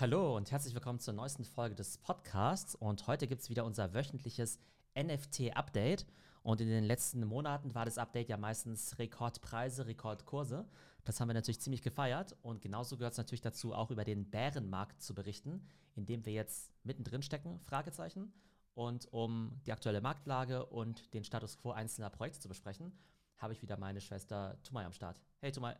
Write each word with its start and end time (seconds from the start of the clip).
Hallo 0.00 0.34
und 0.34 0.50
herzlich 0.50 0.72
willkommen 0.72 0.98
zur 0.98 1.12
neuesten 1.12 1.44
Folge 1.44 1.74
des 1.74 1.98
Podcasts. 1.98 2.74
Und 2.74 3.06
heute 3.06 3.28
gibt 3.28 3.42
es 3.42 3.50
wieder 3.50 3.66
unser 3.66 3.92
wöchentliches 3.92 4.58
NFT-Update. 4.98 6.06
Und 6.42 6.62
in 6.62 6.68
den 6.70 6.84
letzten 6.84 7.22
Monaten 7.26 7.74
war 7.74 7.84
das 7.84 7.98
Update 7.98 8.30
ja 8.30 8.38
meistens 8.38 8.98
Rekordpreise, 8.98 9.84
Rekordkurse. 9.84 10.66
Das 11.04 11.20
haben 11.20 11.28
wir 11.28 11.34
natürlich 11.34 11.60
ziemlich 11.60 11.82
gefeiert. 11.82 12.34
Und 12.40 12.62
genauso 12.62 12.96
gehört 12.96 13.12
es 13.12 13.18
natürlich 13.18 13.42
dazu, 13.42 13.74
auch 13.74 13.90
über 13.90 14.04
den 14.04 14.30
Bärenmarkt 14.30 15.02
zu 15.02 15.14
berichten, 15.14 15.66
in 15.96 16.06
dem 16.06 16.24
wir 16.24 16.32
jetzt 16.32 16.72
mittendrin 16.82 17.20
stecken, 17.20 17.60
Fragezeichen. 17.60 18.32
Und 18.72 19.06
um 19.12 19.60
die 19.66 19.72
aktuelle 19.72 20.00
Marktlage 20.00 20.64
und 20.64 21.12
den 21.12 21.24
Status 21.24 21.58
quo 21.58 21.72
einzelner 21.72 22.08
Projekte 22.08 22.40
zu 22.40 22.48
besprechen, 22.48 22.98
habe 23.36 23.52
ich 23.52 23.60
wieder 23.60 23.76
meine 23.76 24.00
Schwester 24.00 24.56
Tumay 24.62 24.86
am 24.86 24.94
Start. 24.94 25.20
Hey 25.42 25.52
Tumay. 25.52 25.74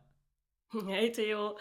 Hey 0.87 1.11
Theo. 1.11 1.57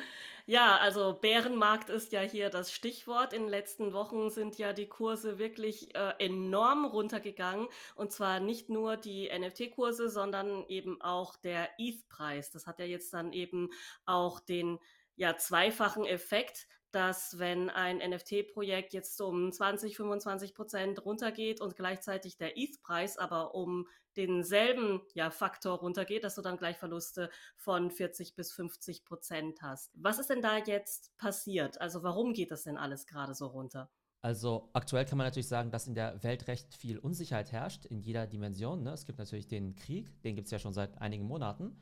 Ja, 0.46 0.76
also 0.78 1.14
Bärenmarkt 1.20 1.90
ist 1.90 2.12
ja 2.12 2.20
hier 2.20 2.48
das 2.48 2.72
Stichwort. 2.72 3.32
In 3.32 3.42
den 3.42 3.48
letzten 3.48 3.92
Wochen 3.92 4.30
sind 4.30 4.56
ja 4.58 4.72
die 4.72 4.88
Kurse 4.88 5.38
wirklich 5.38 5.94
äh, 5.94 6.14
enorm 6.18 6.84
runtergegangen. 6.84 7.66
Und 7.96 8.12
zwar 8.12 8.40
nicht 8.40 8.68
nur 8.68 8.96
die 8.96 9.28
NFT-Kurse, 9.36 10.08
sondern 10.08 10.64
eben 10.68 11.00
auch 11.00 11.36
der 11.36 11.68
ETH-Preis. 11.78 12.50
Das 12.52 12.66
hat 12.66 12.78
ja 12.78 12.84
jetzt 12.84 13.12
dann 13.12 13.32
eben 13.32 13.70
auch 14.06 14.40
den 14.40 14.78
ja, 15.16 15.36
zweifachen 15.36 16.04
Effekt, 16.04 16.66
dass 16.92 17.38
wenn 17.38 17.70
ein 17.70 17.98
NFT-Projekt 17.98 18.92
jetzt 18.92 19.20
um 19.20 19.52
20, 19.52 19.96
25 19.96 20.54
Prozent 20.54 21.04
runtergeht 21.04 21.60
und 21.60 21.76
gleichzeitig 21.76 22.36
der 22.36 22.56
ETH-Preis 22.56 23.16
aber 23.18 23.54
um 23.54 23.86
denselben 24.16 25.00
ja, 25.14 25.30
Faktor 25.30 25.78
runtergeht, 25.78 26.24
dass 26.24 26.34
du 26.34 26.42
dann 26.42 26.56
gleich 26.56 26.76
Verluste 26.76 27.30
von 27.56 27.90
40 27.90 28.34
bis 28.34 28.52
50 28.52 29.04
Prozent 29.04 29.62
hast. 29.62 29.90
Was 29.94 30.18
ist 30.18 30.30
denn 30.30 30.42
da 30.42 30.58
jetzt 30.58 31.16
passiert? 31.16 31.80
Also 31.80 32.02
warum 32.02 32.32
geht 32.32 32.50
das 32.50 32.64
denn 32.64 32.76
alles 32.76 33.06
gerade 33.06 33.34
so 33.34 33.46
runter? 33.46 33.90
Also 34.22 34.68
aktuell 34.74 35.06
kann 35.06 35.16
man 35.16 35.26
natürlich 35.26 35.48
sagen, 35.48 35.70
dass 35.70 35.86
in 35.86 35.94
der 35.94 36.22
Welt 36.22 36.46
recht 36.46 36.74
viel 36.74 36.98
Unsicherheit 36.98 37.52
herrscht, 37.52 37.86
in 37.86 38.00
jeder 38.00 38.26
Dimension. 38.26 38.82
Ne? 38.82 38.92
Es 38.92 39.06
gibt 39.06 39.18
natürlich 39.18 39.48
den 39.48 39.76
Krieg, 39.76 40.20
den 40.22 40.36
gibt 40.36 40.46
es 40.46 40.52
ja 40.52 40.58
schon 40.58 40.74
seit 40.74 41.00
einigen 41.00 41.24
Monaten. 41.24 41.76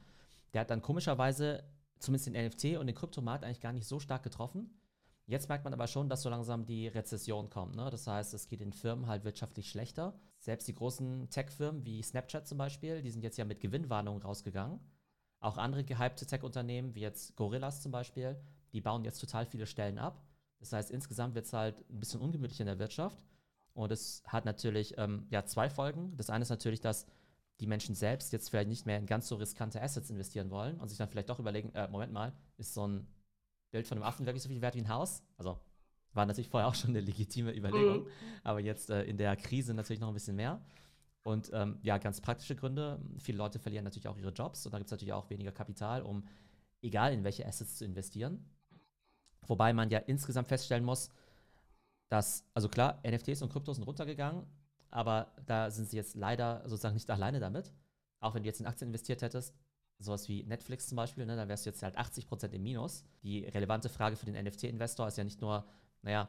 Der 0.53 0.61
hat 0.61 0.71
dann 0.71 0.81
komischerweise 0.81 1.65
zumindest 1.99 2.29
den 2.29 2.47
NFT 2.47 2.79
und 2.79 2.87
den 2.87 2.95
Kryptomarkt 2.95 3.45
eigentlich 3.45 3.61
gar 3.61 3.73
nicht 3.73 3.89
so 3.89 3.99
stark 3.99 4.23
getroffen. 4.23 4.78
Jetzt 5.29 5.51
merkt 5.51 5.65
man 5.65 5.75
aber 5.75 5.87
schon, 5.87 6.09
dass 6.09 6.23
so 6.23 6.31
langsam 6.31 6.65
die 6.65 6.89
Rezession 6.89 7.51
kommt. 7.51 7.77
Ne? 7.77 7.91
Das 7.91 8.07
heißt, 8.07 8.33
es 8.33 8.49
geht 8.49 8.61
den 8.61 8.73
Firmen 8.73 9.07
halt 9.07 9.25
wirtschaftlich 9.25 9.69
schlechter. 9.69 10.19
Selbst 10.39 10.67
die 10.69 10.75
großen 10.75 11.29
Tech-Firmen 11.29 11.85
wie 11.85 12.03
Snapchat 12.03 12.49
zum 12.49 12.57
Beispiel, 12.57 13.03
die 13.03 13.11
sind 13.11 13.23
jetzt 13.23 13.37
ja 13.37 13.45
mit 13.45 13.61
Gewinnwarnungen 13.61 14.23
rausgegangen. 14.23 14.81
Auch 15.41 15.59
andere 15.59 15.85
gehypte 15.85 16.25
Tech-Unternehmen, 16.25 16.95
wie 16.95 17.01
jetzt 17.01 17.37
Gorillas 17.37 17.83
zum 17.83 17.93
Beispiel, 17.93 18.41
die 18.73 18.81
bauen 18.81 19.05
jetzt 19.05 19.19
total 19.19 19.45
viele 19.45 19.67
Stellen 19.67 19.99
ab. 19.99 20.25
Das 20.61 20.73
heißt, 20.73 20.91
insgesamt 20.91 21.35
wird 21.35 21.45
es 21.45 21.53
halt 21.53 21.77
ein 21.91 22.01
bisschen 22.01 22.23
ungemütlich 22.23 22.61
in 22.61 22.67
der 22.67 22.79
Wirtschaft. 22.79 23.23
Und 23.75 23.93
es 23.93 24.23
hat 24.27 24.47
natürlich 24.47 24.97
ähm, 24.97 25.27
ja, 25.29 25.45
zwei 25.45 25.69
Folgen. 25.69 26.17
Das 26.17 26.31
eine 26.31 26.41
ist 26.41 26.49
natürlich, 26.49 26.81
dass 26.81 27.07
die 27.61 27.67
Menschen 27.67 27.95
selbst 27.95 28.33
jetzt 28.33 28.49
vielleicht 28.49 28.71
nicht 28.71 28.87
mehr 28.87 28.97
in 28.97 29.05
ganz 29.05 29.29
so 29.29 29.37
riskante 29.37 29.83
Assets 29.83 30.09
investieren 30.09 30.51
wollen 30.51 30.81
und 30.81 30.89
sich 30.89 30.97
dann 30.97 31.11
vielleicht 31.11 31.29
doch 31.29 31.39
überlegen, 31.39 31.71
äh, 31.75 31.87
Moment 31.89 32.15
mal, 32.15 32.33
ist 32.57 32.73
so 32.73 32.87
ein 32.87 33.07
Bild 33.71 33.87
von 33.87 33.99
einem 33.99 34.05
Affen 34.05 34.27
wirklich 34.27 34.43
so 34.43 34.49
viel 34.49 34.61
wert 34.61 34.75
wie 34.75 34.81
ein 34.81 34.89
Haus. 34.89 35.23
Also 35.37 35.59
war 36.13 36.27
natürlich 36.27 36.49
vorher 36.49 36.69
auch 36.69 36.75
schon 36.75 36.91
eine 36.91 37.01
legitime 37.01 37.55
Überlegung, 37.55 38.05
mhm. 38.05 38.09
aber 38.43 38.61
jetzt 38.61 38.91
äh, 38.91 39.05
in 39.05 39.17
der 39.17 39.37
Krise 39.37 39.75
natürlich 39.75 40.01
noch 40.01 40.09
ein 40.09 40.15
bisschen 40.15 40.37
mehr. 40.37 40.61
Und 41.23 41.51
ähm, 41.53 41.79
ja, 41.83 41.99
ganz 41.99 42.21
praktische 42.21 42.57
Gründe. 42.57 43.01
Viele 43.19 43.39
Leute 43.39 43.59
verlieren 43.59 43.85
natürlich 43.85 44.09
auch 44.09 44.17
ihre 44.17 44.31
Jobs 44.31 44.65
und 44.65 44.73
da 44.73 44.79
gibt 44.79 44.89
es 44.89 44.93
natürlich 44.93 45.13
auch 45.13 45.29
weniger 45.31 45.53
Kapital, 45.53 46.03
um 46.03 46.27
egal 46.81 47.13
in 47.13 47.25
welche 47.25 47.47
Assets 47.47 47.77
zu 47.77 47.85
investieren. 47.85 48.49
Wobei 49.47 49.73
man 49.73 49.91
ja 49.91 49.99
insgesamt 49.99 50.49
feststellen 50.49 50.85
muss, 50.85 51.11
dass, 52.09 52.47
also 52.55 52.69
klar, 52.69 53.03
NFTs 53.07 53.43
und 53.43 53.53
Kryptos 53.53 53.77
sind 53.77 53.85
runtergegangen, 53.85 54.47
aber 54.91 55.33
da 55.47 55.71
sind 55.71 55.89
sie 55.91 55.97
jetzt 55.97 56.17
leider 56.17 56.63
sozusagen 56.67 56.95
nicht 56.95 57.11
alleine 57.11 57.41
damit. 57.41 57.73
Auch 58.21 58.35
wenn 58.35 58.43
du 58.43 58.49
jetzt 58.49 58.61
in 58.61 58.67
Aktien 58.67 58.89
investiert 58.89 59.23
hättest, 59.23 59.55
sowas 59.99 60.29
wie 60.29 60.45
Netflix 60.45 60.89
zum 60.89 60.97
Beispiel, 60.97 61.27
ne, 61.27 61.37
dann 61.37 61.49
wärst 61.49 61.67
du 61.67 61.71
jetzt 61.71 61.83
halt 61.83 61.99
80% 61.99 62.53
im 62.53 62.63
Minus. 62.63 63.05
Die 63.23 63.45
relevante 63.45 63.89
Frage 63.89 64.17
für 64.17 64.27
den 64.27 64.43
NFT-Investor 64.43 65.09
ist 65.09 65.19
ja 65.19 65.25
nicht 65.25 65.41
nur, 65.41 65.67
naja, 66.03 66.29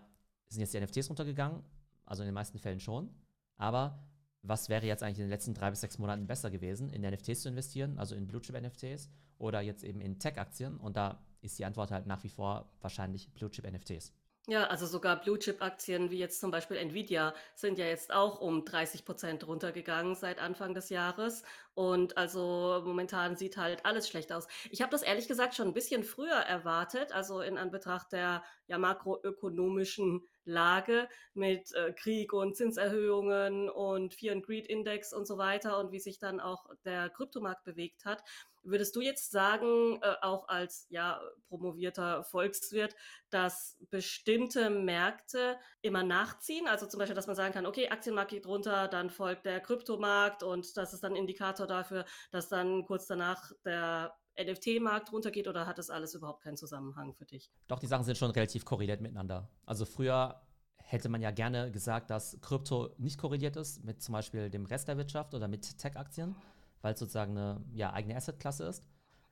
sind 0.49 0.61
jetzt 0.61 0.73
die 0.73 0.79
NFTs 0.79 1.09
runtergegangen? 1.09 1.63
Also 2.05 2.23
in 2.23 2.27
den 2.27 2.33
meisten 2.33 2.57
Fällen 2.57 2.79
schon. 2.79 3.09
Aber 3.57 4.03
was 4.41 4.69
wäre 4.69 4.87
jetzt 4.87 5.03
eigentlich 5.03 5.19
in 5.19 5.25
den 5.25 5.29
letzten 5.29 5.53
drei 5.53 5.69
bis 5.69 5.81
sechs 5.81 5.99
Monaten 5.99 6.25
besser 6.25 6.49
gewesen, 6.49 6.89
in 6.89 7.01
NFTs 7.01 7.41
zu 7.41 7.49
investieren, 7.49 7.99
also 7.99 8.15
in 8.15 8.25
Blue-Chip-NFTs 8.25 9.09
oder 9.37 9.61
jetzt 9.61 9.83
eben 9.83 10.01
in 10.01 10.17
Tech-Aktien? 10.17 10.77
Und 10.77 10.97
da 10.97 11.21
ist 11.41 11.59
die 11.59 11.65
Antwort 11.65 11.91
halt 11.91 12.07
nach 12.07 12.23
wie 12.23 12.29
vor 12.29 12.71
wahrscheinlich 12.81 13.31
Blue-Chip-NFTs. 13.33 14.13
Ja, 14.49 14.65
also 14.65 14.87
sogar 14.87 15.21
Blue-Chip-Aktien 15.21 16.09
wie 16.09 16.17
jetzt 16.17 16.39
zum 16.41 16.49
Beispiel 16.49 16.77
Nvidia 16.77 17.35
sind 17.53 17.77
ja 17.77 17.85
jetzt 17.85 18.11
auch 18.11 18.41
um 18.41 18.65
30 18.65 19.05
Prozent 19.05 19.45
runtergegangen 19.45 20.15
seit 20.15 20.39
Anfang 20.39 20.73
des 20.73 20.89
Jahres. 20.89 21.43
Und 21.75 22.17
also 22.17 22.81
momentan 22.83 23.35
sieht 23.35 23.57
halt 23.57 23.85
alles 23.85 24.09
schlecht 24.09 24.31
aus. 24.33 24.47
Ich 24.71 24.81
habe 24.81 24.89
das 24.89 25.03
ehrlich 25.03 25.27
gesagt 25.27 25.53
schon 25.53 25.67
ein 25.67 25.73
bisschen 25.75 26.03
früher 26.03 26.33
erwartet, 26.33 27.11
also 27.11 27.41
in 27.41 27.59
Anbetracht 27.59 28.11
der 28.11 28.43
ja, 28.65 28.79
makroökonomischen 28.79 30.27
Lage 30.45 31.07
mit 31.35 31.71
äh, 31.75 31.93
Krieg 31.93 32.33
und 32.33 32.57
Zinserhöhungen 32.57 33.69
und 33.69 34.15
Fear 34.15 34.33
and 34.33 34.43
Greed 34.43 34.65
Index 34.65 35.13
und 35.13 35.27
so 35.27 35.37
weiter 35.37 35.77
und 35.77 35.91
wie 35.91 35.99
sich 35.99 36.17
dann 36.17 36.39
auch 36.39 36.65
der 36.85 37.11
Kryptomarkt 37.11 37.65
bewegt 37.65 38.03
hat. 38.03 38.23
Würdest 38.63 38.95
du 38.95 39.01
jetzt 39.01 39.31
sagen, 39.31 39.99
äh, 40.01 40.15
auch 40.21 40.47
als 40.47 40.85
ja 40.89 41.21
promovierter 41.47 42.23
Volkswirt, 42.23 42.95
dass 43.29 43.77
bestimmte 43.89 44.69
Märkte 44.69 45.57
immer 45.81 46.03
nachziehen? 46.03 46.67
Also 46.67 46.85
zum 46.85 46.99
Beispiel, 46.99 47.15
dass 47.15 47.27
man 47.27 47.35
sagen 47.35 47.53
kann, 47.53 47.65
okay, 47.65 47.89
Aktienmarkt 47.89 48.31
geht 48.31 48.47
runter, 48.47 48.87
dann 48.87 49.09
folgt 49.09 49.45
der 49.45 49.59
Kryptomarkt 49.59 50.43
und 50.43 50.75
das 50.77 50.93
ist 50.93 51.03
dann 51.03 51.15
Indikator 51.15 51.67
dafür, 51.67 52.05
dass 52.31 52.49
dann 52.49 52.85
kurz 52.85 53.07
danach 53.07 53.51
der 53.65 54.13
NFT-Markt 54.39 55.11
runtergeht 55.11 55.47
oder 55.47 55.67
hat 55.67 55.77
das 55.77 55.89
alles 55.89 56.13
überhaupt 56.13 56.43
keinen 56.43 56.57
Zusammenhang 56.57 57.13
für 57.13 57.25
dich? 57.25 57.51
Doch, 57.67 57.79
die 57.79 57.87
Sachen 57.87 58.03
sind 58.03 58.17
schon 58.17 58.31
relativ 58.31 58.65
korreliert 58.65 59.01
miteinander. 59.01 59.49
Also 59.65 59.85
früher 59.85 60.41
hätte 60.77 61.09
man 61.09 61.21
ja 61.21 61.31
gerne 61.31 61.71
gesagt, 61.71 62.09
dass 62.09 62.39
Krypto 62.41 62.89
nicht 62.97 63.19
korreliert 63.19 63.57
ist 63.57 63.83
mit 63.83 64.01
zum 64.01 64.13
Beispiel 64.13 64.49
dem 64.49 64.65
Rest 64.65 64.87
der 64.87 64.97
Wirtschaft 64.97 65.33
oder 65.33 65.47
mit 65.47 65.77
Tech-Aktien 65.77 66.35
weil 66.81 66.93
es 66.93 66.99
sozusagen 66.99 67.37
eine 67.37 67.61
ja, 67.73 67.93
eigene 67.93 68.15
Assetklasse 68.15 68.65
ist. 68.65 68.83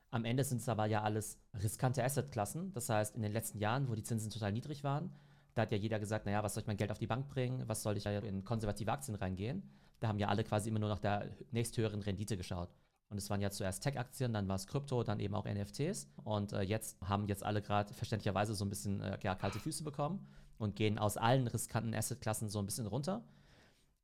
Am 0.10 0.26
Ende 0.26 0.44
sind 0.44 0.62
es 0.62 0.70
aber 0.70 0.86
ja 0.86 1.04
alles 1.04 1.40
riskante 1.62 2.04
Assetklassen. 2.04 2.72
Das 2.74 2.90
heißt, 2.90 3.16
in 3.16 3.22
den 3.22 3.32
letzten 3.32 3.60
Jahren, 3.60 3.90
wo 3.90 3.96
die 3.96 4.04
Zinsen 4.04 4.30
total 4.30 4.52
niedrig 4.52 4.84
waren, 4.84 5.12
da 5.54 5.64
hat 5.64 5.72
ja 5.72 5.78
jeder 5.78 6.00
gesagt, 6.00 6.26
naja, 6.26 6.44
was 6.44 6.54
soll 6.54 6.62
ich 6.62 6.68
mein 6.68 6.78
Geld 6.78 6.92
auf 6.92 7.00
die 7.00 7.08
Bank 7.08 7.28
bringen? 7.30 7.68
Was 7.68 7.82
soll 7.82 7.98
ich 7.98 8.06
in 8.06 8.44
konservative 8.44 8.92
Aktien 8.92 9.16
reingehen? 9.16 9.64
Da 10.00 10.08
haben 10.08 10.20
ja 10.20 10.28
alle 10.28 10.44
quasi 10.44 10.70
immer 10.70 10.80
nur 10.80 10.90
nach 10.90 11.00
der 11.00 11.36
nächsthöheren 11.52 12.02
Rendite 12.02 12.38
geschaut. 12.38 12.70
Und 13.10 13.18
es 13.18 13.30
waren 13.30 13.42
ja 13.42 13.50
zuerst 13.50 13.84
Tech-Aktien, 13.84 14.34
dann 14.34 14.48
war 14.48 14.56
es 14.56 14.68
Krypto, 14.68 15.02
dann 15.04 15.20
eben 15.20 15.34
auch 15.34 15.46
NFTs. 15.46 16.10
Und 16.24 16.54
äh, 16.54 16.62
jetzt 16.62 16.98
haben 17.02 17.28
jetzt 17.28 17.44
alle 17.44 17.62
gerade 17.62 17.94
verständlicherweise 17.94 18.54
so 18.54 18.66
ein 18.66 18.70
bisschen 18.70 19.02
äh, 19.02 19.18
ja, 19.24 19.34
kalte 19.34 19.60
Füße 19.60 19.84
bekommen 19.84 20.28
und 20.58 20.76
gehen 20.76 21.00
aus 21.00 21.18
allen 21.18 21.48
riskanten 21.48 21.94
Assetklassen 21.96 22.50
so 22.50 22.60
ein 22.60 22.66
bisschen 22.66 22.86
runter. 22.86 23.24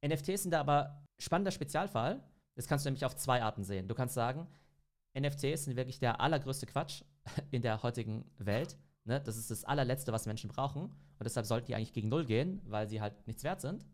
NFTs 0.05 0.43
sind 0.43 0.51
da 0.51 0.61
aber 0.61 1.03
spannender 1.19 1.51
Spezialfall, 1.51 2.23
das 2.55 2.67
kannst 2.67 2.85
du 2.85 2.89
nämlich 2.89 3.05
auf 3.05 3.15
zwei 3.15 3.41
Arten 3.41 3.63
sehen. 3.63 3.87
Du 3.87 3.95
kannst 3.95 4.13
sagen, 4.13 4.47
NFTs 5.17 5.65
sind 5.65 5.75
wirklich 5.75 5.99
der 5.99 6.21
allergrößte 6.21 6.65
Quatsch 6.65 7.03
in 7.51 7.61
der 7.61 7.83
heutigen 7.83 8.25
Welt. 8.37 8.77
Ne? 9.05 9.21
Das 9.21 9.37
ist 9.37 9.51
das 9.51 9.63
allerletzte, 9.63 10.11
was 10.11 10.25
Menschen 10.25 10.49
brauchen. 10.49 10.83
Und 10.83 11.23
deshalb 11.23 11.45
sollten 11.45 11.67
die 11.67 11.75
eigentlich 11.75 11.93
gegen 11.93 12.09
Null 12.09 12.25
gehen, 12.25 12.61
weil 12.65 12.87
sie 12.87 13.01
halt 13.01 13.27
nichts 13.27 13.43
wert 13.43 13.61
sind. 13.61 13.85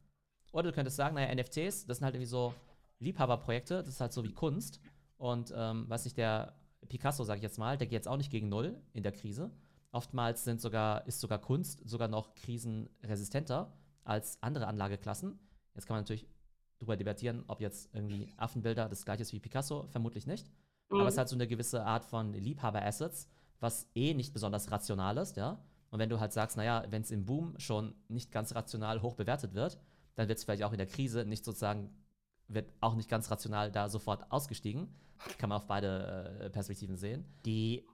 Oder 0.52 0.70
du 0.70 0.74
könntest 0.74 0.98
sagen, 0.98 1.16
naja, 1.16 1.34
NFTs, 1.34 1.86
das 1.86 1.98
sind 1.98 2.06
halt 2.06 2.16
irgendwie 2.16 2.26
so 2.26 2.54
Liebhaberprojekte, 3.00 3.78
das 3.84 3.90
ist 3.90 4.02
halt 4.02 4.14
so 4.14 4.24
wie 4.24 4.34
Kunst. 4.34 4.80
Und 5.18 5.54
ähm, 5.56 5.86
was 5.88 6.06
nicht 6.06 6.18
der 6.18 6.56
Picasso, 6.88 7.24
sage 7.24 7.40
ich 7.40 7.44
jetzt 7.44 7.60
mal, 7.60 7.78
der 7.78 7.88
geht 7.88 7.94
jetzt 7.94 8.08
auch 8.08 8.18
nicht 8.18 8.32
gegen 8.32 8.50
Null 8.50 8.82
in 8.94 9.04
der 9.04 9.12
Krise. 9.12 9.52
Oftmals 9.92 10.44
sind 10.44 10.62
sogar, 10.62 11.06
ist 11.08 11.20
sogar 11.20 11.40
Kunst 11.40 11.82
sogar 11.88 12.08
noch 12.08 12.36
krisenresistenter 12.36 13.74
als 14.04 14.42
andere 14.42 14.68
Anlageklassen. 14.68 15.40
Jetzt 15.76 15.86
kann 15.86 15.96
man 15.96 16.04
natürlich 16.04 16.26
darüber 16.80 16.98
debattieren, 16.98 17.44
ob 17.48 17.62
jetzt 17.62 17.94
irgendwie 17.94 18.34
Affenbilder 18.38 18.90
das 18.90 19.06
gleiche 19.06 19.22
ist 19.22 19.34
wie 19.34 19.40
Picasso, 19.40 19.88
vermutlich 19.90 20.26
nicht. 20.26 20.50
Mhm. 20.90 21.00
Aber 21.00 21.10
es 21.10 21.18
hat 21.18 21.30
so 21.30 21.36
eine 21.36 21.48
gewisse 21.48 21.86
Art 21.86 22.06
von 22.06 22.34
Liebhaber-Assets, 22.34 23.30
was 23.60 23.90
eh 23.96 24.14
nicht 24.14 24.34
besonders 24.34 24.72
rational 24.72 25.18
ist, 25.18 25.38
ja. 25.38 25.64
Und 25.92 26.00
wenn 26.00 26.10
du 26.10 26.20
halt 26.20 26.34
sagst, 26.34 26.56
naja, 26.56 26.86
wenn 26.90 27.02
es 27.02 27.12
im 27.12 27.26
Boom 27.26 27.58
schon 27.58 27.96
nicht 28.08 28.32
ganz 28.32 28.54
rational 28.54 29.02
hoch 29.02 29.16
bewertet 29.16 29.54
wird, 29.54 29.80
dann 30.16 30.28
wird 30.28 30.38
es 30.38 30.44
vielleicht 30.44 30.64
auch 30.64 30.72
in 30.72 30.78
der 30.78 30.88
Krise 30.88 31.26
nicht 31.26 31.44
sozusagen, 31.44 31.90
wird 32.48 32.72
auch 32.80 32.96
nicht 32.96 33.10
ganz 33.10 33.32
rational 33.32 33.72
da 33.72 33.90
sofort 33.90 34.32
ausgestiegen. 34.32 34.94
Kann 35.38 35.50
man 35.50 35.58
auf 35.58 35.68
beide 35.68 36.40
äh, 36.42 36.50
Perspektiven 36.50 36.96
sehen. 36.96 37.26
Die 37.46 37.88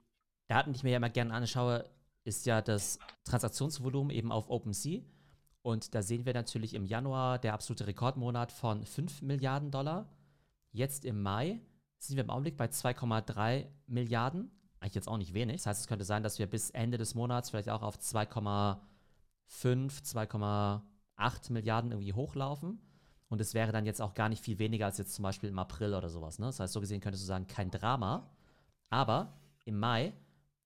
Daten, 0.48 0.72
die 0.72 0.76
ich 0.76 0.82
mir 0.84 0.90
ja 0.90 0.98
immer 0.98 1.10
gerne 1.10 1.32
anschaue, 1.32 1.88
ist 2.24 2.46
ja 2.46 2.60
das 2.60 2.98
Transaktionsvolumen 3.24 4.10
eben 4.10 4.30
auf 4.30 4.50
OpenSea. 4.50 5.02
Und 5.66 5.96
da 5.96 6.02
sehen 6.02 6.24
wir 6.24 6.32
natürlich 6.32 6.74
im 6.74 6.84
Januar 6.84 7.40
der 7.40 7.52
absolute 7.52 7.88
Rekordmonat 7.88 8.52
von 8.52 8.86
5 8.86 9.22
Milliarden 9.22 9.72
Dollar. 9.72 10.06
Jetzt 10.70 11.04
im 11.04 11.22
Mai 11.22 11.60
sind 11.98 12.14
wir 12.14 12.22
im 12.22 12.30
Augenblick 12.30 12.56
bei 12.56 12.66
2,3 12.66 13.66
Milliarden. 13.88 14.52
Eigentlich 14.78 14.94
jetzt 14.94 15.08
auch 15.08 15.16
nicht 15.16 15.34
wenig. 15.34 15.56
Das 15.56 15.66
heißt, 15.66 15.80
es 15.80 15.86
könnte 15.88 16.04
sein, 16.04 16.22
dass 16.22 16.38
wir 16.38 16.46
bis 16.46 16.70
Ende 16.70 16.98
des 16.98 17.16
Monats 17.16 17.50
vielleicht 17.50 17.68
auch 17.68 17.82
auf 17.82 17.96
2,8 17.96 18.78
2,5, 19.50 20.04
2,8 21.18 21.52
Milliarden 21.52 21.90
irgendwie 21.90 22.12
hochlaufen. 22.12 22.78
Und 23.28 23.40
es 23.40 23.52
wäre 23.52 23.72
dann 23.72 23.86
jetzt 23.86 24.00
auch 24.00 24.14
gar 24.14 24.28
nicht 24.28 24.44
viel 24.44 24.60
weniger 24.60 24.86
als 24.86 24.98
jetzt 24.98 25.16
zum 25.16 25.24
Beispiel 25.24 25.48
im 25.48 25.58
April 25.58 25.94
oder 25.94 26.10
sowas. 26.10 26.38
Ne? 26.38 26.46
Das 26.46 26.60
heißt, 26.60 26.74
so 26.74 26.80
gesehen 26.80 27.00
könntest 27.00 27.24
du 27.24 27.26
sagen, 27.26 27.48
kein 27.48 27.72
Drama. 27.72 28.30
Aber 28.88 29.32
im 29.64 29.80
Mai, 29.80 30.12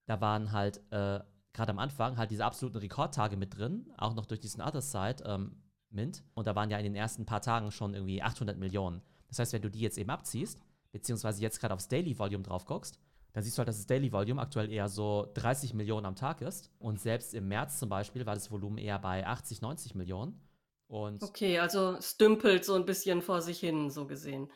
da 0.04 0.20
waren 0.20 0.52
halt 0.52 0.78
äh, 0.92 1.20
gerade 1.52 1.70
am 1.70 1.78
Anfang 1.78 2.16
halt 2.16 2.30
diese 2.30 2.44
absoluten 2.44 2.78
Rekordtage 2.78 3.36
mit 3.36 3.56
drin, 3.56 3.92
auch 3.96 4.14
noch 4.14 4.26
durch 4.26 4.40
diesen 4.40 4.62
Other 4.62 4.82
Side 4.82 5.24
ähm, 5.24 5.62
Mint. 5.90 6.22
Und 6.34 6.46
da 6.46 6.54
waren 6.54 6.70
ja 6.70 6.78
in 6.78 6.84
den 6.84 6.94
ersten 6.94 7.26
paar 7.26 7.42
Tagen 7.42 7.70
schon 7.70 7.94
irgendwie 7.94 8.22
800 8.22 8.58
Millionen. 8.58 9.02
Das 9.28 9.38
heißt, 9.38 9.52
wenn 9.52 9.62
du 9.62 9.70
die 9.70 9.80
jetzt 9.80 9.98
eben 9.98 10.10
abziehst, 10.10 10.60
beziehungsweise 10.92 11.40
jetzt 11.42 11.60
gerade 11.60 11.74
aufs 11.74 11.88
Daily 11.88 12.18
Volume 12.18 12.44
drauf 12.44 12.64
guckst, 12.64 12.98
dann 13.32 13.44
siehst 13.44 13.56
du 13.56 13.60
halt, 13.60 13.68
dass 13.68 13.76
das 13.76 13.86
Daily 13.86 14.12
Volume 14.12 14.40
aktuell 14.40 14.70
eher 14.70 14.88
so 14.88 15.30
30 15.34 15.74
Millionen 15.74 16.06
am 16.06 16.16
Tag 16.16 16.40
ist. 16.40 16.70
Und 16.78 17.00
selbst 17.00 17.34
im 17.34 17.48
März 17.48 17.78
zum 17.78 17.88
Beispiel 17.88 18.26
war 18.26 18.34
das 18.34 18.50
Volumen 18.50 18.78
eher 18.78 18.98
bei 18.98 19.26
80, 19.26 19.60
90 19.60 19.94
Millionen. 19.94 20.40
Und 20.88 21.22
okay, 21.22 21.60
also 21.60 21.92
es 21.92 22.16
dümpelt 22.16 22.64
so 22.64 22.74
ein 22.74 22.84
bisschen 22.84 23.22
vor 23.22 23.42
sich 23.42 23.60
hin, 23.60 23.90
so 23.90 24.06
gesehen. 24.06 24.50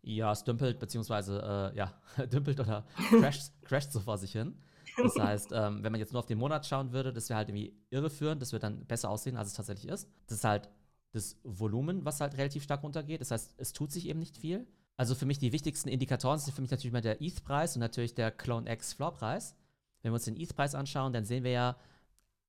Ja, 0.00 0.32
es 0.32 0.42
dümpelt, 0.42 0.78
beziehungsweise, 0.78 1.72
äh, 1.74 1.76
ja, 1.76 2.00
dümpelt 2.32 2.60
oder 2.60 2.86
crasht, 3.10 3.52
crasht 3.64 3.92
so 3.92 4.00
vor 4.00 4.16
sich 4.16 4.32
hin. 4.32 4.58
Das 5.02 5.16
heißt, 5.18 5.52
ähm, 5.52 5.82
wenn 5.82 5.92
man 5.92 6.00
jetzt 6.00 6.12
nur 6.12 6.20
auf 6.20 6.26
den 6.26 6.38
Monat 6.38 6.66
schauen 6.66 6.92
würde, 6.92 7.12
das 7.12 7.28
wäre 7.28 7.38
halt 7.38 7.48
irgendwie 7.48 7.76
irreführend, 7.90 8.42
das 8.42 8.52
wird 8.52 8.62
dann 8.62 8.84
besser 8.86 9.10
aussehen, 9.10 9.36
als 9.36 9.48
es 9.48 9.54
tatsächlich 9.54 9.90
ist. 9.90 10.08
Das 10.26 10.38
ist 10.38 10.44
halt 10.44 10.68
das 11.12 11.36
Volumen, 11.44 12.04
was 12.04 12.20
halt 12.20 12.36
relativ 12.36 12.62
stark 12.62 12.82
runtergeht. 12.82 13.20
Das 13.20 13.30
heißt, 13.30 13.54
es 13.56 13.72
tut 13.72 13.92
sich 13.92 14.08
eben 14.08 14.18
nicht 14.18 14.36
viel. 14.36 14.66
Also 14.96 15.14
für 15.14 15.26
mich 15.26 15.38
die 15.38 15.52
wichtigsten 15.52 15.88
Indikatoren 15.88 16.38
sind 16.38 16.52
für 16.52 16.60
mich 16.60 16.70
natürlich 16.70 16.92
mal 16.92 17.00
der 17.00 17.22
ETH-Preis 17.22 17.76
und 17.76 17.80
natürlich 17.80 18.14
der 18.14 18.30
Clone 18.30 18.70
X 18.70 18.94
Floor-Preis. 18.94 19.54
Wenn 20.02 20.12
wir 20.12 20.14
uns 20.14 20.24
den 20.24 20.36
ETH-Preis 20.36 20.74
anschauen, 20.74 21.12
dann 21.12 21.24
sehen 21.24 21.44
wir 21.44 21.52
ja 21.52 21.76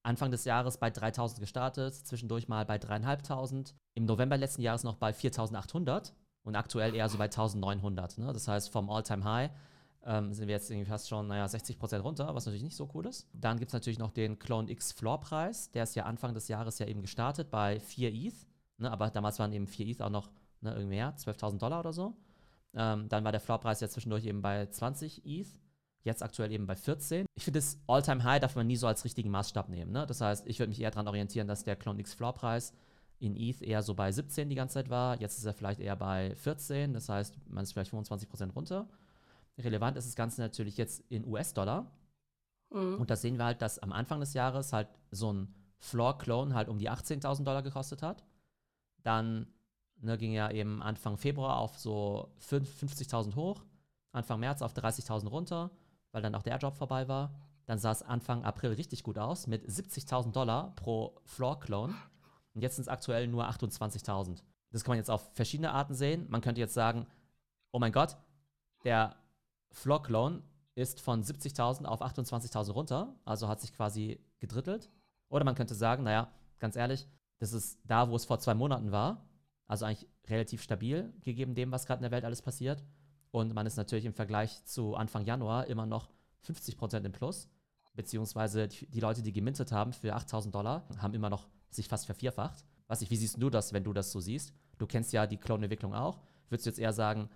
Anfang 0.03 0.31
des 0.31 0.45
Jahres 0.45 0.77
bei 0.77 0.89
3000 0.89 1.39
gestartet, 1.39 1.93
zwischendurch 1.93 2.47
mal 2.47 2.65
bei 2.65 2.77
3500, 2.77 3.75
im 3.93 4.05
November 4.05 4.37
letzten 4.37 4.61
Jahres 4.61 4.83
noch 4.83 4.95
bei 4.95 5.13
4800 5.13 6.13
und 6.43 6.55
aktuell 6.55 6.95
eher 6.95 7.09
so 7.09 7.17
bei 7.17 7.25
1900. 7.25 8.17
Ne? 8.17 8.33
Das 8.33 8.47
heißt, 8.47 8.71
vom 8.71 8.89
All-Time-High 8.89 9.51
ähm, 10.05 10.33
sind 10.33 10.47
wir 10.47 10.55
jetzt 10.55 10.69
irgendwie 10.69 10.89
fast 10.89 11.09
schon, 11.09 11.27
naja, 11.27 11.45
60% 11.45 11.99
runter, 11.99 12.33
was 12.33 12.45
natürlich 12.45 12.63
nicht 12.63 12.75
so 12.75 12.89
cool 12.93 13.05
ist. 13.05 13.27
Dann 13.33 13.57
gibt 13.57 13.69
es 13.69 13.73
natürlich 13.73 13.99
noch 13.99 14.11
den 14.11 14.39
Clone 14.39 14.69
X 14.69 14.91
Floor-Preis, 14.93 15.71
der 15.71 15.83
ist 15.83 15.95
ja 15.95 16.05
Anfang 16.05 16.33
des 16.33 16.47
Jahres 16.47 16.79
ja 16.79 16.87
eben 16.87 17.01
gestartet 17.01 17.51
bei 17.51 17.79
4 17.79 18.13
ETH, 18.13 18.47
ne? 18.77 18.89
aber 18.91 19.09
damals 19.09 19.39
waren 19.39 19.51
eben 19.51 19.67
4 19.67 19.87
ETH 19.87 20.01
auch 20.01 20.09
noch 20.09 20.29
ne, 20.61 20.71
irgendwie 20.71 20.95
mehr, 20.95 21.15
12.000 21.17 21.57
Dollar 21.57 21.81
oder 21.81 21.93
so. 21.93 22.15
Ähm, 22.73 23.09
dann 23.09 23.23
war 23.23 23.31
der 23.31 23.41
Floorpreis 23.41 23.81
ja 23.81 23.89
zwischendurch 23.89 24.25
eben 24.25 24.41
bei 24.41 24.67
20 24.67 25.25
ETH, 25.25 25.49
jetzt 26.03 26.23
aktuell 26.23 26.51
eben 26.51 26.65
bei 26.65 26.75
14. 26.75 27.25
Ich 27.35 27.43
finde, 27.43 27.59
das 27.59 27.77
All-Time-High 27.87 28.39
darf 28.39 28.55
man 28.55 28.67
nie 28.67 28.77
so 28.77 28.87
als 28.87 29.03
richtigen 29.03 29.29
Maßstab 29.31 29.69
nehmen. 29.69 29.91
Ne? 29.91 30.05
Das 30.05 30.21
heißt, 30.21 30.47
ich 30.47 30.59
würde 30.59 30.69
mich 30.69 30.81
eher 30.81 30.91
daran 30.91 31.07
orientieren, 31.07 31.47
dass 31.47 31.63
der 31.63 31.75
Clone 31.75 31.99
X 31.99 32.13
Floorpreis 32.13 32.73
in 33.19 33.35
ETH 33.35 33.61
eher 33.61 33.83
so 33.83 33.95
bei 33.95 34.11
17 34.11 34.49
die 34.49 34.55
ganze 34.55 34.75
Zeit 34.75 34.89
war. 34.89 35.19
Jetzt 35.19 35.37
ist 35.37 35.45
er 35.45 35.53
vielleicht 35.53 35.81
eher 35.81 35.95
bei 35.95 36.33
14, 36.35 36.93
das 36.93 37.09
heißt, 37.09 37.37
man 37.49 37.63
ist 37.63 37.73
vielleicht 37.73 37.91
25% 37.91 38.53
runter. 38.53 38.87
Relevant 39.59 39.97
ist 39.97 40.07
das 40.07 40.15
Ganze 40.15 40.41
natürlich 40.41 40.77
jetzt 40.77 41.03
in 41.09 41.25
US-Dollar. 41.25 41.91
Mhm. 42.71 42.95
Und 42.95 43.09
da 43.09 43.15
sehen 43.15 43.37
wir 43.37 43.45
halt, 43.45 43.61
dass 43.61 43.79
am 43.79 43.91
Anfang 43.91 44.19
des 44.19 44.33
Jahres 44.33 44.73
halt 44.73 44.87
so 45.11 45.33
ein 45.33 45.53
Floor-Clone 45.79 46.53
halt 46.53 46.69
um 46.69 46.77
die 46.77 46.89
18.000 46.89 47.43
Dollar 47.43 47.63
gekostet 47.63 48.01
hat. 48.01 48.23
Dann 49.03 49.47
ne, 49.97 50.17
ging 50.17 50.31
ja 50.33 50.51
eben 50.51 50.81
Anfang 50.81 51.17
Februar 51.17 51.57
auf 51.57 51.77
so 51.77 52.33
50.000 52.41 53.35
hoch, 53.35 53.63
Anfang 54.11 54.39
März 54.39 54.61
auf 54.61 54.73
30.000 54.73 55.27
runter, 55.27 55.71
weil 56.11 56.21
dann 56.21 56.35
auch 56.35 56.43
der 56.43 56.57
Job 56.57 56.75
vorbei 56.75 57.07
war. 57.07 57.33
Dann 57.65 57.77
sah 57.77 57.91
es 57.91 58.01
Anfang 58.01 58.43
April 58.43 58.71
richtig 58.73 59.03
gut 59.03 59.17
aus 59.17 59.47
mit 59.47 59.67
70.000 59.67 60.31
Dollar 60.31 60.73
pro 60.75 61.21
Floor-Clone. 61.25 61.93
Und 62.55 62.61
jetzt 62.61 62.75
sind 62.75 62.83
es 62.83 62.87
aktuell 62.87 63.27
nur 63.27 63.47
28.000. 63.47 64.41
Das 64.71 64.83
kann 64.83 64.91
man 64.91 64.97
jetzt 64.97 65.11
auf 65.11 65.31
verschiedene 65.33 65.71
Arten 65.71 65.93
sehen. 65.93 66.25
Man 66.29 66.41
könnte 66.41 66.61
jetzt 66.61 66.73
sagen, 66.73 67.05
oh 67.71 67.79
mein 67.79 67.91
Gott, 67.91 68.17
der 68.83 69.15
Floor-Clone 69.71 70.43
ist 70.75 71.01
von 71.01 71.23
70.000 71.23 71.85
auf 71.85 72.01
28.000 72.01 72.71
runter, 72.71 73.15
also 73.25 73.47
hat 73.47 73.61
sich 73.61 73.73
quasi 73.73 74.19
gedrittelt. 74.39 74.89
Oder 75.29 75.43
man 75.43 75.55
könnte 75.55 75.75
sagen, 75.75 76.03
naja, 76.03 76.31
ganz 76.59 76.75
ehrlich, 76.75 77.07
das 77.39 77.53
ist 77.53 77.79
da, 77.85 78.09
wo 78.09 78.15
es 78.15 78.25
vor 78.25 78.39
zwei 78.39 78.53
Monaten 78.53 78.91
war, 78.91 79.27
also 79.67 79.85
eigentlich 79.85 80.07
relativ 80.27 80.61
stabil, 80.61 81.13
gegeben 81.21 81.55
dem, 81.55 81.71
was 81.71 81.85
gerade 81.85 81.99
in 81.99 82.03
der 82.03 82.11
Welt 82.11 82.25
alles 82.25 82.41
passiert. 82.41 82.83
Und 83.31 83.53
man 83.53 83.67
ist 83.67 83.77
natürlich 83.77 84.05
im 84.05 84.13
Vergleich 84.13 84.63
zu 84.65 84.95
Anfang 84.95 85.23
Januar 85.25 85.67
immer 85.67 85.85
noch 85.85 86.09
50% 86.45 87.05
im 87.05 87.11
Plus. 87.11 87.47
Beziehungsweise 87.93 88.67
die 88.67 88.99
Leute, 88.99 89.21
die 89.21 89.33
gemintet 89.33 89.71
haben 89.71 89.93
für 89.93 90.15
8000 90.15 90.53
Dollar, 90.53 90.87
haben 90.97 91.13
immer 91.13 91.29
noch 91.29 91.47
sich 91.69 91.87
fast 91.87 92.05
vervierfacht. 92.05 92.63
Was 92.87 93.01
ich, 93.01 93.11
wie 93.11 93.15
siehst 93.15 93.41
du 93.41 93.49
das, 93.49 93.73
wenn 93.73 93.83
du 93.83 93.93
das 93.93 94.11
so 94.11 94.19
siehst? 94.19 94.53
Du 94.77 94.87
kennst 94.87 95.13
ja 95.13 95.27
die 95.27 95.37
Clone-Entwicklung 95.37 95.93
auch. 95.93 96.19
Würdest 96.49 96.65
du 96.65 96.69
jetzt 96.71 96.79
eher 96.79 96.93
sagen, 96.93 97.29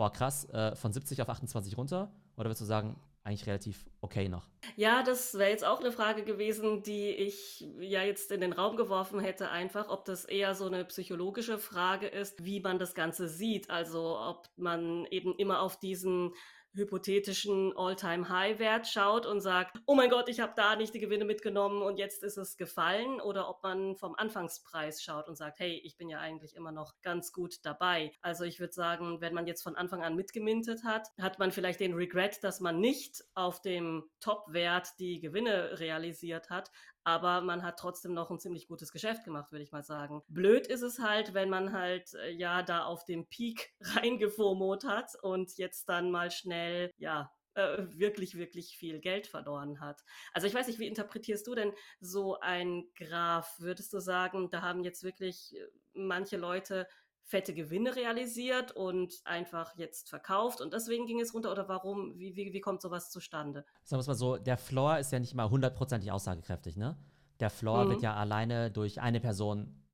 boah, 0.00 0.10
krass, 0.10 0.48
äh, 0.48 0.74
von 0.76 0.94
70 0.94 1.20
auf 1.20 1.28
28 1.28 1.76
runter? 1.76 2.10
Oder 2.38 2.46
würdest 2.46 2.62
du 2.62 2.64
sagen, 2.64 2.98
eigentlich 3.22 3.46
relativ 3.46 3.84
okay 4.00 4.30
noch? 4.30 4.48
Ja, 4.74 5.02
das 5.02 5.34
wäre 5.34 5.50
jetzt 5.50 5.62
auch 5.62 5.78
eine 5.80 5.92
Frage 5.92 6.24
gewesen, 6.24 6.82
die 6.82 7.10
ich 7.10 7.68
ja 7.80 8.02
jetzt 8.02 8.32
in 8.32 8.40
den 8.40 8.54
Raum 8.54 8.76
geworfen 8.78 9.20
hätte, 9.20 9.50
einfach, 9.50 9.90
ob 9.90 10.06
das 10.06 10.24
eher 10.24 10.54
so 10.54 10.64
eine 10.64 10.86
psychologische 10.86 11.58
Frage 11.58 12.06
ist, 12.06 12.46
wie 12.46 12.60
man 12.60 12.78
das 12.78 12.94
Ganze 12.94 13.28
sieht. 13.28 13.68
Also 13.68 14.18
ob 14.18 14.48
man 14.56 15.04
eben 15.10 15.34
immer 15.36 15.60
auf 15.60 15.78
diesen 15.78 16.32
hypothetischen 16.74 17.76
All-Time-High-Wert 17.76 18.86
schaut 18.86 19.26
und 19.26 19.40
sagt, 19.40 19.78
oh 19.86 19.94
mein 19.94 20.10
Gott, 20.10 20.28
ich 20.28 20.40
habe 20.40 20.52
da 20.56 20.76
nicht 20.76 20.94
die 20.94 21.00
Gewinne 21.00 21.24
mitgenommen 21.24 21.82
und 21.82 21.98
jetzt 21.98 22.22
ist 22.22 22.36
es 22.36 22.56
gefallen, 22.56 23.20
oder 23.20 23.48
ob 23.48 23.62
man 23.62 23.96
vom 23.96 24.14
Anfangspreis 24.14 25.02
schaut 25.02 25.28
und 25.28 25.36
sagt, 25.36 25.58
hey, 25.58 25.80
ich 25.84 25.96
bin 25.96 26.08
ja 26.08 26.20
eigentlich 26.20 26.54
immer 26.54 26.72
noch 26.72 26.94
ganz 27.02 27.32
gut 27.32 27.56
dabei. 27.64 28.12
Also 28.20 28.44
ich 28.44 28.60
würde 28.60 28.72
sagen, 28.72 29.20
wenn 29.20 29.34
man 29.34 29.46
jetzt 29.46 29.62
von 29.62 29.76
Anfang 29.76 30.02
an 30.02 30.14
mitgemintet 30.14 30.84
hat, 30.84 31.08
hat 31.20 31.38
man 31.38 31.50
vielleicht 31.50 31.80
den 31.80 31.94
Regret, 31.94 32.42
dass 32.44 32.60
man 32.60 32.80
nicht 32.80 33.24
auf 33.34 33.60
dem 33.60 34.04
Top-Wert 34.20 34.88
die 34.98 35.20
Gewinne 35.20 35.78
realisiert 35.80 36.50
hat, 36.50 36.70
aber 37.10 37.40
man 37.40 37.62
hat 37.62 37.78
trotzdem 37.78 38.14
noch 38.14 38.30
ein 38.30 38.38
ziemlich 38.38 38.68
gutes 38.68 38.92
Geschäft 38.92 39.24
gemacht, 39.24 39.52
würde 39.52 39.62
ich 39.62 39.72
mal 39.72 39.82
sagen. 39.82 40.22
Blöd 40.28 40.66
ist 40.66 40.82
es 40.82 40.98
halt, 41.00 41.34
wenn 41.34 41.50
man 41.50 41.72
halt 41.72 42.14
äh, 42.14 42.30
ja 42.30 42.62
da 42.62 42.84
auf 42.84 43.04
dem 43.04 43.26
Peak 43.28 43.72
reingefomot 43.80 44.84
hat 44.84 45.10
und 45.22 45.56
jetzt 45.58 45.88
dann 45.88 46.10
mal 46.10 46.30
schnell, 46.30 46.92
ja, 46.96 47.32
äh, 47.54 47.78
wirklich, 47.98 48.36
wirklich 48.36 48.76
viel 48.76 49.00
Geld 49.00 49.26
verloren 49.26 49.80
hat. 49.80 50.00
Also 50.32 50.46
ich 50.46 50.54
weiß 50.54 50.68
nicht, 50.68 50.78
wie 50.78 50.86
interpretierst 50.86 51.46
du 51.46 51.54
denn 51.54 51.72
so 52.00 52.38
ein 52.38 52.84
Graph? 52.96 53.58
Würdest 53.58 53.92
du 53.92 53.98
sagen, 53.98 54.50
da 54.50 54.62
haben 54.62 54.84
jetzt 54.84 55.02
wirklich 55.02 55.56
äh, 55.56 55.66
manche 55.94 56.36
Leute 56.36 56.86
fette 57.24 57.54
Gewinne 57.54 57.94
realisiert 57.94 58.72
und 58.72 59.20
einfach 59.24 59.76
jetzt 59.76 60.08
verkauft 60.08 60.60
und 60.60 60.72
deswegen 60.72 61.06
ging 61.06 61.20
es 61.20 61.32
runter 61.32 61.52
oder 61.52 61.68
warum, 61.68 62.18
wie, 62.18 62.34
wie, 62.34 62.52
wie 62.52 62.60
kommt 62.60 62.82
sowas 62.82 63.10
zustande? 63.10 63.64
Sagen 63.84 63.98
wir 63.98 64.00
es 64.00 64.06
mal 64.08 64.14
so, 64.14 64.36
der 64.36 64.58
Floor 64.58 64.98
ist 64.98 65.12
ja 65.12 65.18
nicht 65.18 65.32
immer 65.32 65.48
hundertprozentig 65.48 66.10
aussagekräftig, 66.10 66.76
ne? 66.76 66.96
Der 67.38 67.50
Floor 67.50 67.84
mhm. 67.84 67.90
wird 67.90 68.02
ja 68.02 68.14
alleine 68.14 68.70
durch 68.70 69.00
eine 69.00 69.20
Person 69.20 69.84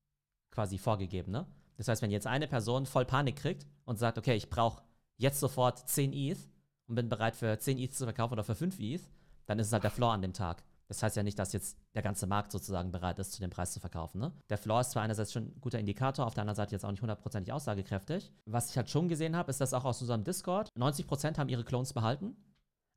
quasi 0.51 0.79
vorgegeben, 0.79 1.33
ne? 1.33 1.47
Das 1.77 1.89
heißt, 1.89 2.01
wenn 2.03 2.11
jetzt 2.11 2.27
eine 2.27 2.49
Person 2.49 2.87
voll 2.87 3.05
Panik 3.05 3.37
kriegt 3.37 3.67
und 3.85 3.99
sagt, 3.99 4.17
okay, 4.19 4.35
ich 4.35 4.49
brauche 4.49 4.83
jetzt 5.17 5.41
sofort 5.41 5.89
10 5.89 6.13
ETH 6.13 6.39
und 6.87 6.95
bin 6.95 7.09
bereit 7.09 7.37
für 7.37 7.59
10 7.59 7.79
ETH 7.79 7.95
zu 7.95 8.05
verkaufen 8.05 8.33
oder 8.33 8.45
für 8.45 8.55
5 8.55 8.79
ETH, 8.81 9.03
dann 9.45 9.59
ist 9.59 9.69
es 9.69 9.73
halt 9.73 9.85
der 9.85 9.91
Floor 9.91 10.13
an 10.13 10.23
dem 10.23 10.33
Tag. 10.33 10.65
Das 10.89 11.03
heißt 11.03 11.17
ja 11.17 11.23
nicht, 11.23 11.39
dass 11.39 11.53
jetzt 11.53 11.77
der 11.95 12.03
ganze 12.03 12.27
Markt 12.27 12.53
sozusagen 12.53 12.93
bereit 12.93 13.19
ist, 13.19 13.33
zu 13.33 13.41
dem 13.41 13.51
Preis 13.51 13.73
zu 13.73 13.81
verkaufen. 13.81 14.21
Ne? 14.21 14.33
Der 14.49 14.59
Floor 14.59 14.81
ist 14.81 14.93
zwar 14.93 15.03
einerseits 15.03 15.33
schon 15.33 15.45
ein 15.45 15.61
guter 15.61 15.79
Indikator, 15.79 16.27
auf 16.27 16.35
der 16.35 16.43
anderen 16.43 16.57
Seite 16.57 16.73
jetzt 16.73 16.85
auch 16.85 16.91
nicht 16.91 17.03
hundertprozentig 17.03 17.53
aussagekräftig. 17.53 18.33
Was 18.45 18.71
ich 18.71 18.77
halt 18.77 18.89
schon 18.89 19.09
gesehen 19.09 19.37
habe, 19.37 19.51
ist, 19.51 19.61
dass 19.61 19.75
auch 19.75 19.85
aus 19.85 20.01
unserem 20.01 20.23
Discord 20.23 20.71
90% 20.77 21.39
haben 21.39 21.49
ihre 21.49 21.65
Clones 21.65 21.93
behalten, 21.93 22.37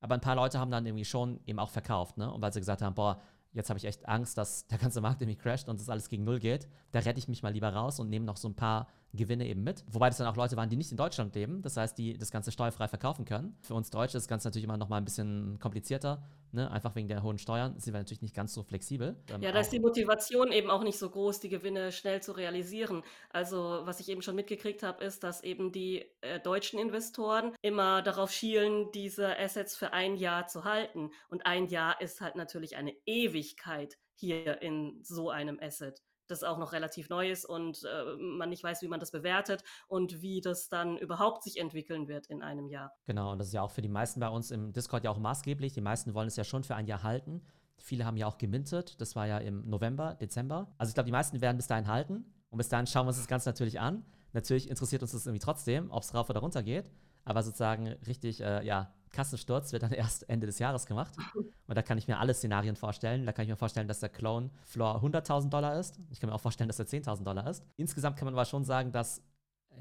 aber 0.01 0.15
ein 0.15 0.21
paar 0.21 0.35
Leute 0.35 0.59
haben 0.59 0.71
dann 0.71 0.85
irgendwie 0.85 1.05
schon 1.05 1.39
eben 1.45 1.59
auch 1.59 1.71
verkauft. 1.71 2.17
Ne? 2.17 2.31
Und 2.31 2.41
weil 2.41 2.53
sie 2.53 2.59
gesagt 2.59 2.81
haben, 2.81 2.95
boah, 2.95 3.19
jetzt 3.53 3.69
habe 3.69 3.79
ich 3.79 3.85
echt 3.85 4.07
Angst, 4.07 4.37
dass 4.37 4.67
der 4.67 4.77
ganze 4.77 5.01
Markt 5.01 5.21
irgendwie 5.21 5.37
crasht 5.37 5.67
und 5.67 5.79
es 5.79 5.89
alles 5.89 6.09
gegen 6.09 6.23
Null 6.23 6.39
geht, 6.39 6.67
da 6.91 6.99
rette 6.99 7.19
ich 7.19 7.27
mich 7.27 7.43
mal 7.43 7.53
lieber 7.53 7.73
raus 7.73 7.99
und 7.99 8.09
nehme 8.09 8.25
noch 8.25 8.37
so 8.37 8.47
ein 8.47 8.55
paar 8.55 8.87
Gewinne 9.13 9.47
eben 9.47 9.63
mit. 9.63 9.83
Wobei 9.87 10.09
das 10.09 10.17
dann 10.17 10.27
auch 10.27 10.35
Leute 10.35 10.55
waren, 10.55 10.69
die 10.69 10.75
nicht 10.75 10.91
in 10.91 10.97
Deutschland 10.97 11.33
leben, 11.35 11.61
das 11.61 11.77
heißt, 11.77 11.97
die 11.97 12.17
das 12.17 12.31
Ganze 12.31 12.51
steuerfrei 12.51 12.87
verkaufen 12.87 13.25
können. 13.25 13.57
Für 13.61 13.73
uns 13.73 13.89
Deutsche 13.89 14.17
ist 14.17 14.25
das 14.25 14.27
Ganze 14.27 14.47
natürlich 14.47 14.65
immer 14.65 14.77
noch 14.77 14.89
mal 14.89 14.97
ein 14.97 15.05
bisschen 15.05 15.57
komplizierter, 15.59 16.23
ne? 16.51 16.69
einfach 16.69 16.95
wegen 16.95 17.07
der 17.07 17.23
hohen 17.23 17.39
Steuern 17.39 17.79
sind 17.79 17.93
wir 17.93 17.99
natürlich 17.99 18.21
nicht 18.21 18.35
ganz 18.35 18.53
so 18.53 18.61
flexibel. 18.63 19.15
Ähm, 19.33 19.41
ja, 19.41 19.51
da 19.51 19.59
ist 19.59 19.71
die 19.71 19.79
Motivation 19.79 20.51
eben 20.51 20.69
auch 20.69 20.83
nicht 20.83 20.99
so 20.99 21.09
groß, 21.09 21.39
die 21.39 21.49
Gewinne 21.49 21.91
schnell 21.91 22.21
zu 22.21 22.33
realisieren. 22.33 23.03
Also 23.29 23.81
was 23.83 23.99
ich 23.99 24.09
eben 24.09 24.21
schon 24.21 24.35
mitgekriegt 24.35 24.83
habe, 24.83 25.03
ist, 25.03 25.23
dass 25.23 25.43
eben 25.43 25.71
die 25.71 26.05
äh, 26.21 26.39
deutschen 26.39 26.79
Investoren 26.79 27.53
immer 27.61 28.01
darauf 28.03 28.31
schielen, 28.31 28.91
diese 28.93 29.37
Assets 29.39 29.75
für 29.75 29.93
ein 29.93 30.15
Jahr 30.15 30.47
zu 30.47 30.65
halten. 30.65 31.11
Und 31.29 31.45
ein 31.45 31.65
Jahr 31.67 31.99
ist 31.99 32.21
halt 32.21 32.35
natürlich 32.35 32.77
eine 32.77 32.93
Ewigkeit 33.05 33.97
hier 34.13 34.61
in 34.61 34.99
so 35.01 35.29
einem 35.29 35.59
Asset 35.61 36.01
das 36.31 36.43
auch 36.43 36.57
noch 36.57 36.71
relativ 36.71 37.09
neu 37.09 37.29
ist 37.29 37.45
und 37.45 37.83
äh, 37.83 38.15
man 38.17 38.49
nicht 38.49 38.63
weiß, 38.63 38.81
wie 38.81 38.87
man 38.87 38.99
das 38.99 39.11
bewertet 39.11 39.63
und 39.87 40.21
wie 40.21 40.41
das 40.41 40.69
dann 40.69 40.97
überhaupt 40.97 41.43
sich 41.43 41.57
entwickeln 41.57 42.07
wird 42.07 42.27
in 42.27 42.41
einem 42.41 42.67
Jahr. 42.67 42.93
Genau, 43.05 43.31
und 43.31 43.39
das 43.39 43.47
ist 43.47 43.53
ja 43.53 43.61
auch 43.61 43.71
für 43.71 43.81
die 43.81 43.89
meisten 43.89 44.19
bei 44.19 44.29
uns 44.29 44.51
im 44.51 44.73
Discord 44.73 45.03
ja 45.03 45.11
auch 45.11 45.17
maßgeblich. 45.17 45.73
Die 45.73 45.81
meisten 45.81 46.13
wollen 46.13 46.27
es 46.27 46.35
ja 46.35 46.43
schon 46.43 46.63
für 46.63 46.75
ein 46.75 46.87
Jahr 46.87 47.03
halten. 47.03 47.41
Viele 47.77 48.05
haben 48.05 48.17
ja 48.17 48.27
auch 48.27 48.37
gemintet. 48.37 48.99
Das 49.01 49.15
war 49.15 49.25
ja 49.27 49.37
im 49.37 49.69
November, 49.69 50.15
Dezember. 50.15 50.73
Also 50.77 50.89
ich 50.89 50.95
glaube, 50.95 51.05
die 51.05 51.11
meisten 51.11 51.41
werden 51.41 51.57
bis 51.57 51.67
dahin 51.67 51.87
halten. 51.87 52.25
Und 52.49 52.57
bis 52.57 52.69
dahin 52.69 52.87
schauen 52.87 53.05
wir 53.05 53.09
uns 53.09 53.17
das 53.17 53.27
Ganze 53.27 53.49
natürlich 53.49 53.79
an. 53.79 54.05
Natürlich 54.33 54.69
interessiert 54.69 55.01
uns 55.01 55.11
das 55.11 55.25
irgendwie 55.25 55.43
trotzdem, 55.43 55.91
ob 55.91 56.03
es 56.03 56.13
rauf 56.13 56.29
oder 56.29 56.39
runter 56.39 56.63
geht. 56.63 56.91
Aber 57.25 57.43
sozusagen 57.43 57.87
richtig, 58.07 58.41
äh, 58.41 58.65
ja, 58.65 58.93
Kassensturz 59.11 59.71
wird 59.71 59.83
dann 59.83 59.91
erst 59.93 60.29
Ende 60.29 60.47
des 60.47 60.59
Jahres 60.59 60.85
gemacht. 60.85 61.15
Und 61.35 61.77
da 61.77 61.81
kann 61.81 61.97
ich 61.97 62.07
mir 62.07 62.19
alle 62.19 62.33
Szenarien 62.33 62.75
vorstellen. 62.75 63.25
Da 63.25 63.33
kann 63.33 63.43
ich 63.43 63.49
mir 63.49 63.57
vorstellen, 63.57 63.87
dass 63.87 63.99
der 63.99 64.09
Clone 64.09 64.49
Floor 64.65 65.03
100.000 65.03 65.49
Dollar 65.49 65.79
ist. 65.79 65.99
Ich 66.09 66.19
kann 66.19 66.29
mir 66.29 66.35
auch 66.35 66.41
vorstellen, 66.41 66.67
dass 66.67 66.79
er 66.79 66.85
10.000 66.85 67.23
Dollar 67.23 67.47
ist. 67.47 67.63
Insgesamt 67.77 68.17
kann 68.17 68.25
man 68.25 68.33
aber 68.33 68.45
schon 68.45 68.63
sagen, 68.63 68.91
dass 68.91 69.21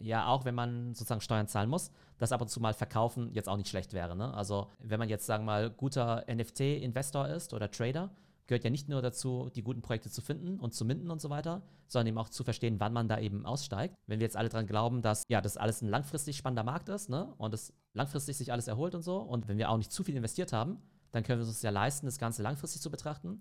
ja 0.01 0.27
auch, 0.27 0.45
wenn 0.45 0.55
man 0.55 0.95
sozusagen 0.95 1.21
Steuern 1.21 1.49
zahlen 1.49 1.71
muss, 1.71 1.91
das 2.19 2.33
ab 2.33 2.41
und 2.41 2.49
zu 2.49 2.61
mal 2.61 2.75
verkaufen 2.75 3.33
jetzt 3.33 3.49
auch 3.49 3.57
nicht 3.57 3.69
schlecht 3.69 3.93
wäre. 3.93 4.17
Ne? 4.17 4.33
Also 4.35 4.71
wenn 4.79 4.99
man 4.99 5.09
jetzt, 5.09 5.27
sagen 5.27 5.45
wir 5.45 5.53
mal, 5.53 5.71
guter 5.71 6.25
NFT-Investor 6.29 7.29
ist 7.29 7.53
oder 7.55 7.71
Trader, 7.71 8.11
gehört 8.49 8.65
ja 8.65 8.71
nicht 8.71 8.89
nur 8.89 9.01
dazu, 9.01 9.51
die 9.55 9.63
guten 9.63 9.81
Projekte 9.81 10.11
zu 10.11 10.21
finden 10.21 10.59
und 10.59 10.75
zu 10.75 10.85
minden 10.85 11.11
und 11.11 11.21
so 11.21 11.31
weiter, 11.31 11.63
sondern 11.87 12.09
eben 12.09 12.19
auch 12.19 12.29
zu 12.29 12.43
verstehen, 12.43 12.81
wann 12.81 12.93
man 12.93 13.07
da 13.07 13.21
eben 13.21 13.47
aussteigt. 13.47 13.95
Wenn 14.07 14.19
wir 14.19 14.25
jetzt 14.25 14.37
alle 14.37 14.49
dran 14.49 14.67
glauben, 14.67 15.01
dass 15.01 15.23
ja, 15.29 15.41
das 15.41 15.57
alles 15.57 15.83
ein 15.83 15.89
langfristig 15.89 16.37
spannender 16.37 16.65
Markt 16.65 16.89
ist 16.89 17.09
ne? 17.09 17.33
und 17.39 17.55
es 17.55 17.73
langfristig 17.93 18.37
sich 18.37 18.51
alles 18.51 18.67
erholt 18.67 18.97
und 18.97 19.03
so 19.03 19.19
und 19.19 19.47
wenn 19.47 19.59
wir 19.59 19.71
auch 19.71 19.77
nicht 19.77 19.93
zu 19.93 20.03
viel 20.03 20.17
investiert 20.17 20.53
haben, 20.53 20.83
dann 21.13 21.23
können 21.23 21.41
wir 21.41 21.47
uns 21.47 21.63
ja 21.63 21.71
leisten, 21.71 22.07
das 22.07 22.19
Ganze 22.19 22.43
langfristig 22.43 22.83
zu 22.83 22.91
betrachten. 22.91 23.41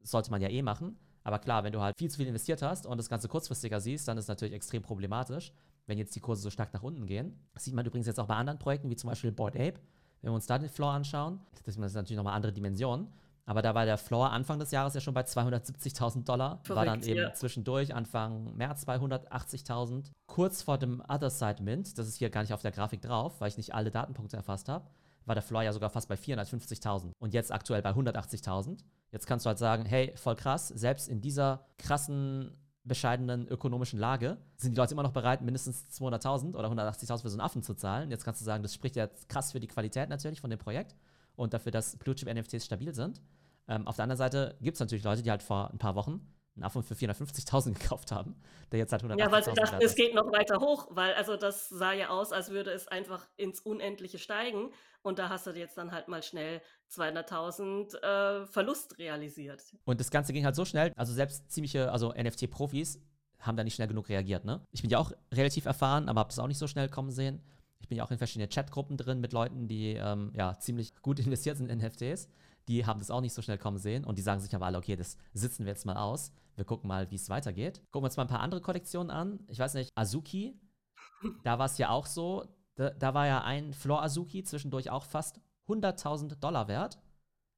Das 0.00 0.10
sollte 0.10 0.30
man 0.30 0.40
ja 0.40 0.48
eh 0.48 0.62
machen. 0.62 0.96
Aber 1.22 1.40
klar, 1.40 1.64
wenn 1.64 1.72
du 1.72 1.80
halt 1.80 1.98
viel 1.98 2.10
zu 2.10 2.18
viel 2.18 2.26
investiert 2.26 2.62
hast 2.62 2.86
und 2.86 2.98
das 2.98 3.08
Ganze 3.08 3.28
kurzfristiger 3.28 3.80
siehst, 3.80 4.08
dann 4.08 4.16
ist 4.16 4.24
es 4.24 4.28
natürlich 4.28 4.54
extrem 4.54 4.82
problematisch 4.82 5.52
wenn 5.86 5.98
jetzt 5.98 6.14
die 6.14 6.20
Kurse 6.20 6.42
so 6.42 6.50
stark 6.50 6.74
nach 6.74 6.82
unten 6.82 7.06
gehen. 7.06 7.38
Das 7.54 7.64
sieht 7.64 7.74
man 7.74 7.86
übrigens 7.86 8.06
jetzt 8.06 8.20
auch 8.20 8.26
bei 8.26 8.34
anderen 8.34 8.58
Projekten, 8.58 8.90
wie 8.90 8.96
zum 8.96 9.08
Beispiel 9.08 9.32
Board 9.32 9.54
Ape. 9.54 9.80
Wenn 10.20 10.30
wir 10.30 10.34
uns 10.34 10.46
da 10.46 10.58
den 10.58 10.68
Floor 10.68 10.92
anschauen, 10.92 11.40
das 11.64 11.76
ist 11.76 11.94
natürlich 11.94 12.16
nochmal 12.16 12.34
andere 12.34 12.52
Dimensionen. 12.52 13.08
Aber 13.48 13.62
da 13.62 13.74
war 13.74 13.86
der 13.86 13.96
Floor 13.96 14.32
Anfang 14.32 14.58
des 14.58 14.72
Jahres 14.72 14.94
ja 14.94 15.00
schon 15.00 15.14
bei 15.14 15.22
270.000 15.22 16.24
Dollar. 16.24 16.58
Verrückt, 16.64 16.76
war 16.76 16.84
dann 16.84 17.02
eben 17.02 17.20
ja. 17.20 17.32
zwischendurch 17.32 17.94
Anfang 17.94 18.56
März 18.56 18.86
280.000. 18.86 20.10
Kurz 20.26 20.62
vor 20.62 20.78
dem 20.78 21.00
Other 21.08 21.30
Side 21.30 21.62
Mint, 21.62 21.96
das 21.96 22.08
ist 22.08 22.16
hier 22.16 22.28
gar 22.28 22.42
nicht 22.42 22.52
auf 22.52 22.62
der 22.62 22.72
Grafik 22.72 23.00
drauf, 23.02 23.40
weil 23.40 23.48
ich 23.48 23.56
nicht 23.56 23.72
alle 23.72 23.92
Datenpunkte 23.92 24.36
erfasst 24.36 24.68
habe, 24.68 24.90
war 25.26 25.36
der 25.36 25.42
Floor 25.42 25.62
ja 25.62 25.72
sogar 25.72 25.90
fast 25.90 26.08
bei 26.08 26.16
450.000 26.16 27.12
und 27.18 27.34
jetzt 27.34 27.52
aktuell 27.52 27.82
bei 27.82 27.90
180.000. 27.90 28.78
Jetzt 29.12 29.26
kannst 29.26 29.46
du 29.46 29.48
halt 29.48 29.58
sagen, 29.58 29.86
hey, 29.86 30.12
voll 30.16 30.34
krass, 30.34 30.68
selbst 30.68 31.08
in 31.08 31.20
dieser 31.20 31.66
krassen 31.78 32.56
bescheidenen 32.82 33.48
ökonomischen 33.48 33.98
Lage 33.98 34.38
sind 34.56 34.72
die 34.72 34.76
Leute 34.76 34.94
immer 34.94 35.02
noch 35.02 35.12
bereit, 35.12 35.42
mindestens 35.42 35.86
200.000 36.00 36.54
oder 36.54 36.68
180.000 36.70 37.22
für 37.22 37.28
so 37.28 37.34
einen 37.34 37.40
Affen 37.40 37.62
zu 37.62 37.74
zahlen. 37.74 38.10
Jetzt 38.10 38.24
kannst 38.24 38.40
du 38.40 38.44
sagen, 38.44 38.62
das 38.62 38.74
spricht 38.74 38.96
ja 38.96 39.08
krass 39.28 39.52
für 39.52 39.60
die 39.60 39.66
Qualität 39.66 40.08
natürlich 40.08 40.40
von 40.40 40.50
dem 40.50 40.58
Projekt 40.58 40.94
und 41.34 41.52
dafür, 41.52 41.72
dass 41.72 41.96
Blue 41.96 42.14
Chip 42.14 42.32
NFTs 42.32 42.64
stabil 42.64 42.94
sind. 42.94 43.20
Ähm, 43.68 43.86
auf 43.86 43.96
der 43.96 44.04
anderen 44.04 44.18
Seite 44.18 44.56
gibt 44.60 44.76
es 44.76 44.80
natürlich 44.80 45.04
Leute, 45.04 45.22
die 45.22 45.30
halt 45.30 45.42
vor 45.42 45.70
ein 45.72 45.78
paar 45.78 45.94
Wochen 45.94 46.32
einen 46.56 46.64
Affen 46.64 46.82
für 46.82 46.94
450.000 46.94 47.72
gekauft 47.78 48.12
haben, 48.12 48.34
der 48.72 48.78
jetzt 48.78 48.92
halt 48.92 49.02
180.000 49.02 49.18
Ja, 49.18 49.30
weil 49.30 49.44
sie 49.44 49.52
dachten, 49.52 49.78
es 49.80 49.94
geht 49.94 50.14
noch 50.14 50.32
weiter 50.32 50.58
hoch, 50.58 50.88
weil 50.90 51.14
also 51.14 51.36
das 51.36 51.68
sah 51.68 51.92
ja 51.92 52.08
aus, 52.08 52.32
als 52.32 52.50
würde 52.50 52.70
es 52.70 52.88
einfach 52.88 53.26
ins 53.36 53.60
Unendliche 53.60 54.18
steigen 54.18 54.70
und 55.02 55.18
da 55.18 55.28
hast 55.28 55.46
du 55.46 55.50
jetzt 55.50 55.76
dann 55.76 55.92
halt 55.92 56.08
mal 56.08 56.22
schnell 56.22 56.60
200.000 56.90 57.96
äh, 58.42 58.46
Verlust 58.46 58.98
realisiert. 58.98 59.62
Und 59.84 60.00
das 60.00 60.10
Ganze 60.10 60.32
ging 60.32 60.44
halt 60.44 60.56
so 60.56 60.64
schnell, 60.64 60.92
also 60.96 61.12
selbst 61.12 61.50
ziemliche, 61.50 61.92
also 61.92 62.12
NFT-Profis 62.12 63.00
haben 63.38 63.56
da 63.56 63.64
nicht 63.64 63.74
schnell 63.74 63.88
genug 63.88 64.08
reagiert, 64.08 64.44
ne? 64.44 64.64
Ich 64.72 64.80
bin 64.80 64.90
ja 64.90 64.98
auch 64.98 65.12
relativ 65.32 65.66
erfahren, 65.66 66.08
aber 66.08 66.20
habe 66.20 66.28
das 66.28 66.38
auch 66.38 66.48
nicht 66.48 66.58
so 66.58 66.66
schnell 66.66 66.88
kommen 66.88 67.10
sehen. 67.10 67.42
Ich 67.80 67.88
bin 67.88 67.98
ja 67.98 68.04
auch 68.04 68.10
in 68.10 68.18
verschiedenen 68.18 68.48
Chatgruppen 68.48 68.96
drin 68.96 69.20
mit 69.20 69.32
Leuten, 69.32 69.68
die 69.68 69.92
ähm, 69.92 70.32
ja 70.34 70.58
ziemlich 70.58 70.94
gut 71.02 71.20
investiert 71.24 71.58
sind 71.58 71.70
in 71.70 71.78
NFTs. 71.78 72.28
Die 72.68 72.84
haben 72.84 72.98
das 72.98 73.10
auch 73.10 73.20
nicht 73.20 73.34
so 73.34 73.42
schnell 73.42 73.58
kommen 73.58 73.78
sehen 73.78 74.04
und 74.04 74.18
die 74.18 74.22
sagen 74.22 74.40
sich 74.40 74.54
aber 74.54 74.66
alle, 74.66 74.78
okay, 74.78 74.96
das 74.96 75.16
sitzen 75.32 75.64
wir 75.64 75.72
jetzt 75.72 75.86
mal 75.86 75.96
aus. 75.96 76.32
Wir 76.56 76.64
gucken 76.64 76.88
mal, 76.88 77.10
wie 77.10 77.16
es 77.16 77.28
weitergeht. 77.28 77.82
Gucken 77.90 78.02
wir 78.02 78.06
uns 78.06 78.16
mal 78.16 78.24
ein 78.24 78.28
paar 78.28 78.40
andere 78.40 78.60
Kollektionen 78.60 79.10
an. 79.10 79.40
Ich 79.48 79.58
weiß 79.58 79.74
nicht, 79.74 79.92
Azuki, 79.94 80.58
da 81.44 81.58
war 81.58 81.66
es 81.66 81.78
ja 81.78 81.90
auch 81.90 82.06
so, 82.06 82.46
da, 82.74 82.90
da 82.90 83.14
war 83.14 83.26
ja 83.26 83.42
ein 83.42 83.72
Floor 83.72 84.02
Azuki 84.02 84.42
zwischendurch 84.42 84.90
auch 84.90 85.04
fast 85.04 85.40
100.000 85.68 86.36
Dollar 86.36 86.68
wert. 86.68 86.98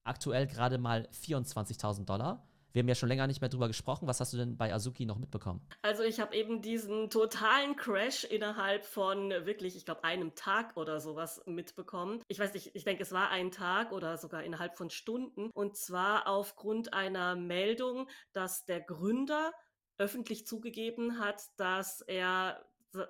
Aktuell 0.04 0.46
gerade 0.46 0.78
mal 0.78 1.08
24.000 1.12 2.04
Dollar. 2.04 2.47
Wir 2.72 2.80
haben 2.80 2.88
ja 2.88 2.94
schon 2.94 3.08
länger 3.08 3.26
nicht 3.26 3.40
mehr 3.40 3.48
drüber 3.48 3.66
gesprochen. 3.66 4.06
Was 4.06 4.20
hast 4.20 4.32
du 4.32 4.37
denn 4.37 4.56
bei 4.56 4.72
Azuki 4.75 5.06
noch 5.06 5.18
mitbekommen? 5.18 5.66
Also 5.82 6.02
ich 6.02 6.20
habe 6.20 6.34
eben 6.37 6.60
diesen 6.60 7.08
totalen 7.10 7.76
Crash 7.76 8.25
innerhalb 8.25 8.84
von 8.84 9.30
wirklich, 9.30 9.76
ich 9.76 9.84
glaube, 9.84 10.04
einem 10.04 10.34
Tag 10.34 10.76
oder 10.76 11.00
sowas 11.00 11.40
mitbekommen. 11.46 12.22
Ich 12.28 12.38
weiß 12.38 12.52
nicht, 12.52 12.75
ich 12.75 12.84
denke, 12.84 13.02
es 13.02 13.12
war 13.12 13.30
ein 13.30 13.50
Tag 13.50 13.92
oder 13.92 14.18
sogar 14.18 14.42
innerhalb 14.44 14.76
von 14.76 14.90
Stunden. 14.90 15.50
Und 15.54 15.76
zwar 15.76 16.26
aufgrund 16.26 16.92
einer 16.92 17.37
Meldung, 17.37 18.08
dass 18.32 18.64
der 18.64 18.80
Gründer 18.80 19.52
öffentlich 19.96 20.46
zugegeben 20.46 21.18
hat, 21.18 21.42
dass 21.56 22.02
er 22.02 22.64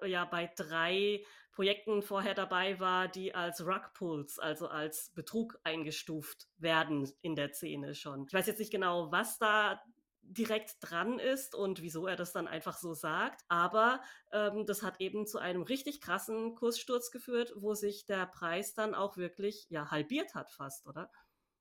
ja 0.05 0.25
bei 0.25 0.51
drei 0.57 1.25
Projekten 1.59 2.03
vorher 2.03 2.35
dabei 2.35 2.79
war, 2.79 3.09
die 3.09 3.35
als 3.35 3.67
Rugpulls, 3.67 4.39
also 4.39 4.69
als 4.69 5.11
Betrug 5.17 5.59
eingestuft 5.65 6.47
werden 6.57 7.11
in 7.21 7.35
der 7.35 7.53
Szene 7.53 7.97
schon. 7.97 8.27
Ich 8.29 8.33
weiß 8.33 8.47
jetzt 8.47 8.61
nicht 8.61 8.71
genau, 8.71 9.11
was 9.11 9.39
da 9.39 9.83
direkt 10.23 10.77
dran 10.79 11.19
ist 11.19 11.57
und 11.57 11.83
wieso 11.83 12.07
er 12.07 12.15
das 12.15 12.33
dann 12.33 12.47
einfach 12.47 12.79
so 12.79 12.95
sagt. 12.95 13.45
Aber 13.49 14.01
ähm, 14.31 14.67
das 14.67 14.85
hat 14.85 15.01
eben 15.01 15.27
zu 15.27 15.41
einem 15.41 15.65
richtig 15.65 16.01
krassen 16.01 16.55
Kurssturz 16.55 17.11
geführt, 17.11 17.53
wo 17.57 17.75
sich 17.75 18.07
der 18.07 18.27
Preis 18.27 18.75
dann 18.75 18.95
auch 18.95 19.17
wirklich 19.17 19.67
ja 19.69 19.91
halbiert 19.91 20.37
hat 20.37 20.53
fast, 20.53 20.87
oder? 20.87 21.11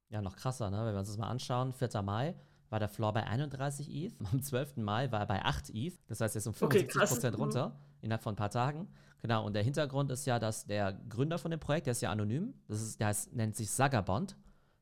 Ja, 0.10 0.22
noch 0.22 0.36
krasser, 0.36 0.70
ne? 0.70 0.78
Wenn 0.86 0.94
wir 0.94 1.00
uns 1.00 1.08
das 1.10 1.18
mal 1.18 1.30
anschauen, 1.30 1.74
4. 1.74 2.04
Mai 2.04 2.36
war 2.70 2.78
der 2.78 2.90
Floor 2.90 3.14
bei 3.14 3.24
31 3.24 3.90
ETH, 3.90 4.14
am 4.32 4.44
12. 4.44 4.78
Mai 4.78 5.12
war 5.12 5.22
er 5.22 5.26
bei 5.26 5.44
8 5.44 5.72
ETH, 5.74 5.98
das 6.06 6.22
heißt, 6.22 6.36
ist 6.36 6.46
um 6.46 6.54
75 6.54 7.18
okay, 7.18 7.32
mhm. 7.32 7.36
runter 7.42 7.80
innerhalb 8.02 8.22
von 8.22 8.34
ein 8.34 8.38
paar 8.38 8.52
Tagen. 8.52 8.94
Genau, 9.22 9.46
und 9.46 9.54
der 9.54 9.64
Hintergrund 9.64 10.12
ist 10.12 10.26
ja, 10.26 10.40
dass 10.40 10.66
der 10.66 10.94
Gründer 11.10 11.38
von 11.38 11.52
dem 11.52 11.60
Projekt, 11.60 11.88
der 11.88 11.92
ist 11.92 12.02
ja 12.02 12.12
anonym, 12.12 12.54
das 12.68 12.82
ist, 12.82 13.00
der 13.00 13.08
heißt, 13.08 13.34
nennt 13.36 13.56
sich 13.56 13.70
Sagabond 13.72 14.38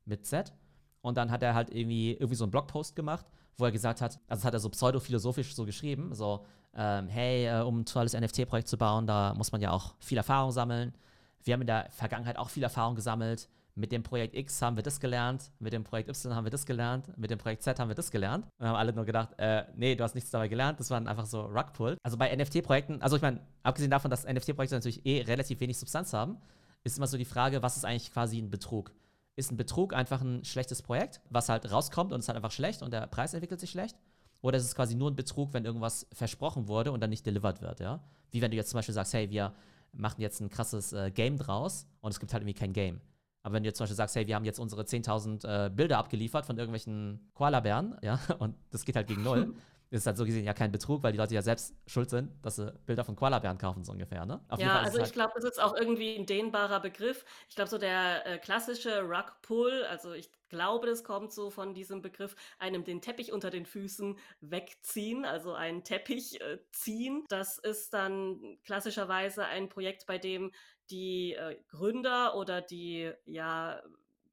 mit 0.06 0.26
Z. 0.26 0.54
Und 1.02 1.18
dann 1.18 1.32
hat 1.32 1.44
er 1.44 1.54
halt 1.54 1.70
irgendwie, 1.70 2.14
irgendwie 2.14 2.36
so 2.36 2.44
einen 2.44 2.52
Blogpost 2.52 2.96
gemacht, 2.96 3.26
wo 3.58 3.66
er 3.66 3.72
gesagt 3.72 4.02
hat, 4.02 4.20
also 4.28 4.42
das 4.42 4.46
hat 4.46 4.54
er 4.54 4.60
so 4.60 4.70
pseudophilosophisch 4.70 5.56
so 5.56 5.66
geschrieben, 5.66 6.14
so, 6.14 6.46
ähm, 6.76 7.08
hey, 7.08 7.46
äh, 7.46 7.62
um 7.62 7.82
ein 7.82 7.86
tolles 7.86 8.14
NFT-Projekt 8.14 8.68
zu 8.68 8.78
bauen, 8.78 9.08
da 9.08 9.34
muss 9.34 9.52
man 9.52 9.62
ja 9.62 9.72
auch 9.72 9.96
viel 10.00 10.18
Erfahrung 10.18 10.52
sammeln. 10.52 10.94
Wir 11.44 11.54
haben 11.54 11.62
in 11.62 11.68
der 11.68 11.88
Vergangenheit 11.92 12.38
auch 12.38 12.50
viel 12.50 12.64
Erfahrung 12.64 12.96
gesammelt 12.96 13.48
mit 13.76 13.92
dem 13.92 14.04
Projekt 14.04 14.36
X 14.36 14.62
haben 14.62 14.78
wir 14.78 14.84
das 14.84 15.00
gelernt, 15.00 15.52
mit 15.60 15.74
dem 15.74 15.84
Projekt 15.84 16.10
Y 16.10 16.34
haben 16.34 16.46
wir 16.46 16.52
das 16.52 16.66
gelernt, 16.66 17.16
mit 17.18 17.30
dem 17.30 17.38
Projekt 17.38 17.62
Z 17.62 17.78
haben 17.78 17.90
wir 17.90 17.96
das 17.96 18.10
gelernt. 18.10 18.48
Und 18.58 18.68
haben 18.68 18.76
alle 18.76 18.94
nur 18.94 19.06
gedacht, 19.06 19.32
äh, 19.38 19.66
nee, 19.76 19.96
du 19.96 20.04
hast 20.04 20.16
nichts 20.16 20.32
dabei 20.32 20.48
gelernt, 20.48 20.80
das 20.80 20.90
waren 20.90 21.08
einfach 21.08 21.26
so 21.26 21.42
Rugpull. 21.42 21.98
Also 22.02 22.18
bei 22.18 22.34
NFT-Projekten, 22.34 23.02
also 23.02 23.18
ich 23.18 23.22
meine, 23.22 23.42
abgesehen 23.64 23.92
davon, 23.92 24.10
dass 24.10 24.26
NFT-Projekte 24.26 24.76
natürlich 24.76 25.06
eh 25.06 25.22
relativ 25.22 25.60
wenig 25.60 25.78
Substanz 25.78 26.14
haben, 26.14 26.38
ist 26.84 26.98
immer 26.98 27.08
so 27.08 27.18
die 27.18 27.26
Frage, 27.26 27.62
was 27.62 27.76
ist 27.76 27.84
eigentlich 27.84 28.14
quasi 28.14 28.38
ein 28.38 28.50
Betrug? 28.50 28.94
Ist 29.36 29.52
ein 29.52 29.58
Betrug 29.58 29.94
einfach 29.94 30.22
ein 30.22 30.46
schlechtes 30.46 30.82
Projekt, 30.82 31.20
was 31.30 31.50
halt 31.50 31.70
rauskommt 31.70 32.14
und 32.14 32.20
es 32.20 32.26
ist 32.26 32.30
halt 32.30 32.38
einfach 32.38 32.52
schlecht 32.52 32.82
und 32.82 32.94
der 32.94 33.08
Preis 33.08 33.34
entwickelt 33.34 33.60
sich 33.60 33.72
schlecht? 33.72 33.98
Oder 34.42 34.58
ist 34.58 34.64
es 34.64 34.76
quasi 34.76 34.96
nur 34.96 35.12
ein 35.12 35.16
Betrug, 35.16 35.54
wenn 35.54 35.66
irgendwas 35.66 36.08
versprochen 36.14 36.70
wurde 36.70 36.94
und 36.94 37.02
dann 37.02 37.10
nicht 37.10 37.26
delivered 37.26 37.62
wird, 37.62 37.82
ja? 37.82 38.00
Wie 38.32 38.42
wenn 38.42 38.52
du 38.52 38.58
jetzt 38.58 38.70
zum 38.70 38.78
Beispiel 38.78 38.94
sagst, 38.94 39.14
hey, 39.14 39.30
wir 39.30 39.54
machen 39.92 40.22
jetzt 40.22 40.40
ein 40.40 40.50
krasses 40.50 40.94
äh, 40.94 41.12
Game 41.12 41.38
draus 41.38 41.88
und 42.02 42.12
es 42.12 42.20
gibt 42.20 42.32
halt 42.32 42.44
irgendwie 42.44 42.60
kein 42.60 42.72
Game. 42.72 43.02
Aber 43.46 43.54
wenn 43.54 43.62
du 43.62 43.68
jetzt 43.68 43.78
zum 43.78 43.84
Beispiel 43.84 43.96
sagst, 43.96 44.16
hey, 44.16 44.26
wir 44.26 44.34
haben 44.34 44.44
jetzt 44.44 44.58
unsere 44.58 44.82
10.000 44.82 45.68
äh, 45.68 45.70
Bilder 45.70 46.00
abgeliefert 46.00 46.48
von 46.48 46.58
irgendwelchen 46.58 47.30
Koala-Bären, 47.36 47.96
ja, 48.02 48.20
und 48.40 48.56
das 48.72 48.86
geht 48.86 48.96
halt 48.96 49.06
gegen 49.06 49.22
null, 49.22 49.54
ist 49.92 50.08
halt 50.08 50.18
so 50.18 50.26
gesehen 50.26 50.44
ja 50.44 50.56
kein 50.56 50.72
Betrug, 50.72 51.04
weil 51.04 51.12
die 51.12 51.20
Leute 51.20 51.36
ja 51.36 51.44
selbst 51.44 51.76
schuld 51.86 52.10
sind, 52.10 52.32
dass 52.44 52.56
sie 52.56 52.74
Bilder 52.88 53.04
von 53.04 53.16
Koala-Bären 53.16 53.60
kaufen, 53.60 53.84
so 53.84 53.92
ungefähr, 53.92 54.26
ne? 54.26 54.44
Auf 54.50 54.60
ja, 54.60 54.80
also 54.80 54.98
halt 54.98 55.08
ich 55.08 55.14
glaube, 55.14 55.34
das 55.36 55.44
ist 55.44 55.62
auch 55.62 55.76
irgendwie 55.76 56.16
ein 56.16 56.26
dehnbarer 56.26 56.80
Begriff. 56.80 57.24
Ich 57.48 57.56
glaube, 57.56 57.70
so 57.70 57.78
der 57.78 58.26
äh, 58.26 58.38
klassische 58.40 59.02
Rug-Pull, 59.02 59.86
also 59.92 60.14
ich 60.14 60.32
glaube, 60.50 60.88
das 60.88 61.04
kommt 61.04 61.32
so 61.32 61.52
von 61.52 61.76
diesem 61.76 62.02
Begriff, 62.02 62.36
einem 62.58 62.84
den 62.84 63.00
Teppich 63.02 63.32
unter 63.32 63.52
den 63.52 63.68
Füßen 63.68 64.18
wegziehen, 64.42 65.24
also 65.24 65.54
einen 65.54 65.84
Teppich 65.84 66.42
äh, 66.42 66.58
ziehen. 66.72 67.26
Das 67.30 67.60
ist 67.60 67.94
dann 67.94 68.58
klassischerweise 68.64 69.46
ein 69.46 69.70
Projekt, 69.70 70.08
bei 70.08 70.18
dem 70.18 70.52
die 70.90 71.34
äh, 71.34 71.58
Gründer 71.68 72.36
oder 72.36 72.62
die 72.62 73.12
ja, 73.26 73.82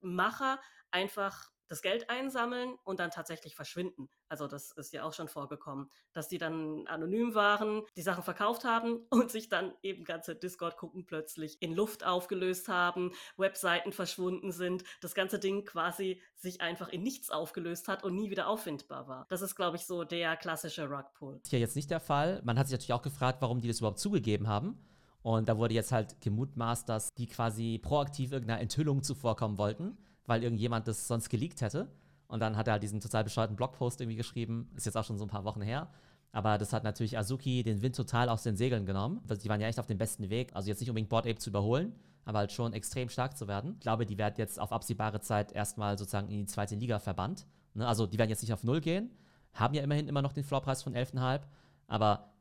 Macher 0.00 0.60
einfach 0.90 1.52
das 1.72 1.80
Geld 1.80 2.10
einsammeln 2.10 2.74
und 2.84 3.00
dann 3.00 3.10
tatsächlich 3.10 3.54
verschwinden. 3.54 4.10
Also 4.28 4.46
das 4.46 4.72
ist 4.72 4.92
ja 4.92 5.04
auch 5.04 5.14
schon 5.14 5.28
vorgekommen, 5.28 5.90
dass 6.12 6.28
die 6.28 6.36
dann 6.36 6.86
anonym 6.86 7.34
waren, 7.34 7.80
die 7.96 8.02
Sachen 8.02 8.22
verkauft 8.22 8.64
haben 8.64 9.06
und 9.08 9.30
sich 9.30 9.48
dann 9.48 9.72
eben 9.82 10.04
ganze 10.04 10.36
Discord-Gruppen 10.36 11.06
plötzlich 11.06 11.56
in 11.62 11.72
Luft 11.72 12.04
aufgelöst 12.04 12.68
haben, 12.68 13.12
Webseiten 13.38 13.92
verschwunden 13.92 14.52
sind, 14.52 14.84
das 15.00 15.14
ganze 15.14 15.38
Ding 15.38 15.64
quasi 15.64 16.20
sich 16.34 16.60
einfach 16.60 16.90
in 16.90 17.02
nichts 17.02 17.30
aufgelöst 17.30 17.88
hat 17.88 18.04
und 18.04 18.16
nie 18.16 18.28
wieder 18.28 18.48
auffindbar 18.48 19.08
war. 19.08 19.24
Das 19.30 19.40
ist, 19.40 19.54
glaube 19.54 19.78
ich, 19.78 19.86
so 19.86 20.04
der 20.04 20.36
klassische 20.36 20.90
Rugpull. 20.90 21.40
Hier 21.48 21.58
jetzt 21.58 21.76
nicht 21.76 21.90
der 21.90 22.00
Fall. 22.00 22.42
Man 22.44 22.58
hat 22.58 22.66
sich 22.66 22.72
natürlich 22.72 22.92
auch 22.92 23.00
gefragt, 23.00 23.40
warum 23.40 23.62
die 23.62 23.68
das 23.68 23.78
überhaupt 23.78 23.98
zugegeben 23.98 24.46
haben. 24.46 24.91
Und 25.22 25.48
da 25.48 25.56
wurde 25.56 25.74
jetzt 25.74 25.92
halt 25.92 26.20
gemutmaßt, 26.20 26.88
dass 26.88 27.14
die 27.14 27.26
quasi 27.26 27.78
proaktiv 27.78 28.32
irgendeiner 28.32 28.60
Enthüllung 28.60 29.02
zuvorkommen 29.02 29.56
wollten, 29.56 29.96
weil 30.26 30.42
irgendjemand 30.42 30.88
das 30.88 31.06
sonst 31.06 31.28
geleakt 31.28 31.60
hätte. 31.60 31.88
Und 32.26 32.40
dann 32.40 32.56
hat 32.56 32.66
er 32.66 32.72
halt 32.72 32.82
diesen 32.82 33.00
total 33.00 33.24
bescheuerten 33.24 33.56
Blogpost 33.56 34.00
irgendwie 34.00 34.16
geschrieben. 34.16 34.70
Ist 34.74 34.86
jetzt 34.86 34.96
auch 34.96 35.04
schon 35.04 35.18
so 35.18 35.24
ein 35.24 35.28
paar 35.30 35.44
Wochen 35.44 35.62
her. 35.62 35.88
Aber 36.32 36.56
das 36.56 36.72
hat 36.72 36.82
natürlich 36.82 37.18
Azuki 37.18 37.62
den 37.62 37.82
Wind 37.82 37.94
total 37.94 38.28
aus 38.28 38.42
den 38.42 38.56
Segeln 38.56 38.86
genommen. 38.86 39.20
Die 39.42 39.48
waren 39.48 39.60
ja 39.60 39.68
echt 39.68 39.78
auf 39.78 39.86
dem 39.86 39.98
besten 39.98 40.30
Weg. 40.30 40.50
Also 40.56 40.68
jetzt 40.68 40.80
nicht 40.80 40.88
unbedingt 40.88 41.10
Board 41.10 41.26
Ape 41.26 41.38
zu 41.38 41.50
überholen, 41.50 41.94
aber 42.24 42.38
halt 42.38 42.52
schon 42.52 42.72
extrem 42.72 43.10
stark 43.10 43.36
zu 43.36 43.48
werden. 43.48 43.74
Ich 43.74 43.80
glaube, 43.80 44.06
die 44.06 44.16
werden 44.16 44.34
jetzt 44.38 44.58
auf 44.58 44.72
absehbare 44.72 45.20
Zeit 45.20 45.52
erstmal 45.52 45.98
sozusagen 45.98 46.28
in 46.28 46.38
die 46.38 46.46
zweite 46.46 46.74
Liga 46.74 46.98
verbannt. 46.98 47.46
Ne? 47.74 47.86
Also 47.86 48.06
die 48.06 48.18
werden 48.18 48.30
jetzt 48.30 48.42
nicht 48.42 48.52
auf 48.54 48.64
Null 48.64 48.80
gehen, 48.80 49.10
haben 49.52 49.74
ja 49.74 49.82
immerhin 49.82 50.08
immer 50.08 50.22
noch 50.22 50.32
den 50.32 50.44
Floorpreis 50.44 50.82
von 50.82 50.94
11,5. 50.94 51.42
Aber 51.86 52.32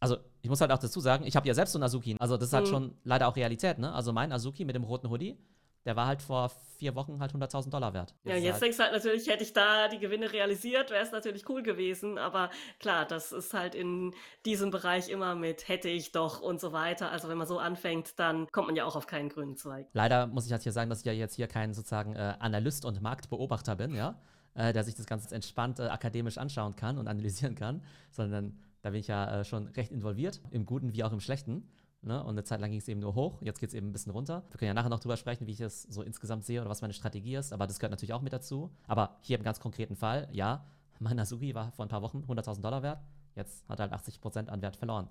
also 0.00 0.18
ich 0.44 0.50
muss 0.50 0.60
halt 0.60 0.70
auch 0.72 0.78
dazu 0.78 1.00
sagen, 1.00 1.24
ich 1.24 1.36
habe 1.36 1.48
ja 1.48 1.54
selbst 1.54 1.72
so 1.72 1.78
einen 1.78 1.84
Azuki. 1.84 2.16
Also 2.18 2.36
das 2.36 2.48
ist 2.48 2.52
halt 2.52 2.66
mhm. 2.66 2.70
schon 2.70 2.94
leider 3.02 3.28
auch 3.28 3.34
Realität. 3.34 3.78
Ne? 3.78 3.90
Also 3.90 4.12
mein 4.12 4.30
Azuki 4.30 4.66
mit 4.66 4.76
dem 4.76 4.84
roten 4.84 5.08
Hoodie, 5.08 5.38
der 5.86 5.96
war 5.96 6.06
halt 6.06 6.20
vor 6.20 6.50
vier 6.76 6.94
Wochen 6.94 7.18
halt 7.18 7.32
100.000 7.32 7.70
Dollar 7.70 7.94
wert. 7.94 8.14
Jetzt 8.24 8.30
ja, 8.30 8.36
jetzt 8.36 8.52
halt 8.52 8.62
denkst 8.64 8.76
du 8.76 8.82
halt 8.82 8.92
natürlich, 8.92 9.26
hätte 9.26 9.42
ich 9.42 9.54
da 9.54 9.88
die 9.88 9.98
Gewinne 9.98 10.30
realisiert, 10.30 10.90
wäre 10.90 11.02
es 11.02 11.12
natürlich 11.12 11.48
cool 11.48 11.62
gewesen. 11.62 12.18
Aber 12.18 12.50
klar, 12.78 13.06
das 13.06 13.32
ist 13.32 13.54
halt 13.54 13.74
in 13.74 14.12
diesem 14.44 14.70
Bereich 14.70 15.08
immer 15.08 15.34
mit 15.34 15.66
hätte 15.66 15.88
ich 15.88 16.12
doch 16.12 16.42
und 16.42 16.60
so 16.60 16.74
weiter. 16.74 17.10
Also 17.10 17.30
wenn 17.30 17.38
man 17.38 17.46
so 17.46 17.58
anfängt, 17.58 18.18
dann 18.18 18.46
kommt 18.52 18.66
man 18.66 18.76
ja 18.76 18.84
auch 18.84 18.96
auf 18.96 19.06
keinen 19.06 19.30
grünen 19.30 19.56
Zweig. 19.56 19.86
Leider 19.94 20.26
muss 20.26 20.44
ich 20.44 20.52
halt 20.52 20.62
hier 20.62 20.72
sagen, 20.72 20.90
dass 20.90 20.98
ich 20.98 21.06
ja 21.06 21.12
jetzt 21.12 21.36
hier 21.36 21.46
kein 21.46 21.72
sozusagen 21.72 22.16
äh, 22.16 22.34
Analyst 22.38 22.84
und 22.84 23.00
Marktbeobachter 23.00 23.76
bin, 23.76 23.94
ja. 23.94 24.20
Äh, 24.52 24.74
der 24.74 24.84
sich 24.84 24.94
das 24.94 25.06
Ganze 25.06 25.34
entspannt 25.34 25.80
äh, 25.80 25.84
akademisch 25.84 26.36
anschauen 26.36 26.76
kann 26.76 26.98
und 26.98 27.08
analysieren 27.08 27.54
kann, 27.54 27.82
sondern 28.10 28.58
da 28.84 28.90
bin 28.90 29.00
ich 29.00 29.06
ja 29.08 29.40
äh, 29.40 29.44
schon 29.44 29.68
recht 29.68 29.90
involviert, 29.90 30.42
im 30.50 30.66
Guten 30.66 30.92
wie 30.92 31.02
auch 31.04 31.12
im 31.12 31.20
Schlechten. 31.20 31.66
Ne? 32.02 32.22
Und 32.22 32.30
eine 32.30 32.44
Zeit 32.44 32.60
lang 32.60 32.70
ging 32.70 32.80
es 32.80 32.86
eben 32.86 33.00
nur 33.00 33.14
hoch, 33.14 33.40
jetzt 33.40 33.58
geht 33.58 33.70
es 33.70 33.74
eben 33.74 33.88
ein 33.88 33.92
bisschen 33.92 34.12
runter. 34.12 34.44
Wir 34.50 34.58
können 34.58 34.66
ja 34.66 34.74
nachher 34.74 34.90
noch 34.90 35.00
drüber 35.00 35.16
sprechen, 35.16 35.46
wie 35.46 35.52
ich 35.52 35.60
es 35.62 35.84
so 35.84 36.02
insgesamt 36.02 36.44
sehe 36.44 36.60
oder 36.60 36.68
was 36.68 36.82
meine 36.82 36.92
Strategie 36.92 37.34
ist, 37.34 37.54
aber 37.54 37.66
das 37.66 37.78
gehört 37.78 37.92
natürlich 37.92 38.12
auch 38.12 38.20
mit 38.20 38.34
dazu. 38.34 38.70
Aber 38.86 39.16
hier 39.22 39.38
im 39.38 39.42
ganz 39.42 39.58
konkreten 39.58 39.96
Fall, 39.96 40.28
ja, 40.32 40.66
mein 40.98 41.18
Azuki 41.18 41.54
war 41.54 41.72
vor 41.72 41.86
ein 41.86 41.88
paar 41.88 42.02
Wochen 42.02 42.26
100.000 42.28 42.60
Dollar 42.60 42.82
wert, 42.82 43.00
jetzt 43.36 43.66
hat 43.70 43.80
er 43.80 43.88
halt 43.90 43.94
80% 43.94 44.48
an 44.48 44.60
Wert 44.60 44.76
verloren. 44.76 45.08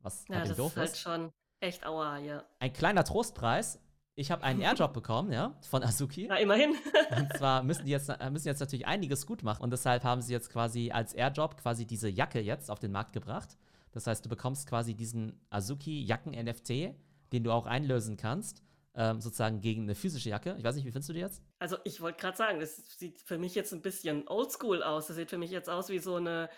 Was 0.00 0.24
ja, 0.28 0.38
halt 0.38 0.50
das 0.50 0.56
doof 0.56 0.72
ist. 0.72 0.78
halt 0.78 0.96
schon 0.96 1.30
echt 1.60 1.86
aua, 1.86 2.18
ja. 2.18 2.42
Ein 2.58 2.72
kleiner 2.72 3.04
Trostpreis, 3.04 3.78
ich 4.14 4.30
habe 4.30 4.42
einen 4.42 4.60
Airdrop 4.60 4.92
bekommen, 4.92 5.32
ja, 5.32 5.56
von 5.68 5.82
Azuki. 5.82 6.26
Na, 6.28 6.38
immerhin. 6.38 6.74
und 7.16 7.36
zwar 7.36 7.62
müssen 7.62 7.86
die 7.86 7.92
jetzt, 7.92 8.08
äh, 8.08 8.30
müssen 8.30 8.48
jetzt 8.48 8.60
natürlich 8.60 8.86
einiges 8.86 9.26
gut 9.26 9.42
machen. 9.42 9.62
Und 9.62 9.70
deshalb 9.70 10.04
haben 10.04 10.20
sie 10.20 10.32
jetzt 10.32 10.50
quasi 10.50 10.90
als 10.90 11.14
Airdrop 11.14 11.56
quasi 11.56 11.86
diese 11.86 12.08
Jacke 12.08 12.40
jetzt 12.40 12.70
auf 12.70 12.78
den 12.78 12.92
Markt 12.92 13.12
gebracht. 13.12 13.56
Das 13.92 14.06
heißt, 14.06 14.24
du 14.24 14.28
bekommst 14.28 14.68
quasi 14.68 14.94
diesen 14.94 15.40
Azuki-Jacken-NFT, 15.50 16.94
den 17.32 17.44
du 17.44 17.52
auch 17.52 17.66
einlösen 17.66 18.16
kannst, 18.16 18.62
ähm, 18.94 19.20
sozusagen 19.20 19.60
gegen 19.60 19.82
eine 19.82 19.94
physische 19.94 20.28
Jacke. 20.28 20.56
Ich 20.58 20.64
weiß 20.64 20.74
nicht, 20.74 20.84
wie 20.84 20.92
findest 20.92 21.08
du 21.08 21.14
die 21.14 21.20
jetzt? 21.20 21.42
Also 21.58 21.76
ich 21.84 22.00
wollte 22.02 22.20
gerade 22.20 22.36
sagen, 22.36 22.60
das 22.60 22.76
sieht 22.98 23.20
für 23.20 23.38
mich 23.38 23.54
jetzt 23.54 23.72
ein 23.72 23.80
bisschen 23.80 24.28
oldschool 24.28 24.82
aus. 24.82 25.06
Das 25.06 25.16
sieht 25.16 25.30
für 25.30 25.38
mich 25.38 25.50
jetzt 25.50 25.70
aus 25.70 25.88
wie 25.88 25.98
so 25.98 26.16
eine 26.16 26.50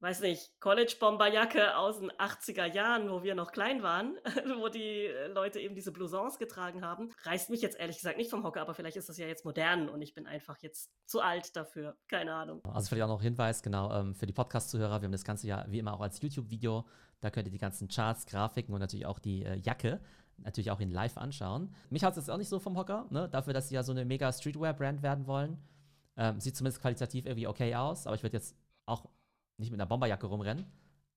weiß 0.00 0.20
nicht, 0.20 0.58
College-Bomberjacke 0.60 1.76
aus 1.76 2.00
den 2.00 2.10
80er 2.12 2.64
Jahren, 2.64 3.10
wo 3.10 3.22
wir 3.22 3.34
noch 3.34 3.52
klein 3.52 3.82
waren, 3.82 4.16
wo 4.58 4.68
die 4.68 5.08
Leute 5.32 5.60
eben 5.60 5.74
diese 5.74 5.92
Blousons 5.92 6.38
getragen 6.38 6.84
haben, 6.84 7.10
reißt 7.24 7.50
mich 7.50 7.60
jetzt 7.60 7.78
ehrlich 7.78 7.96
gesagt 7.96 8.16
nicht 8.16 8.30
vom 8.30 8.42
Hocker, 8.44 8.62
aber 8.62 8.74
vielleicht 8.74 8.96
ist 8.96 9.08
das 9.08 9.18
ja 9.18 9.26
jetzt 9.26 9.44
modern 9.44 9.88
und 9.88 10.00
ich 10.00 10.14
bin 10.14 10.26
einfach 10.26 10.58
jetzt 10.58 10.90
zu 11.06 11.20
alt 11.20 11.54
dafür. 11.54 11.96
Keine 12.08 12.34
Ahnung. 12.34 12.64
Also 12.64 12.88
vielleicht 12.88 13.04
auch 13.04 13.08
noch 13.08 13.22
Hinweis, 13.22 13.62
genau, 13.62 13.92
ähm, 13.92 14.14
für 14.14 14.26
die 14.26 14.32
Podcast-Zuhörer, 14.32 15.02
wir 15.02 15.06
haben 15.06 15.12
das 15.12 15.24
Ganze 15.24 15.46
ja 15.46 15.66
wie 15.68 15.78
immer 15.78 15.94
auch 15.94 16.00
als 16.00 16.20
YouTube-Video. 16.20 16.86
Da 17.20 17.30
könnt 17.30 17.46
ihr 17.48 17.52
die 17.52 17.58
ganzen 17.58 17.88
Charts, 17.88 18.24
Grafiken 18.24 18.72
und 18.72 18.80
natürlich 18.80 19.04
auch 19.04 19.18
die 19.18 19.44
äh, 19.44 19.56
Jacke 19.56 20.00
natürlich 20.42 20.70
auch 20.70 20.80
in 20.80 20.90
live 20.90 21.18
anschauen. 21.18 21.74
Mich 21.90 22.02
hat 22.02 22.12
es 22.12 22.16
jetzt 22.16 22.30
auch 22.30 22.38
nicht 22.38 22.48
so 22.48 22.58
vom 22.58 22.76
Hocker, 22.78 23.06
ne? 23.10 23.28
dafür, 23.28 23.52
dass 23.52 23.68
sie 23.68 23.74
ja 23.74 23.82
so 23.82 23.92
eine 23.92 24.06
mega 24.06 24.32
Streetwear-Brand 24.32 25.02
werden 25.02 25.26
wollen. 25.26 25.58
Ähm, 26.16 26.40
sieht 26.40 26.56
zumindest 26.56 26.80
qualitativ 26.80 27.26
irgendwie 27.26 27.46
okay 27.46 27.74
aus, 27.74 28.06
aber 28.06 28.16
ich 28.16 28.22
würde 28.22 28.36
jetzt 28.36 28.56
auch 28.86 29.06
nicht 29.60 29.70
mit 29.70 29.80
einer 29.80 29.88
Bomberjacke 29.88 30.26
rumrennen. 30.26 30.66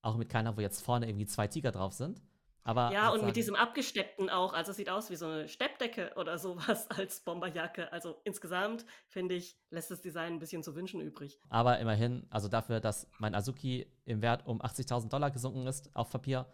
Auch 0.02 0.16
mit 0.16 0.28
keiner, 0.28 0.56
wo 0.56 0.60
jetzt 0.60 0.82
vorne 0.82 1.08
irgendwie 1.08 1.26
zwei 1.26 1.48
Tiger 1.48 1.72
drauf 1.72 1.94
sind. 1.94 2.20
Aber 2.66 2.90
ja, 2.92 3.10
und 3.10 3.24
mit 3.26 3.36
diesem 3.36 3.54
abgesteppten 3.54 4.30
auch. 4.30 4.54
Also 4.54 4.70
es 4.70 4.78
sieht 4.78 4.88
aus 4.88 5.10
wie 5.10 5.16
so 5.16 5.26
eine 5.26 5.48
Steppdecke 5.48 6.12
oder 6.16 6.38
sowas 6.38 6.88
als 6.90 7.20
Bomberjacke. 7.20 7.92
Also 7.92 8.16
insgesamt, 8.24 8.86
finde 9.06 9.34
ich, 9.34 9.58
lässt 9.70 9.90
das 9.90 10.00
Design 10.00 10.34
ein 10.34 10.38
bisschen 10.38 10.62
zu 10.62 10.74
wünschen 10.74 11.00
übrig. 11.02 11.38
Aber 11.50 11.78
immerhin, 11.78 12.26
also 12.30 12.48
dafür, 12.48 12.80
dass 12.80 13.06
mein 13.18 13.34
Azuki 13.34 13.86
im 14.06 14.22
Wert 14.22 14.46
um 14.46 14.62
80.000 14.62 15.10
Dollar 15.10 15.30
gesunken 15.30 15.66
ist 15.66 15.94
auf 15.94 16.10
Papier, 16.10 16.46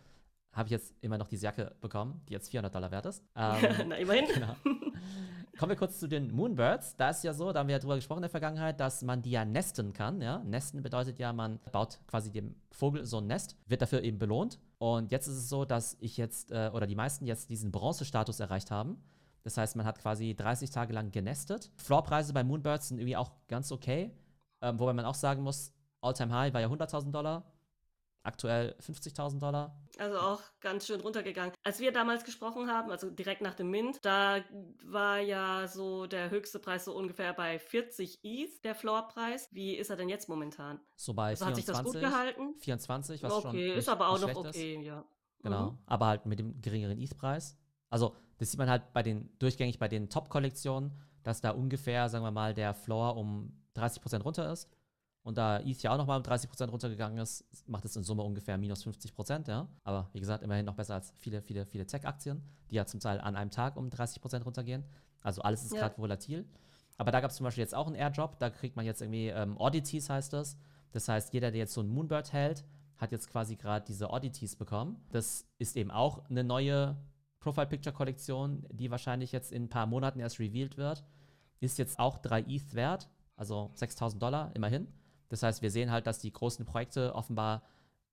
habe 0.53 0.67
ich 0.67 0.73
jetzt 0.73 0.95
immer 1.01 1.17
noch 1.17 1.29
diese 1.29 1.45
Jacke 1.45 1.77
bekommen, 1.81 2.23
die 2.29 2.33
jetzt 2.33 2.51
400 2.51 2.75
Dollar 2.75 2.91
wert 2.91 3.07
ist. 3.07 3.25
Ähm, 3.37 3.89
Na, 3.89 3.97
immerhin. 3.97 4.27
Genau. 4.35 4.57
Kommen 5.61 5.73
wir 5.73 5.77
kurz 5.77 6.01
zu 6.01 6.09
den 6.09 6.35
Moonbirds. 6.35 6.97
Da 6.97 7.11
ist 7.11 7.23
ja 7.23 7.35
so, 7.35 7.53
da 7.53 7.59
haben 7.59 7.69
wir 7.69 7.75
ja 7.75 7.79
drüber 7.79 7.97
gesprochen 7.97 8.21
in 8.21 8.23
der 8.23 8.31
Vergangenheit, 8.31 8.81
dass 8.81 9.03
man 9.03 9.21
die 9.21 9.33
ja 9.33 9.45
nesten 9.45 9.93
kann. 9.93 10.23
Ja? 10.23 10.39
Nesten 10.39 10.83
bedeutet 10.83 11.19
ja, 11.19 11.35
man 11.35 11.61
baut 11.71 12.01
quasi 12.07 12.33
dem 12.33 12.55
Vogel 12.71 13.05
so 13.05 13.19
ein 13.19 13.27
Nest, 13.27 13.59
wird 13.67 13.83
dafür 13.83 14.03
eben 14.03 14.19
belohnt. 14.19 14.59
Und 14.79 15.13
jetzt 15.13 15.27
ist 15.27 15.37
es 15.37 15.51
so, 15.51 15.67
dass 15.67 15.99
ich 16.01 16.17
jetzt, 16.17 16.51
äh, 16.51 16.71
oder 16.73 16.87
die 16.87 16.95
meisten 16.95 17.27
jetzt 17.27 17.51
diesen 17.51 17.73
Bronze-Status 17.73 18.41
erreicht 18.41 18.71
haben. 18.71 19.03
Das 19.43 19.59
heißt, 19.59 19.77
man 19.77 19.85
hat 19.85 19.99
quasi 19.99 20.35
30 20.35 20.71
Tage 20.71 20.95
lang 20.95 21.11
genestet. 21.11 21.71
Floorpreise 21.77 22.33
bei 22.33 22.43
Moonbirds 22.43 22.89
sind 22.89 22.99
irgendwie 22.99 23.19
auch 23.19 23.31
ganz 23.47 23.71
okay. 23.71 24.17
Ähm, 24.63 24.81
wobei 24.81 24.95
man 24.95 25.05
auch 25.05 25.15
sagen 25.15 25.43
muss, 25.43 25.75
All-Time 26.01 26.35
High 26.35 26.55
war 26.55 26.63
ja 26.63 26.69
100.000 26.69 27.11
Dollar 27.11 27.45
aktuell 28.23 28.75
50.000 28.81 29.39
Dollar. 29.39 29.77
Also 29.99 30.19
auch 30.19 30.41
ganz 30.61 30.87
schön 30.87 31.01
runtergegangen. 31.01 31.53
Als 31.63 31.81
wir 31.81 31.93
damals 31.93 32.25
gesprochen 32.25 32.71
haben, 32.71 32.91
also 32.91 33.11
direkt 33.11 33.43
nach 33.43 33.55
dem 33.55 33.71
Mint, 33.71 33.99
da 34.03 34.45
war 34.85 35.19
ja 35.19 35.69
so 35.69 36.07
der 36.07 36.31
höchste 36.31 36.59
Preis 36.59 36.85
so 36.85 36.95
ungefähr 36.97 37.33
bei 37.33 37.59
40 37.59 38.21
ETH, 38.23 38.65
der 38.65 38.75
Floorpreis. 38.75 39.49
Wie 39.53 39.77
ist 39.77 39.91
er 39.91 39.97
denn 39.97 40.09
jetzt 40.09 40.29
momentan? 40.29 40.81
So 40.97 41.15
bei 41.15 41.31
also 41.31 41.45
24. 41.45 41.49
Hat 41.49 41.57
sich 41.57 41.65
das 41.67 41.93
gut 41.93 42.01
gehalten? 42.01 42.55
24, 42.61 43.23
was 43.23 43.33
okay, 43.33 43.43
schon 43.43 43.51
Okay, 43.51 43.79
ist 43.79 43.89
aber 43.89 44.09
auch 44.09 44.21
noch 44.21 44.35
okay, 44.35 44.77
ist. 44.77 44.87
ja. 44.87 45.05
Genau, 45.43 45.71
mhm. 45.71 45.79
aber 45.87 46.07
halt 46.07 46.27
mit 46.27 46.39
dem 46.39 46.61
geringeren 46.61 46.99
ETH-Preis. 46.99 47.57
Also 47.89 48.15
das 48.39 48.51
sieht 48.51 48.59
man 48.59 48.69
halt 48.69 48.93
bei 48.93 49.03
den 49.03 49.31
durchgängig 49.39 49.79
bei 49.79 49.89
den 49.89 50.09
Top-Kollektionen, 50.09 50.93
dass 51.23 51.41
da 51.41 51.51
ungefähr, 51.51 52.09
sagen 52.09 52.25
wir 52.25 52.31
mal, 52.31 52.55
der 52.55 52.75
Floor 52.75 53.17
um 53.17 53.53
30% 53.77 54.23
runter 54.23 54.51
ist. 54.53 54.69
Und 55.23 55.37
da 55.37 55.61
ETH 55.61 55.83
ja 55.83 55.93
auch 55.93 55.99
nochmal 55.99 56.19
um 56.19 56.25
30% 56.25 56.71
runtergegangen 56.71 57.19
ist, 57.19 57.45
macht 57.69 57.85
es 57.85 57.95
in 57.95 58.03
Summe 58.03 58.23
ungefähr 58.23 58.57
minus 58.57 58.87
50%, 58.87 59.49
ja. 59.49 59.69
Aber 59.85 60.09
wie 60.13 60.21
gesagt, 60.21 60.43
immerhin 60.43 60.65
noch 60.65 60.75
besser 60.75 60.95
als 60.95 61.13
viele, 61.19 61.43
viele, 61.43 61.67
viele 61.67 61.87
Tech-Aktien, 61.87 62.43
die 62.71 62.77
ja 62.77 62.87
zum 62.87 63.01
Teil 63.01 63.21
an 63.21 63.37
einem 63.37 63.51
Tag 63.51 63.77
um 63.77 63.89
30% 63.89 64.43
runtergehen. 64.45 64.85
Also 65.23 65.43
alles 65.43 65.63
ist 65.65 65.75
ja. 65.75 65.81
gerade 65.81 65.99
volatil. 65.99 66.49
Aber 66.97 67.11
da 67.11 67.21
gab 67.21 67.31
es 67.31 67.37
zum 67.37 67.45
Beispiel 67.45 67.63
jetzt 67.63 67.75
auch 67.75 67.87
einen 67.87 67.97
Airdrop, 67.97 68.39
da 68.39 68.51
kriegt 68.51 68.77
man 68.77 68.85
jetzt 68.85 69.03
irgendwie 69.03 69.29
ähm, 69.29 69.57
Oddities 69.59 70.09
heißt 70.09 70.33
das. 70.33 70.57
Das 70.93 71.09
heißt, 71.09 71.33
jeder, 71.33 71.51
der 71.51 71.61
jetzt 71.61 71.75
so 71.75 71.81
einen 71.81 71.91
Moonbird 71.91 72.33
hält, 72.33 72.65
hat 72.97 73.13
jetzt 73.13 73.31
quasi 73.31 73.57
gerade 73.57 73.85
diese 73.87 74.11
Oddities 74.11 74.57
bekommen. 74.57 75.03
Das 75.11 75.47
ist 75.59 75.77
eben 75.77 75.91
auch 75.91 76.29
eine 76.29 76.45
neue 76.45 76.97
Profile-Picture-Kollektion, 77.41 78.67
die 78.71 78.91
wahrscheinlich 78.91 79.33
jetzt 79.33 79.53
in 79.53 79.65
ein 79.65 79.69
paar 79.69 79.87
Monaten 79.87 80.21
erst 80.21 80.39
revealed 80.39 80.77
wird. 80.77 81.05
Ist 81.61 81.79
jetzt 81.79 81.99
auch 81.99 82.19
3 82.19 82.43
ETH 82.43 82.75
wert, 82.75 83.09
also 83.37 83.71
6000 83.75 84.23
Dollar 84.23 84.51
immerhin. 84.55 84.87
Das 85.31 85.43
heißt, 85.43 85.63
wir 85.63 85.71
sehen 85.71 85.91
halt, 85.91 86.07
dass 86.07 86.19
die 86.19 86.33
großen 86.33 86.67
Projekte 86.67 87.15
offenbar 87.15 87.63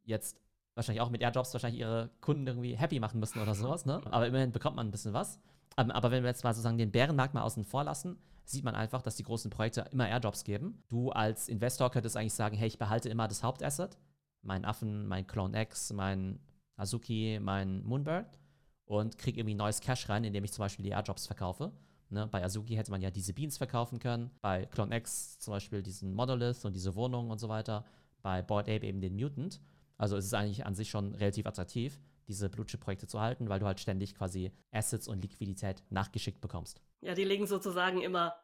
jetzt 0.04 0.40
wahrscheinlich 0.76 1.02
auch 1.02 1.10
mit 1.10 1.22
Airdrops 1.22 1.54
wahrscheinlich 1.54 1.82
ihre 1.82 2.10
Kunden 2.22 2.48
irgendwie 2.48 2.78
happy 2.78 3.00
machen 3.00 3.20
müssen 3.20 3.42
oder 3.42 3.56
sowas, 3.56 3.86
ne? 3.86 4.00
Aber 4.12 4.28
immerhin 4.28 4.52
bekommt 4.52 4.76
man 4.78 4.88
ein 4.88 4.92
bisschen 4.92 5.14
was. 5.14 5.40
Ähm, 5.76 5.92
aber 5.92 6.12
wenn 6.12 6.24
wir 6.24 6.30
jetzt 6.30 6.44
mal 6.44 6.54
sozusagen 6.54 6.78
den 6.78 6.92
Bärenmarkt 6.92 7.34
mal 7.34 7.42
außen 7.42 7.66
vor 7.66 7.84
lassen, 7.84 8.18
sieht 8.46 8.64
man 8.64 8.76
einfach, 8.76 9.02
dass 9.02 9.16
die 9.16 9.24
großen 9.24 9.52
Projekte 9.52 9.86
immer 9.92 10.08
Airdrops 10.08 10.44
geben. 10.44 10.84
Du 10.88 11.10
als 11.10 11.50
Investor 11.50 11.90
könntest 11.92 12.16
eigentlich 12.16 12.34
sagen, 12.34 12.56
hey, 12.56 12.68
ich 12.68 12.78
behalte 12.78 13.10
immer 13.10 13.28
das 13.28 13.44
Hauptasset, 13.44 13.98
mein 14.42 14.64
Affen, 14.64 15.08
mein 15.08 15.28
Clone 15.28 15.60
X, 15.60 15.92
mein 15.92 16.40
Azuki, 16.78 17.40
mein 17.42 17.84
Moonbird 17.84 18.40
und 18.86 19.18
kriege 19.18 19.40
irgendwie 19.40 19.56
neues 19.56 19.82
Cash 19.82 20.08
rein, 20.10 20.24
indem 20.24 20.44
ich 20.44 20.54
zum 20.54 20.64
Beispiel 20.64 20.84
die 20.84 20.92
Airdrops 20.92 21.28
verkaufe. 21.28 21.72
Ne? 22.10 22.28
Bei 22.28 22.44
Azuki 22.44 22.76
hätte 22.76 22.92
man 22.92 23.02
ja 23.02 23.12
diese 23.12 23.34
Beans 23.34 23.58
verkaufen 23.58 24.00
können, 24.00 24.32
bei 24.42 24.66
Clone 24.66 24.96
X 24.96 25.40
zum 25.40 25.54
Beispiel 25.54 25.84
diesen 25.84 26.14
Monolith 26.14 26.66
und 26.66 26.76
diese 26.76 26.96
Wohnung 26.96 27.30
und 27.30 27.40
so 27.40 27.50
weiter, 27.50 27.86
bei 28.22 28.42
Board 28.42 28.70
Ape 28.70 28.86
eben 28.86 29.02
den 29.02 29.16
Mutant. 29.16 29.62
Also 29.98 30.16
es 30.16 30.26
ist 30.26 30.34
eigentlich 30.34 30.66
an 30.66 30.76
sich 30.76 30.90
schon 30.90 31.16
relativ 31.16 31.46
attraktiv, 31.46 32.00
diese 32.28 32.50
Blue 32.50 32.66
Chip 32.66 32.82
Projekte 32.82 33.08
zu 33.08 33.20
halten, 33.20 33.50
weil 33.50 33.60
du 33.60 33.66
halt 33.66 33.80
ständig 33.80 34.16
quasi 34.16 34.52
Assets 34.72 35.08
und 35.08 35.22
Liquidität 35.22 35.84
nachgeschickt 35.90 36.42
bekommst. 36.42 36.82
Ja, 37.02 37.14
die 37.14 37.24
legen 37.24 37.48
sozusagen 37.48 38.02
immer 38.02 38.36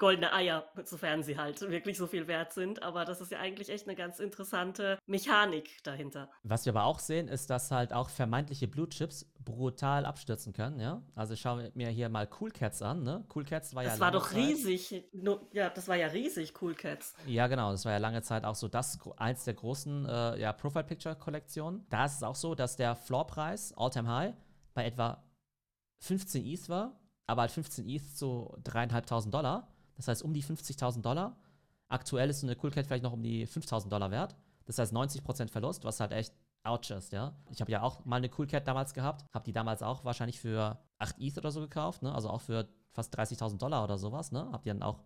goldene 0.00 0.32
Eier, 0.32 0.64
sofern 0.84 1.22
sie 1.22 1.38
halt 1.38 1.60
wirklich 1.60 1.96
so 1.96 2.08
viel 2.08 2.26
wert 2.26 2.52
sind. 2.52 2.82
Aber 2.82 3.04
das 3.04 3.20
ist 3.20 3.30
ja 3.30 3.38
eigentlich 3.38 3.68
echt 3.68 3.86
eine 3.86 3.94
ganz 3.94 4.18
interessante 4.18 4.98
Mechanik 5.06 5.84
dahinter. 5.84 6.30
Was 6.42 6.64
wir 6.64 6.72
aber 6.72 6.84
auch 6.84 6.98
sehen, 6.98 7.28
ist, 7.28 7.50
dass 7.50 7.70
halt 7.70 7.92
auch 7.92 8.08
vermeintliche 8.08 8.66
Blue 8.66 8.88
Chips 8.88 9.30
brutal 9.44 10.06
abstürzen 10.06 10.52
können, 10.52 10.80
ja. 10.80 11.02
Also 11.14 11.34
ich 11.34 11.40
schaue 11.40 11.70
mir 11.74 11.88
hier 11.88 12.08
mal 12.08 12.28
Cool 12.40 12.50
Cats 12.50 12.82
an, 12.82 13.02
ne? 13.02 13.24
Cool 13.34 13.44
Cats 13.44 13.74
war 13.74 13.84
das 13.84 13.92
ja. 13.92 13.94
Das 13.94 14.00
war 14.00 14.10
doch 14.10 14.28
Zeit, 14.28 14.38
riesig. 14.38 15.04
Ja, 15.52 15.70
das 15.70 15.86
war 15.86 15.96
ja 15.96 16.08
riesig, 16.08 16.54
Cool 16.60 16.74
Cats. 16.74 17.14
Ja, 17.26 17.46
genau. 17.46 17.70
Das 17.70 17.84
war 17.84 17.92
ja 17.92 17.98
lange 17.98 18.22
Zeit 18.22 18.44
auch 18.44 18.54
so 18.54 18.68
das 18.68 18.98
eins 19.18 19.44
der 19.44 19.54
großen 19.54 20.06
äh, 20.06 20.40
ja, 20.40 20.52
Profile 20.52 20.84
Picture 20.84 21.14
Kollektionen. 21.14 21.86
Da 21.90 22.06
ist 22.06 22.16
es 22.16 22.22
auch 22.22 22.36
so, 22.36 22.54
dass 22.54 22.76
der 22.76 22.96
Floorpreis 22.96 23.74
All-Time 23.76 24.08
High 24.08 24.34
bei 24.72 24.86
etwa 24.86 25.22
15 25.98 26.46
ETH 26.46 26.68
war, 26.70 26.98
aber 27.26 27.42
halt 27.42 27.50
15 27.50 27.86
ETH 27.86 28.16
zu 28.16 28.56
dreieinhalbtausend 28.64 29.34
Dollar. 29.34 29.68
Das 30.00 30.08
heißt 30.08 30.22
um 30.22 30.32
die 30.32 30.42
50.000 30.42 31.02
Dollar. 31.02 31.36
Aktuell 31.88 32.30
ist 32.30 32.40
so 32.40 32.46
eine 32.46 32.56
Cool 32.62 32.70
Cat 32.70 32.86
vielleicht 32.86 33.04
noch 33.04 33.12
um 33.12 33.22
die 33.22 33.46
5.000 33.46 33.88
Dollar 33.88 34.10
wert. 34.10 34.36
Das 34.64 34.78
heißt 34.78 34.92
90% 34.94 35.48
Verlust, 35.48 35.84
was 35.84 36.00
halt 36.00 36.12
echt 36.12 36.34
ouch 36.62 36.90
ist, 36.90 37.12
ja. 37.12 37.36
Ich 37.50 37.60
habe 37.60 37.70
ja 37.72 37.82
auch 37.82 38.04
mal 38.04 38.16
eine 38.16 38.30
Cool 38.36 38.46
Cat 38.46 38.66
damals 38.66 38.94
gehabt, 38.94 39.24
habe 39.32 39.44
die 39.44 39.52
damals 39.52 39.82
auch 39.82 40.04
wahrscheinlich 40.04 40.40
für 40.40 40.78
8 40.98 41.16
ETH 41.18 41.36
oder 41.38 41.50
so 41.50 41.60
gekauft, 41.60 42.02
ne? 42.02 42.14
also 42.14 42.30
auch 42.30 42.40
für 42.40 42.68
fast 42.92 43.16
30.000 43.18 43.58
Dollar 43.58 43.84
oder 43.84 43.98
sowas, 43.98 44.32
ne? 44.32 44.40
Habe 44.52 44.62
die 44.62 44.68
dann 44.68 44.82
auch 44.82 45.02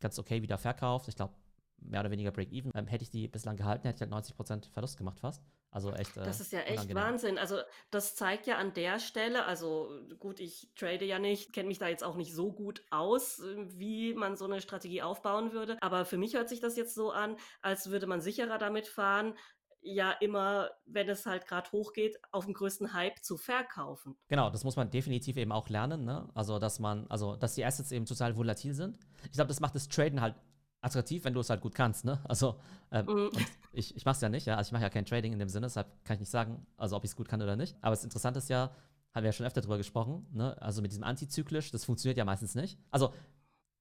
ganz 0.00 0.18
okay 0.18 0.42
wieder 0.42 0.58
verkauft. 0.58 1.08
Ich 1.08 1.16
glaube, 1.16 1.34
mehr 1.80 2.00
oder 2.00 2.10
weniger 2.10 2.30
Break-Even. 2.30 2.72
Ähm, 2.74 2.86
hätte 2.86 3.04
ich 3.04 3.10
die 3.10 3.28
bislang 3.28 3.56
gehalten, 3.56 3.86
hätte 3.86 4.04
ich 4.04 4.12
halt 4.12 4.26
90% 4.26 4.70
Verlust 4.70 4.96
gemacht 4.96 5.20
fast. 5.20 5.42
Also 5.70 5.92
echt. 5.92 6.16
Äh, 6.16 6.24
das 6.24 6.40
ist 6.40 6.52
ja 6.52 6.60
echt 6.60 6.72
unangenehm. 6.72 6.96
Wahnsinn. 6.96 7.38
Also 7.38 7.58
das 7.90 8.16
zeigt 8.16 8.46
ja 8.46 8.56
an 8.56 8.72
der 8.72 8.98
Stelle, 8.98 9.44
also 9.44 9.90
gut, 10.18 10.40
ich 10.40 10.70
trade 10.76 11.04
ja 11.04 11.18
nicht, 11.18 11.52
kenne 11.52 11.68
mich 11.68 11.78
da 11.78 11.88
jetzt 11.88 12.04
auch 12.04 12.16
nicht 12.16 12.34
so 12.34 12.52
gut 12.52 12.82
aus, 12.90 13.42
wie 13.76 14.14
man 14.14 14.36
so 14.36 14.46
eine 14.46 14.60
Strategie 14.60 15.02
aufbauen 15.02 15.52
würde. 15.52 15.76
Aber 15.80 16.04
für 16.04 16.18
mich 16.18 16.34
hört 16.34 16.48
sich 16.48 16.60
das 16.60 16.76
jetzt 16.76 16.94
so 16.94 17.10
an, 17.10 17.36
als 17.60 17.90
würde 17.90 18.06
man 18.06 18.20
sicherer 18.20 18.58
damit 18.58 18.88
fahren, 18.88 19.34
ja 19.80 20.10
immer, 20.12 20.70
wenn 20.86 21.08
es 21.08 21.26
halt 21.26 21.46
gerade 21.46 21.70
hochgeht, 21.70 22.18
auf 22.32 22.44
dem 22.44 22.54
größten 22.54 22.92
Hype 22.94 23.22
zu 23.22 23.36
verkaufen. 23.36 24.16
Genau, 24.28 24.50
das 24.50 24.64
muss 24.64 24.76
man 24.76 24.90
definitiv 24.90 25.36
eben 25.36 25.52
auch 25.52 25.68
lernen, 25.68 26.04
ne? 26.04 26.28
Also, 26.34 26.58
dass 26.58 26.78
man, 26.78 27.06
also, 27.08 27.36
dass 27.36 27.54
die 27.54 27.64
Assets 27.64 27.92
eben 27.92 28.06
total 28.06 28.36
volatil 28.36 28.74
sind. 28.74 28.98
Ich 29.24 29.32
glaube, 29.32 29.48
das 29.48 29.60
macht 29.60 29.74
das 29.74 29.88
Traden 29.88 30.20
halt 30.20 30.34
attraktiv, 30.80 31.24
wenn 31.24 31.34
du 31.34 31.40
es 31.40 31.50
halt 31.50 31.60
gut 31.60 31.74
kannst, 31.74 32.04
ne? 32.04 32.20
Also, 32.24 32.60
ähm, 32.90 33.06
mhm. 33.06 33.30
ich, 33.72 33.96
ich 33.96 34.04
mache 34.04 34.16
es 34.16 34.20
ja 34.20 34.28
nicht, 34.28 34.46
ja. 34.46 34.56
Also 34.56 34.68
ich 34.68 34.72
mache 34.72 34.82
ja 34.82 34.90
kein 34.90 35.04
Trading 35.04 35.32
in 35.32 35.38
dem 35.38 35.48
Sinne, 35.48 35.66
deshalb 35.66 35.88
kann 36.04 36.14
ich 36.14 36.20
nicht 36.20 36.30
sagen, 36.30 36.66
also 36.76 36.96
ob 36.96 37.04
ich 37.04 37.10
es 37.10 37.16
gut 37.16 37.28
kann 37.28 37.42
oder 37.42 37.56
nicht. 37.56 37.76
Aber 37.80 37.90
das 37.90 38.04
Interessante 38.04 38.38
ist 38.38 38.48
ja, 38.48 38.70
haben 39.14 39.22
wir 39.22 39.28
ja 39.28 39.32
schon 39.32 39.46
öfter 39.46 39.60
drüber 39.60 39.76
gesprochen, 39.76 40.26
ne? 40.32 40.60
Also 40.62 40.82
mit 40.82 40.92
diesem 40.92 41.04
Antizyklisch, 41.04 41.70
das 41.70 41.84
funktioniert 41.84 42.18
ja 42.18 42.24
meistens 42.24 42.54
nicht. 42.54 42.78
Also, 42.90 43.12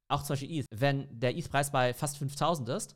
auch 0.10 0.24
zum 0.24 0.34
Beispiel 0.34 0.60
ETH, 0.60 0.68
wenn 0.72 1.08
der 1.20 1.36
ETH-Preis 1.36 1.72
bei 1.72 1.94
fast 1.94 2.18
5000 2.18 2.70
ist, 2.70 2.96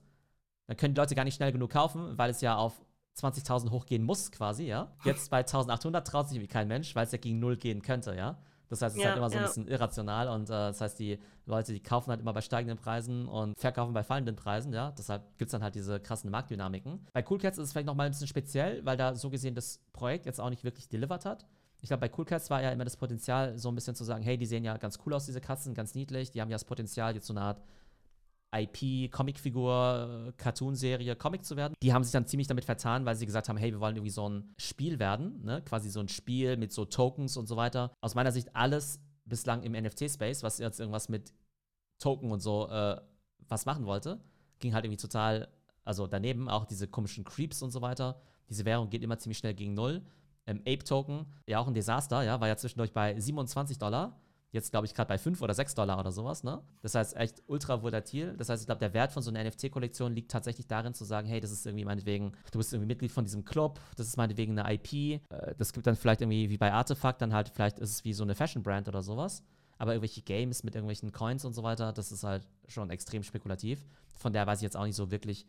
dann 0.68 0.78
können 0.78 0.96
die 0.96 1.00
Leute 1.00 1.16
gar 1.16 1.26
nicht 1.26 1.36
schnell 1.36 1.52
genug 1.52 1.72
kaufen, 1.72 2.18
weil 2.18 2.30
es 2.30 2.42
ja 2.42 2.56
auf 2.56 2.82
20.000 3.20 3.72
hochgehen 3.72 4.04
muss 4.04 4.32
quasi, 4.32 4.64
ja. 4.64 4.96
Jetzt 5.04 5.30
bei 5.30 5.40
1800 5.40 6.08
traut 6.08 6.30
sich 6.30 6.38
irgendwie 6.38 6.52
kein 6.52 6.68
Mensch, 6.68 6.96
weil 6.96 7.06
es 7.06 7.12
ja 7.12 7.18
gegen 7.18 7.40
Null 7.40 7.58
gehen 7.58 7.82
könnte, 7.82 8.16
ja. 8.16 8.38
Das 8.72 8.82
heißt, 8.82 8.96
es 8.96 9.04
ja, 9.04 9.10
ist 9.10 9.10
halt 9.10 9.18
immer 9.18 9.30
so 9.30 9.38
ein 9.38 9.44
bisschen 9.44 9.68
irrational 9.68 10.30
und 10.30 10.44
äh, 10.44 10.54
das 10.54 10.80
heißt, 10.80 10.98
die 10.98 11.20
Leute, 11.46 11.74
die 11.74 11.84
kaufen 11.84 12.10
halt 12.10 12.22
immer 12.22 12.32
bei 12.32 12.40
steigenden 12.40 12.78
Preisen 12.78 13.28
und 13.28 13.60
verkaufen 13.60 13.94
bei 13.94 14.02
fallenden 14.02 14.38
Preisen, 14.38 14.72
ja. 14.72 14.92
Deshalb 14.98 15.38
gibt 15.38 15.50
es 15.50 15.52
dann 15.52 15.62
halt 15.62 15.76
diese 15.76 16.00
krassen 16.00 16.32
Marktdynamiken. 16.32 17.06
Bei 17.12 17.24
Cool 17.30 17.38
Cats 17.38 17.58
ist 17.58 17.66
es 17.66 17.72
vielleicht 17.74 17.88
nochmal 17.88 18.06
ein 18.06 18.14
bisschen 18.14 18.28
speziell, 18.28 18.84
weil 18.86 18.96
da 18.96 19.14
so 19.14 19.30
gesehen 19.30 19.56
das 19.56 19.82
Projekt 19.92 20.26
jetzt 20.26 20.40
auch 20.40 20.50
nicht 20.50 20.64
wirklich 20.64 20.88
delivered 20.88 21.26
hat. 21.26 21.46
Ich 21.82 21.90
glaube, 21.90 22.08
bei 22.08 22.12
Cool 22.18 22.24
Cats 22.24 22.50
war 22.50 22.62
ja 22.62 22.70
immer 22.70 22.86
das 22.86 22.96
Potenzial, 22.96 23.58
so 23.58 23.68
ein 23.68 23.76
bisschen 23.76 23.94
zu 23.94 24.06
sagen, 24.06 24.24
hey, 24.24 24.38
die 24.38 24.46
sehen 24.46 24.64
ja 24.64 24.78
ganz 24.78 25.00
cool 25.06 25.14
aus, 25.16 25.26
diese 25.26 25.42
Katzen, 25.42 25.74
ganz 25.74 25.94
niedlich, 25.94 26.32
die 26.32 26.40
haben 26.40 26.50
ja 26.50 26.56
das 26.56 26.64
Potenzial, 26.64 27.14
jetzt 27.14 27.28
so 27.28 27.34
eine 27.34 27.42
Art 27.42 27.62
IP, 28.54 29.12
Comicfigur, 29.12 30.34
Cartoonserie, 30.38 31.16
Comic 31.16 31.46
zu 31.46 31.56
werden. 31.56 31.74
Die 31.82 31.94
haben 31.94 32.04
sich 32.04 32.12
dann 32.12 32.28
ziemlich 32.28 32.48
damit 32.48 32.66
vertan, 32.66 33.06
weil 33.06 33.16
sie 33.16 33.26
gesagt 33.26 33.48
haben, 33.48 33.58
hey, 33.58 33.72
wir 33.72 33.80
wollen 33.80 33.96
irgendwie 33.96 34.12
so 34.12 34.28
ein 34.28 34.54
Spiel 34.58 35.00
werden, 35.00 35.44
ne? 35.44 35.62
quasi 35.62 35.90
so 35.90 36.00
ein 36.00 36.10
Spiel 36.10 36.58
mit 36.58 36.74
so 36.74 36.86
Tokens 36.86 37.38
und 37.38 37.48
so 37.48 37.56
weiter. 37.56 37.92
Aus 38.02 38.16
meiner 38.16 38.32
Sicht 38.32 38.56
alles 38.56 39.00
bislang 39.26 39.64
im 39.64 39.72
NFT-Space, 39.72 40.44
was 40.44 40.58
jetzt 40.58 40.80
irgendwas 40.80 41.08
mit 41.08 41.34
Token 42.00 42.32
und 42.32 42.42
so 42.42 42.68
äh, 42.68 43.00
was 43.48 43.66
machen 43.66 43.86
wollte, 43.86 44.20
ging 44.60 44.74
halt 44.74 44.86
irgendwie 44.86 45.02
total, 45.02 45.48
also 45.86 46.08
daneben 46.08 46.50
auch 46.50 46.66
diese 46.66 46.88
komischen 46.88 47.24
Creeps 47.24 47.62
und 47.62 47.72
so 47.72 47.82
weiter. 47.82 48.22
Diese 48.50 48.66
Währung 48.66 48.90
geht 48.90 49.04
immer 49.04 49.18
ziemlich 49.18 49.38
schnell 49.38 49.54
gegen 49.54 49.74
Null. 49.74 50.04
Ähm, 50.48 50.60
Ape-Token, 50.62 51.28
ja 51.48 51.60
auch 51.60 51.68
ein 51.68 51.74
Desaster, 51.74 52.24
ja, 52.24 52.42
war 52.42 52.48
ja 52.48 52.58
zwischendurch 52.58 52.92
bei 52.92 53.18
27 53.18 53.78
Dollar 53.78 54.20
Jetzt 54.52 54.72
glaube 54.72 54.86
ich 54.86 54.94
gerade 54.94 55.08
bei 55.08 55.18
5 55.18 55.42
oder 55.42 55.54
6 55.54 55.76
Dollar 55.76 55.98
oder 56.00 56.12
sowas, 56.12 56.44
ne? 56.44 56.62
Das 56.82 56.94
heißt 56.94 57.16
echt 57.16 57.42
ultra 57.48 57.82
volatil. 57.82 58.36
Das 58.38 58.50
heißt, 58.50 58.62
ich 58.62 58.66
glaube, 58.66 58.80
der 58.80 58.94
Wert 58.94 59.14
von 59.14 59.24
so 59.24 59.32
einer 59.32 59.44
NFT-Kollektion 59.44 60.14
liegt 60.14 60.30
tatsächlich 60.30 60.68
darin 60.68 60.94
zu 60.94 61.06
sagen, 61.06 61.28
hey, 61.28 61.40
das 61.40 61.52
ist 61.52 61.66
irgendwie 61.66 61.86
meinetwegen, 61.86 62.34
du 62.52 62.60
bist 62.60 62.74
irgendwie 62.74 62.88
Mitglied 62.88 63.12
von 63.12 63.24
diesem 63.24 63.46
Club, 63.46 63.80
das 63.96 64.08
ist 64.08 64.18
meinetwegen 64.18 64.60
eine 64.60 64.74
IP. 64.74 64.94
Äh, 64.94 65.56
das 65.58 65.72
gibt 65.72 65.88
dann 65.88 65.96
vielleicht 65.96 66.22
irgendwie 66.22 66.50
wie 66.50 66.58
bei 66.58 66.74
Artefakt, 66.74 67.22
dann 67.22 67.34
halt 67.34 67.50
vielleicht 67.50 67.80
ist 67.80 67.92
es 67.92 68.04
wie 68.04 68.14
so 68.14 68.24
eine 68.24 68.36
Fashion-Brand 68.36 68.90
oder 68.90 69.02
sowas. 69.02 69.44
Aber 69.78 69.94
irgendwelche 69.94 70.22
Games 70.22 70.64
mit 70.64 70.76
irgendwelchen 70.76 71.12
Coins 71.12 71.46
und 71.46 71.54
so 71.54 71.64
weiter, 71.64 71.92
das 71.94 72.12
ist 72.12 72.24
halt 72.24 72.48
schon 72.68 72.90
extrem 72.92 73.24
spekulativ. 73.24 73.86
Von 74.16 74.34
der 74.34 74.46
weiß 74.46 74.60
ich 74.60 74.64
jetzt 74.64 74.78
auch 74.78 74.86
nicht 74.86 74.96
so 74.96 75.10
wirklich, 75.10 75.48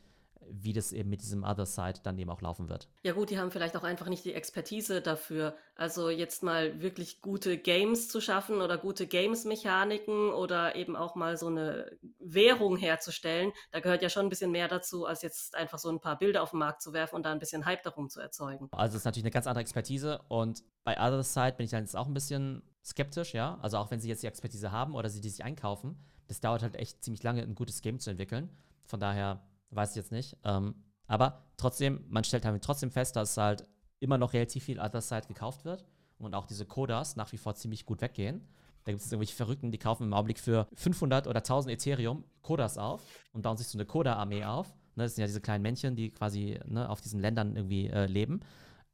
wie 0.51 0.73
das 0.73 0.93
eben 0.93 1.11
mit 1.11 1.23
diesem 1.23 1.45
Other 1.45 1.67
Side 1.67 2.01
dann 2.03 2.19
eben 2.19 2.31
auch 2.31 2.41
laufen 2.41 2.69
wird. 2.69 2.89
Ja 3.03 3.13
gut, 3.13 3.31
die 3.31 3.39
haben 3.39 3.51
vielleicht 3.51 3.77
auch 3.77 3.85
einfach 3.85 4.09
nicht 4.09 4.25
die 4.25 4.35
Expertise 4.35 5.01
dafür. 5.01 5.57
Also 5.75 6.11
jetzt 6.11 6.43
mal 6.43 6.81
wirklich 6.81 7.21
gute 7.21 7.59
Games 7.59 8.09
zu 8.09 8.21
schaffen 8.21 8.61
oder 8.61 8.79
gute 8.79 9.07
Games-Mechaniken 9.07 10.31
oder 10.31 10.77
eben 10.77 10.97
auch 10.97 11.15
mal 11.15 11.37
so 11.37 11.47
eine 11.49 11.99
Währung 12.19 12.77
herzustellen. 12.77 13.53
Da 13.71 13.81
gehört 13.81 14.03
ja 14.03 14.09
schon 14.09 14.27
ein 14.27 14.29
bisschen 14.29 14.51
mehr 14.51 14.69
dazu, 14.69 15.07
als 15.07 15.23
jetzt 15.23 15.55
einfach 15.55 15.79
so 15.79 15.89
ein 15.89 16.01
paar 16.01 16.19
Bilder 16.19 16.43
auf 16.43 16.51
den 16.51 16.59
Markt 16.59 16.83
zu 16.83 16.93
werfen 16.93 17.17
und 17.17 17.25
da 17.25 17.33
ein 17.33 17.39
bisschen 17.39 17.65
Hype 17.65 17.83
darum 17.83 18.09
zu 18.09 18.21
erzeugen. 18.21 18.69
Also 18.73 18.95
es 18.97 19.03
ist 19.03 19.05
natürlich 19.05 19.25
eine 19.25 19.33
ganz 19.33 19.47
andere 19.47 19.63
Expertise 19.63 20.21
und 20.29 20.63
bei 20.85 20.97
Other 20.97 21.23
Side 21.23 21.55
bin 21.57 21.65
ich 21.65 21.71
dann 21.71 21.83
jetzt 21.83 21.97
auch 21.97 22.07
ein 22.07 22.15
bisschen 22.15 22.63
skeptisch, 22.85 23.35
ja. 23.35 23.59
Also 23.63 23.79
auch 23.79 23.91
wenn 23.91 24.01
sie 24.01 24.09
jetzt 24.09 24.23
die 24.23 24.27
Expertise 24.27 24.73
haben 24.73 24.95
oder 24.95 25.09
sie 25.09 25.21
die 25.21 25.31
sich 25.31 25.45
einkaufen, 25.45 25.97
das 26.29 26.41
dauert 26.41 26.63
halt 26.63 26.77
echt 26.77 27.03
ziemlich 27.05 27.23
lange, 27.23 27.43
ein 27.43 27.55
gutes 27.55 27.83
Game 27.83 27.99
zu 27.99 28.11
entwickeln. 28.11 28.51
Von 28.85 29.01
daher 29.01 29.43
weiß 29.75 29.91
ich 29.91 29.97
jetzt 29.97 30.13
nicht. 30.13 30.37
Ähm, 30.45 30.75
aber 31.07 31.45
trotzdem, 31.57 32.05
man 32.09 32.25
stellt 32.25 32.45
halt 32.45 32.63
trotzdem 32.63 32.91
fest, 32.91 33.17
dass 33.17 33.37
halt 33.37 33.67
immer 34.01 34.19
noch 34.19 34.33
relativ 34.33 34.65
viel 34.65 34.81
Other 34.81 35.01
Side 35.01 35.27
gekauft 35.29 35.65
wird 35.65 35.85
und 36.19 36.35
auch 36.35 36.47
diese 36.47 36.67
Kodas 36.67 37.17
nach 37.17 37.31
wie 37.33 37.39
vor 37.39 37.55
ziemlich 37.55 37.87
gut 37.87 38.01
weggehen. 38.01 38.47
Da 38.85 38.93
gibt 38.93 39.03
es 39.03 39.13
irgendwelche 39.13 39.37
Verrückten, 39.37 39.71
die 39.71 39.79
kaufen 39.79 40.05
im 40.05 40.13
Augenblick 40.13 40.41
für 40.41 40.67
500 40.75 41.27
oder 41.27 41.39
1000 41.39 41.75
Ethereum 41.75 42.25
Kodas 42.43 42.79
auf 42.79 43.03
und 43.33 43.43
bauen 43.43 43.57
sich 43.57 43.69
so 43.69 43.79
eine 43.79 43.87
Koda-Armee 43.87 44.45
auf. 44.45 44.75
Ne, 44.97 45.05
das 45.05 45.15
sind 45.15 45.23
ja 45.23 45.27
diese 45.27 45.41
kleinen 45.41 45.63
Männchen, 45.63 45.95
die 45.95 46.11
quasi 46.11 46.59
ne, 46.67 46.89
auf 46.89 47.01
diesen 47.01 47.21
Ländern 47.21 47.55
irgendwie 47.57 47.89
äh, 47.89 48.07
leben. 48.07 48.41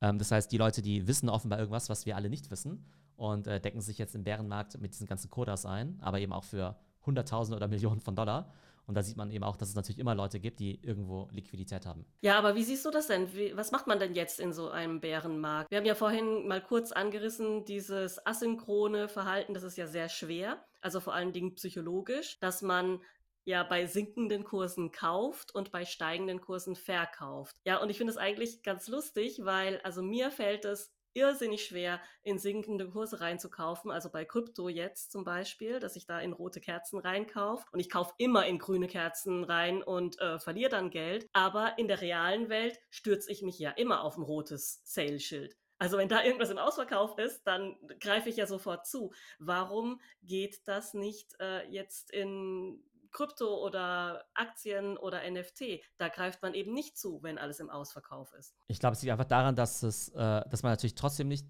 Ähm, 0.01 0.19
das 0.19 0.31
heißt, 0.31 0.53
die 0.53 0.59
Leute, 0.59 0.83
die 0.83 1.09
wissen 1.09 1.29
offenbar 1.29 1.59
irgendwas, 1.59 1.89
was 1.89 2.05
wir 2.05 2.17
alle 2.17 2.29
nicht 2.29 2.51
wissen 2.51 2.85
und 3.17 3.47
äh, 3.47 3.61
decken 3.61 3.81
sich 3.81 3.99
jetzt 3.99 4.15
im 4.15 4.25
Bärenmarkt 4.25 4.81
mit 4.81 4.93
diesen 4.93 5.07
ganzen 5.07 5.31
Kodas 5.31 5.67
ein, 5.67 5.99
aber 6.01 6.21
eben 6.21 6.33
auch 6.33 6.45
für 6.45 6.77
Hunderttausende 7.05 7.57
oder 7.57 7.69
Millionen 7.69 8.01
von 8.01 8.15
Dollar. 8.15 8.53
Und 8.89 8.95
da 8.95 9.03
sieht 9.03 9.19
man 9.19 9.31
eben 9.31 9.45
auch, 9.45 9.57
dass 9.57 9.69
es 9.69 9.75
natürlich 9.75 9.99
immer 9.99 10.15
Leute 10.15 10.41
gibt, 10.41 10.61
die 10.61 10.81
irgendwo 10.83 11.29
Liquidität 11.31 11.85
haben. 11.85 12.07
Ja, 12.23 12.39
aber 12.39 12.55
wie 12.55 12.65
siehst 12.65 12.87
du 12.87 12.91
das 12.91 13.07
denn? 13.07 13.35
Wie, 13.35 13.55
was 13.55 13.71
macht 13.71 13.87
man 13.87 13.99
denn 13.99 14.15
jetzt 14.15 14.41
in 14.41 14.55
so 14.55 14.71
einem 14.71 15.01
Bärenmarkt? 15.01 15.71
Wir 15.71 15.77
haben 15.77 15.85
ja 15.85 15.95
vorhin 15.95 16.49
mal 16.49 16.63
kurz 16.63 16.91
angerissen, 16.91 17.67
dieses 17.67 18.25
asynchrone 18.27 19.09
Verhalten, 19.09 19.53
das 19.53 19.63
ist 19.63 19.77
ja 19.77 19.87
sehr 19.87 20.09
schwer, 20.09 20.65
also 20.81 21.01
vor 21.01 21.13
allen 21.13 21.35
Dingen 21.35 21.55
psychologisch, 21.55 22.41
dass 22.41 22.63
man 22.63 23.01
ja 23.45 23.63
bei 23.63 23.85
sinkenden 23.85 24.45
Kursen 24.45 24.91
kauft 24.91 25.55
und 25.55 25.71
bei 25.71 25.85
steigenden 25.85 26.41
Kursen 26.41 26.75
verkauft. 26.75 27.57
Ja, 27.67 27.83
und 27.83 27.91
ich 27.91 27.99
finde 27.99 28.13
es 28.13 28.17
eigentlich 28.17 28.63
ganz 28.63 28.89
lustig, 28.89 29.41
weil 29.43 29.81
also 29.83 30.03
mir 30.03 30.31
fällt 30.31 30.65
es 30.65 30.91
irrsinnig 31.19 31.65
schwer, 31.65 32.01
in 32.23 32.39
sinkende 32.39 32.89
Kurse 32.89 33.21
reinzukaufen. 33.21 33.91
Also 33.91 34.11
bei 34.11 34.25
Krypto 34.25 34.69
jetzt 34.69 35.11
zum 35.11 35.25
Beispiel, 35.25 35.81
dass 35.81 35.97
ich 35.97 36.07
da 36.07 36.21
in 36.21 36.33
rote 36.33 36.61
Kerzen 36.61 36.99
reinkaufe. 36.99 37.65
Und 37.73 37.81
ich 37.81 37.91
kaufe 37.91 38.15
immer 38.19 38.47
in 38.47 38.59
grüne 38.59 38.87
Kerzen 38.87 39.45
rein 39.45 39.83
und 39.83 40.21
äh, 40.21 40.39
verliere 40.39 40.71
dann 40.71 40.91
Geld. 40.91 41.29
Aber 41.33 41.77
in 41.79 41.89
der 41.89 42.01
realen 42.01 42.49
Welt 42.49 42.79
stürze 42.91 43.31
ich 43.33 43.43
mich 43.43 43.59
ja 43.59 43.71
immer 43.71 44.03
auf 44.03 44.17
ein 44.17 44.23
rotes 44.23 44.81
Sale-Schild. 44.85 45.57
Also 45.81 45.97
wenn 45.97 46.09
da 46.09 46.25
irgendwas 46.25 46.51
im 46.51 46.59
Ausverkauf 46.59 47.19
ist, 47.19 47.45
dann 47.45 47.77
greife 48.01 48.29
ich 48.29 48.37
ja 48.37 48.47
sofort 48.47 48.87
zu. 48.87 49.13
Warum 49.39 50.01
geht 50.23 50.67
das 50.67 50.93
nicht 50.93 51.35
äh, 51.41 51.69
jetzt 51.69 52.11
in 52.11 52.83
Krypto 53.11 53.65
oder 53.65 54.25
Aktien 54.35 54.97
oder 54.97 55.29
NFT, 55.29 55.81
da 55.97 56.09
greift 56.09 56.43
man 56.43 56.55
eben 56.55 56.73
nicht 56.73 56.99
zu, 56.99 57.23
wenn 57.23 57.39
alles 57.39 57.61
im 57.61 57.71
Ausverkauf 57.71 58.33
ist. 58.35 58.55
Ich 58.69 58.79
glaube, 58.79 58.95
es 58.95 59.03
liegt 59.03 59.13
einfach 59.13 59.25
daran, 59.25 59.55
dass, 59.57 59.83
es, 59.83 60.09
äh, 60.11 60.49
dass 60.49 60.63
man 60.63 60.73
natürlich 60.73 60.95
trotzdem 60.95 61.29
nicht 61.29 61.47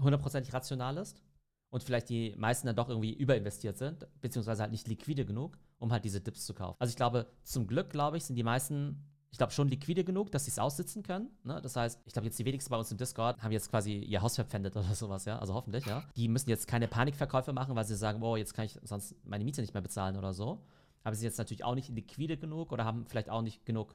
hundertprozentig 0.00 0.52
rational 0.52 0.96
ist 0.98 1.22
und 1.70 1.82
vielleicht 1.82 2.08
die 2.08 2.34
meisten 2.36 2.66
dann 2.66 2.76
doch 2.76 2.88
irgendwie 2.88 3.12
überinvestiert 3.12 3.78
sind, 3.78 4.06
beziehungsweise 4.20 4.62
halt 4.62 4.72
nicht 4.72 4.88
liquide 4.88 5.24
genug, 5.24 5.58
um 5.78 5.92
halt 5.92 6.04
diese 6.04 6.20
Dips 6.20 6.44
zu 6.44 6.54
kaufen. 6.54 6.76
Also 6.78 6.90
ich 6.90 6.96
glaube, 6.96 7.26
zum 7.42 7.66
Glück, 7.66 7.90
glaube 7.90 8.16
ich, 8.16 8.24
sind 8.24 8.36
die 8.36 8.42
meisten 8.42 9.12
ich 9.36 9.38
glaube, 9.38 9.52
schon 9.52 9.68
liquide 9.68 10.02
genug, 10.02 10.30
dass 10.30 10.46
sie 10.46 10.50
es 10.50 10.58
aussitzen 10.58 11.02
können. 11.02 11.28
Ne? 11.44 11.60
Das 11.60 11.76
heißt, 11.76 12.00
ich 12.06 12.14
glaube, 12.14 12.24
jetzt 12.24 12.38
die 12.38 12.46
wenigsten 12.46 12.70
bei 12.70 12.78
uns 12.78 12.90
im 12.90 12.96
Discord 12.96 13.42
haben 13.42 13.52
jetzt 13.52 13.68
quasi 13.68 13.98
ihr 13.98 14.22
Haus 14.22 14.36
verpfändet 14.36 14.74
oder 14.76 14.94
sowas, 14.94 15.26
ja. 15.26 15.38
Also 15.38 15.52
hoffentlich, 15.52 15.84
ja. 15.84 16.04
Die 16.16 16.28
müssen 16.28 16.48
jetzt 16.48 16.66
keine 16.66 16.88
Panikverkäufe 16.88 17.52
machen, 17.52 17.76
weil 17.76 17.84
sie 17.84 17.96
sagen, 17.96 18.22
wow, 18.22 18.38
jetzt 18.38 18.54
kann 18.54 18.64
ich 18.64 18.78
sonst 18.82 19.14
meine 19.26 19.44
Miete 19.44 19.60
nicht 19.60 19.74
mehr 19.74 19.82
bezahlen 19.82 20.16
oder 20.16 20.32
so 20.32 20.64
aber 21.06 21.14
sie 21.14 21.20
sind 21.20 21.28
jetzt 21.28 21.38
natürlich 21.38 21.62
auch 21.62 21.76
nicht 21.76 21.88
liquide 21.88 22.36
genug 22.36 22.72
oder 22.72 22.84
haben 22.84 23.06
vielleicht 23.06 23.30
auch 23.30 23.40
nicht 23.40 23.64
genug 23.64 23.94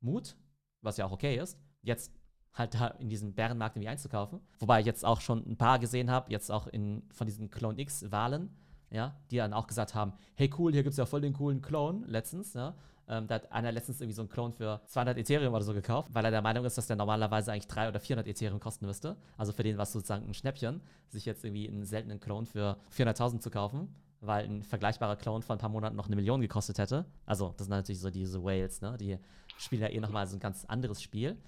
Mut, 0.00 0.36
was 0.82 0.96
ja 0.96 1.04
auch 1.04 1.10
okay 1.10 1.36
ist, 1.36 1.58
jetzt 1.82 2.12
halt 2.52 2.74
da 2.74 2.86
in 2.86 3.08
diesen 3.08 3.34
Bärenmarkt 3.34 3.74
irgendwie 3.74 3.88
einzukaufen. 3.88 4.38
Wobei 4.60 4.78
ich 4.78 4.86
jetzt 4.86 5.04
auch 5.04 5.20
schon 5.20 5.44
ein 5.50 5.56
paar 5.56 5.80
gesehen 5.80 6.12
habe, 6.12 6.30
jetzt 6.30 6.52
auch 6.52 6.68
in, 6.68 7.02
von 7.10 7.26
diesen 7.26 7.50
Clone 7.50 7.80
X-Wahlen, 7.80 8.56
ja, 8.90 9.16
die 9.32 9.38
dann 9.38 9.52
auch 9.52 9.66
gesagt 9.66 9.96
haben, 9.96 10.12
hey 10.36 10.48
cool, 10.56 10.70
hier 10.70 10.84
gibt 10.84 10.92
es 10.92 10.96
ja 10.96 11.06
voll 11.06 11.22
den 11.22 11.32
coolen 11.32 11.60
Clone 11.60 12.06
letztens, 12.06 12.54
ja. 12.54 12.76
Ähm, 13.08 13.26
da 13.26 13.34
hat 13.34 13.50
einer 13.50 13.72
letztens 13.72 14.00
irgendwie 14.00 14.14
so 14.14 14.22
einen 14.22 14.28
Clone 14.28 14.52
für 14.52 14.80
200 14.86 15.18
Ethereum 15.18 15.54
oder 15.54 15.64
so 15.64 15.74
gekauft, 15.74 16.14
weil 16.14 16.24
er 16.24 16.30
der 16.30 16.40
Meinung 16.40 16.64
ist, 16.64 16.78
dass 16.78 16.86
der 16.86 16.94
normalerweise 16.94 17.50
eigentlich 17.50 17.66
300 17.66 17.94
oder 17.96 18.00
400 18.00 18.28
Ethereum 18.28 18.60
kosten 18.60 18.86
müsste. 18.86 19.16
Also 19.36 19.52
für 19.52 19.64
den 19.64 19.76
war 19.76 19.82
es 19.82 19.92
sozusagen 19.92 20.24
ein 20.24 20.34
Schnäppchen, 20.34 20.82
sich 21.08 21.24
jetzt 21.24 21.44
irgendwie 21.44 21.68
einen 21.68 21.84
seltenen 21.84 22.20
Clone 22.20 22.46
für 22.46 22.78
400.000 22.96 23.40
zu 23.40 23.50
kaufen 23.50 23.92
weil 24.26 24.44
ein 24.44 24.62
vergleichbarer 24.62 25.16
Clone 25.16 25.42
vor 25.42 25.56
ein 25.56 25.58
paar 25.58 25.68
Monaten 25.68 25.96
noch 25.96 26.06
eine 26.06 26.16
Million 26.16 26.40
gekostet 26.40 26.78
hätte. 26.78 27.04
Also, 27.26 27.54
das 27.56 27.66
sind 27.66 27.70
natürlich 27.70 28.00
so 28.00 28.10
diese 28.10 28.42
Whales, 28.42 28.80
ne? 28.80 28.96
Die 28.98 29.18
spielen 29.58 29.82
ja 29.82 29.88
eh 29.88 30.00
nochmal 30.00 30.26
so 30.26 30.36
ein 30.36 30.40
ganz 30.40 30.64
anderes 30.64 31.02
Spiel. 31.02 31.38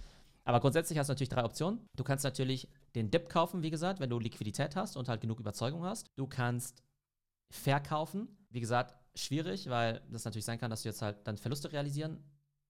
Aber 0.45 0.61
grundsätzlich 0.61 0.99
hast 0.99 1.09
du 1.09 1.13
natürlich 1.13 1.29
drei 1.29 1.45
Optionen. 1.45 1.81
Du 1.97 2.05
kannst 2.05 2.25
natürlich 2.25 2.69
den 2.95 3.11
Dip 3.11 3.29
kaufen, 3.29 3.63
wie 3.63 3.71
gesagt, 3.71 3.99
wenn 3.99 4.11
du 4.11 4.19
Liquidität 4.19 4.77
hast 4.77 4.97
und 4.97 5.09
halt 5.09 5.21
genug 5.21 5.41
Überzeugung 5.41 5.85
hast. 5.85 6.07
Du 6.17 6.27
kannst 6.27 6.83
verkaufen. 7.51 8.29
Wie 8.51 8.61
gesagt, 8.61 8.97
schwierig, 9.17 9.69
weil 9.69 10.03
das 10.11 10.25
natürlich 10.25 10.45
sein 10.45 10.59
kann, 10.59 10.71
dass 10.71 10.83
du 10.83 10.89
jetzt 10.89 11.03
halt 11.03 11.27
dann 11.27 11.37
Verluste 11.37 11.73
realisieren 11.73 12.23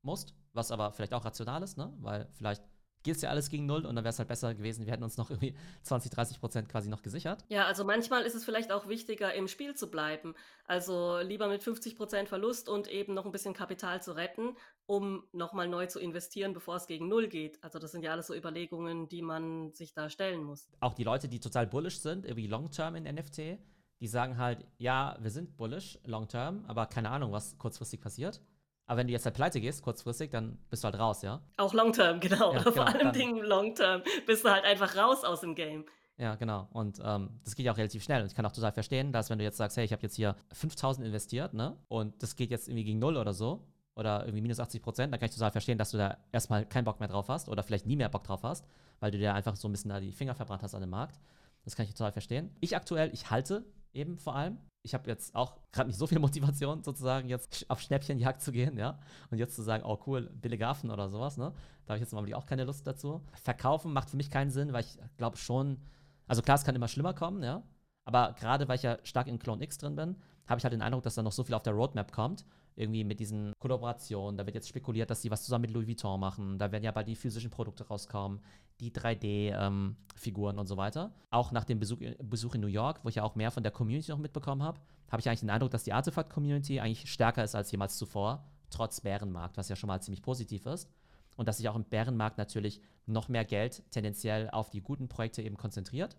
musst, 0.03 0.35
was 0.55 0.71
aber 0.71 0.93
vielleicht 0.93 1.13
auch 1.13 1.25
rational 1.25 1.63
ist, 1.63 1.77
ne? 1.77 1.93
Weil 1.99 2.29
vielleicht 2.33 2.63
geht 3.07 3.17
es 3.17 3.23
ja 3.23 3.31
alles 3.31 3.49
gegen 3.49 3.67
Null 3.67 3.87
und 3.87 3.95
dann 3.95 4.05
wäre 4.05 4.11
es 4.11 4.19
halt 4.19 4.29
besser 4.29 4.53
gewesen, 4.55 4.85
wir 4.85 4.93
hätten 4.93 5.05
uns 5.05 5.17
noch 5.17 5.31
irgendwie 5.31 5.55
20, 5.83 6.11
30 6.11 6.41
Prozent 6.41 6.69
quasi 6.69 6.91
noch 6.91 7.03
gesichert. 7.03 7.45
Ja, 7.49 7.65
also 7.67 7.85
manchmal 7.85 8.25
ist 8.25 8.35
es 8.35 8.45
vielleicht 8.45 8.73
auch 8.73 8.89
wichtiger, 8.89 9.33
im 9.33 9.47
Spiel 9.49 9.75
zu 9.75 9.91
bleiben. 9.91 10.35
Also 10.67 11.21
lieber 11.21 11.47
mit 11.49 11.63
50 11.63 11.97
Prozent 11.97 12.29
Verlust 12.29 12.69
und 12.69 12.89
eben 12.89 13.15
noch 13.15 13.25
ein 13.25 13.33
bisschen 13.33 13.55
Kapital 13.55 14.03
zu 14.03 14.17
retten, 14.17 14.57
um 14.87 15.23
nochmal 15.33 15.69
neu 15.69 15.87
zu 15.87 16.01
investieren, 16.01 16.53
bevor 16.53 16.77
es 16.77 16.89
gegen 16.89 17.09
Null 17.09 17.29
geht. 17.29 17.63
Also 17.63 17.79
das 17.79 17.93
sind 17.93 18.03
ja 18.03 18.11
alles 18.11 18.27
so 18.27 18.35
Überlegungen, 18.35 19.09
die 19.09 19.23
man 19.23 19.73
sich 19.73 19.95
da 19.95 20.11
stellen 20.11 20.43
muss. 20.43 20.69
Auch 20.81 20.95
die 20.95 21.05
Leute, 21.05 21.29
die 21.29 21.39
total 21.39 21.69
bullish 21.69 22.01
sind, 22.01 22.25
irgendwie 22.25 22.49
Long-Term 22.49 22.97
in 22.97 23.05
NFT, 23.05 23.59
die 24.01 24.09
sagen 24.09 24.37
halt, 24.37 24.67
ja, 24.79 25.17
wir 25.21 25.31
sind 25.31 25.57
bullish, 25.57 25.99
Long-Term, 26.05 26.65
aber 26.67 26.87
keine 26.87 27.11
Ahnung, 27.11 27.31
was 27.33 27.57
kurzfristig 27.57 28.01
passiert. 28.01 28.41
Aber 28.87 28.99
wenn 28.99 29.07
du 29.09 29.13
jetzt 29.13 29.25
halt 29.25 29.35
pleite 29.35 29.61
gehst, 29.61 29.83
kurzfristig, 29.83 30.31
dann 30.31 30.59
bist 30.71 30.85
du 30.85 30.87
halt 30.87 30.99
raus, 30.99 31.23
ja? 31.23 31.41
Auch 31.57 31.75
Long-Term, 31.75 32.21
genau. 32.21 32.55
Ja, 32.55 32.61
Vor 32.63 32.73
genau, 32.73 32.85
allem 32.85 33.13
Dingen 33.13 33.45
Long-Term 33.45 34.03
bist 34.27 34.45
du 34.45 34.51
halt 34.51 34.65
einfach 34.65 34.97
raus 34.97 35.25
aus 35.25 35.41
dem 35.41 35.55
Game. 35.55 35.85
Ja, 36.19 36.37
genau. 36.37 36.69
Und 36.73 37.01
ähm, 37.05 37.41
das 37.45 37.57
geht 37.57 37.67
ja 37.67 37.73
auch 37.73 37.77
relativ 37.77 38.03
schnell. 38.03 38.23
Und 38.23 38.29
ich 38.29 38.35
kann 38.35 38.47
auch 38.47 38.53
total 38.53 38.73
verstehen, 38.73 39.13
dass 39.13 39.29
wenn 39.29 39.39
du 39.39 39.45
jetzt 39.45 39.59
sagst, 39.59 39.77
hey, 39.77 39.85
ich 39.85 39.93
habe 39.93 40.03
jetzt 40.03 40.17
hier 40.17 40.37
5000 40.53 41.07
investiert, 41.07 41.53
ne? 41.53 41.77
Und 41.89 42.23
das 42.23 42.37
geht 42.37 42.51
jetzt 42.51 42.69
irgendwie 42.69 42.85
gegen 42.85 42.99
Null 42.99 43.17
oder 43.17 43.35
so, 43.35 43.67
oder 43.97 44.21
irgendwie 44.21 44.43
minus 44.43 44.61
80 44.61 44.83
Prozent, 44.83 45.13
dann 45.13 45.19
kann 45.19 45.29
ich 45.29 45.35
total 45.35 45.51
verstehen, 45.51 45.79
dass 45.79 45.91
du 45.91 45.99
da 45.99 46.19
erstmal 46.31 46.67
keinen 46.67 46.85
Bock 46.85 47.01
mehr 47.01 47.09
drauf 47.09 47.29
hast 47.29 47.49
oder 47.49 47.63
vielleicht 47.63 47.87
nie 47.87 47.97
mehr 47.97 48.11
Bock 48.11 48.25
drauf 48.25 48.43
hast, 48.43 48.67
weil 49.01 49.11
du 49.11 49.19
dir 49.19 49.35
einfach 49.35 49.57
so 49.57 49.69
ein 49.69 49.73
bisschen 49.73 49.89
da 49.89 49.99
die 49.99 50.13
Finger 50.13 50.35
verbrannt 50.35 50.63
hast 50.63 50.75
an 50.75 50.83
dem 50.83 50.91
Markt. 50.91 51.19
Das 51.65 51.75
kann 51.75 51.85
ich 51.85 51.93
total 51.93 52.13
verstehen. 52.13 52.55
Ich 52.61 52.77
aktuell, 52.77 53.11
ich 53.13 53.31
halte 53.31 53.65
eben 53.97 54.19
vor 54.19 54.37
allem 54.37 54.59
ich 54.87 54.95
habe 54.95 55.11
jetzt 55.11 55.35
auch 55.35 55.57
gerade 55.73 55.89
nicht 55.89 55.99
so 55.99 56.07
viel 56.07 56.19
Motivation, 56.21 56.83
sozusagen 56.83 57.29
jetzt 57.29 57.69
auf 57.69 57.81
Schnäppchenjagd 57.81 58.41
zu 58.41 58.53
gehen, 58.53 58.79
ja. 58.79 58.99
Und 59.31 59.39
jetzt 59.39 59.55
zu 59.55 59.63
sagen, 59.63 59.85
oh 59.85 59.99
cool, 60.07 60.31
billige 60.41 60.67
Affen 60.67 60.91
oder 60.91 61.11
sowas, 61.11 61.37
ne? 61.37 61.53
Da 61.85 61.93
habe 61.93 61.99
ich 61.99 62.03
jetzt 62.03 62.13
im 62.13 62.35
auch 62.35 62.47
keine 62.47 62.65
Lust 62.65 62.87
dazu. 62.87 63.21
Verkaufen 63.35 63.93
macht 63.93 64.11
für 64.11 64.17
mich 64.17 64.31
keinen 64.31 64.51
Sinn, 64.51 64.73
weil 64.73 64.85
ich 64.85 64.99
glaube 65.19 65.37
schon, 65.37 65.79
also 66.27 66.41
klar, 66.41 66.57
es 66.57 66.65
kann 66.65 66.75
immer 66.75 66.89
schlimmer 66.89 67.13
kommen, 67.13 67.43
ja. 67.43 67.63
Aber 68.05 68.33
gerade 68.39 68.69
weil 68.69 68.77
ich 68.77 68.83
ja 68.83 68.99
stark 69.03 69.27
in 69.27 69.39
Clone 69.39 69.63
X 69.63 69.79
drin 69.79 69.97
bin, 69.97 70.17
habe 70.47 70.59
ich 70.59 70.65
halt 70.65 70.73
den 70.73 70.83
Eindruck, 70.83 71.03
dass 71.03 71.17
da 71.17 71.23
noch 71.23 71.33
so 71.33 71.43
viel 71.43 71.55
auf 71.55 71.65
der 71.65 71.73
Roadmap 71.73 72.13
kommt. 72.13 72.45
Irgendwie 72.77 73.05
mit 73.05 73.21
diesen 73.21 73.53
Kollaborationen. 73.59 74.37
Da 74.37 74.45
wird 74.45 74.55
jetzt 74.55 74.69
spekuliert, 74.69 75.09
dass 75.09 75.23
sie 75.23 75.31
was 75.31 75.45
zusammen 75.45 75.63
mit 75.63 75.71
Louis 75.71 75.89
Vuitton 75.89 76.21
machen. 76.21 76.59
Da 76.59 76.71
werden 76.71 76.85
ja 76.85 76.93
bald 76.93 77.09
die 77.09 77.17
physischen 77.17 77.51
Produkte 77.51 77.89
rauskommen, 77.89 78.41
die 78.81 78.93
3D-Figuren 78.93 80.55
ähm, 80.55 80.61
und 80.61 80.67
so 80.67 80.77
weiter. 80.77 81.15
Auch 81.31 81.53
nach 81.53 81.65
dem 81.65 81.79
Besuch, 81.81 81.99
Besuch 82.23 82.55
in 82.55 82.61
New 82.61 82.67
York, 82.67 83.01
wo 83.03 83.09
ich 83.09 83.15
ja 83.15 83.23
auch 83.23 83.35
mehr 83.35 83.51
von 83.51 83.63
der 83.63 83.73
Community 83.73 84.11
noch 84.11 84.19
mitbekommen 84.19 84.63
habe, 84.63 84.79
habe 85.11 85.21
ich 85.21 85.29
eigentlich 85.29 85.41
den 85.41 85.51
Eindruck, 85.51 85.71
dass 85.71 85.85
die 85.85 85.93
Artefakt-Community 85.95 86.81
eigentlich 86.81 87.11
stärker 87.11 87.43
ist 87.43 87.55
als 87.55 87.71
jemals 87.71 87.97
zuvor, 87.97 88.45
trotz 88.69 89.01
Bärenmarkt, 89.01 89.57
was 89.57 89.69
ja 89.69 89.77
schon 89.77 89.89
mal 89.89 90.03
ziemlich 90.03 90.23
positiv 90.23 90.67
ist. 90.67 90.91
Und 91.37 91.49
dass 91.49 91.59
sich 91.59 91.69
auch 91.69 91.77
im 91.77 91.85
Bärenmarkt 91.85 92.39
natürlich 92.39 92.81
noch 93.07 93.29
mehr 93.29 93.45
Geld 93.45 93.83
tendenziell 93.91 94.51
auf 94.51 94.71
die 94.71 94.81
guten 94.81 95.09
Projekte 95.09 95.43
eben 95.43 95.57
konzentriert. 95.57 96.17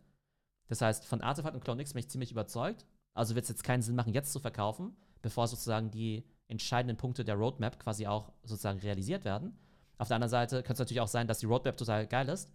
Das 0.68 0.82
heißt, 0.82 1.06
von 1.06 1.22
Artefakt 1.22 1.56
und 1.56 1.64
Clone 1.64 1.82
X 1.82 1.94
bin 1.94 2.00
ich 2.02 2.10
ziemlich 2.10 2.32
überzeugt. 2.32 2.86
Also 3.14 3.36
wird 3.36 3.44
es 3.44 3.50
jetzt 3.50 3.64
keinen 3.64 3.82
Sinn 3.82 3.96
machen, 3.96 4.14
jetzt 4.14 4.32
zu 4.32 4.40
verkaufen, 4.40 4.96
bevor 5.22 5.48
sozusagen 5.48 5.90
die 5.90 6.24
entscheidenden 6.48 6.98
Punkte 6.98 7.24
der 7.24 7.36
Roadmap 7.36 7.80
quasi 7.80 8.08
auch 8.08 8.32
sozusagen 8.44 8.80
realisiert 8.80 9.26
werden. 9.26 9.58
Auf 9.98 10.08
der 10.08 10.16
anderen 10.16 10.30
Seite 10.30 10.58
könnte 10.58 10.74
es 10.74 10.80
natürlich 10.80 11.02
auch 11.02 11.08
sein, 11.08 11.28
dass 11.28 11.40
die 11.40 11.46
Roadmap 11.46 11.78
total 11.78 12.08
geil 12.08 12.30
ist. 12.30 12.52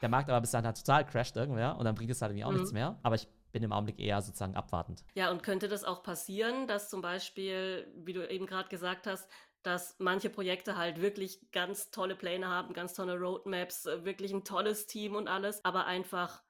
Der 0.00 0.08
Markt 0.08 0.30
aber 0.30 0.40
bis 0.40 0.52
dahin 0.52 0.66
halt 0.66 0.76
total 0.76 1.04
crasht 1.04 1.36
irgendwer 1.36 1.76
und 1.76 1.84
dann 1.84 1.94
bringt 1.94 2.10
es 2.10 2.22
halt 2.22 2.30
irgendwie 2.30 2.44
auch 2.44 2.50
mhm. 2.50 2.58
nichts 2.58 2.72
mehr. 2.72 2.98
Aber 3.02 3.16
ich 3.16 3.26
bin 3.52 3.62
im 3.62 3.72
Augenblick 3.72 3.98
eher 3.98 4.20
sozusagen 4.22 4.54
abwartend. 4.54 5.04
Ja, 5.14 5.30
und 5.30 5.42
könnte 5.42 5.68
das 5.68 5.84
auch 5.84 6.02
passieren, 6.02 6.68
dass 6.68 6.90
zum 6.90 7.00
Beispiel, 7.00 7.90
wie 7.96 8.12
du 8.12 8.28
eben 8.28 8.46
gerade 8.46 8.68
gesagt 8.68 9.06
hast, 9.06 9.28
dass 9.62 9.96
manche 9.98 10.30
Projekte 10.30 10.76
halt 10.76 11.00
wirklich 11.00 11.50
ganz 11.50 11.90
tolle 11.90 12.14
Pläne 12.14 12.48
haben, 12.48 12.74
ganz 12.74 12.94
tolle 12.94 13.18
Roadmaps, 13.18 13.86
äh, 13.86 14.04
wirklich 14.04 14.32
ein 14.32 14.44
tolles 14.44 14.86
Team 14.86 15.16
und 15.16 15.28
alles, 15.28 15.64
aber 15.64 15.86
einfach 15.86 16.42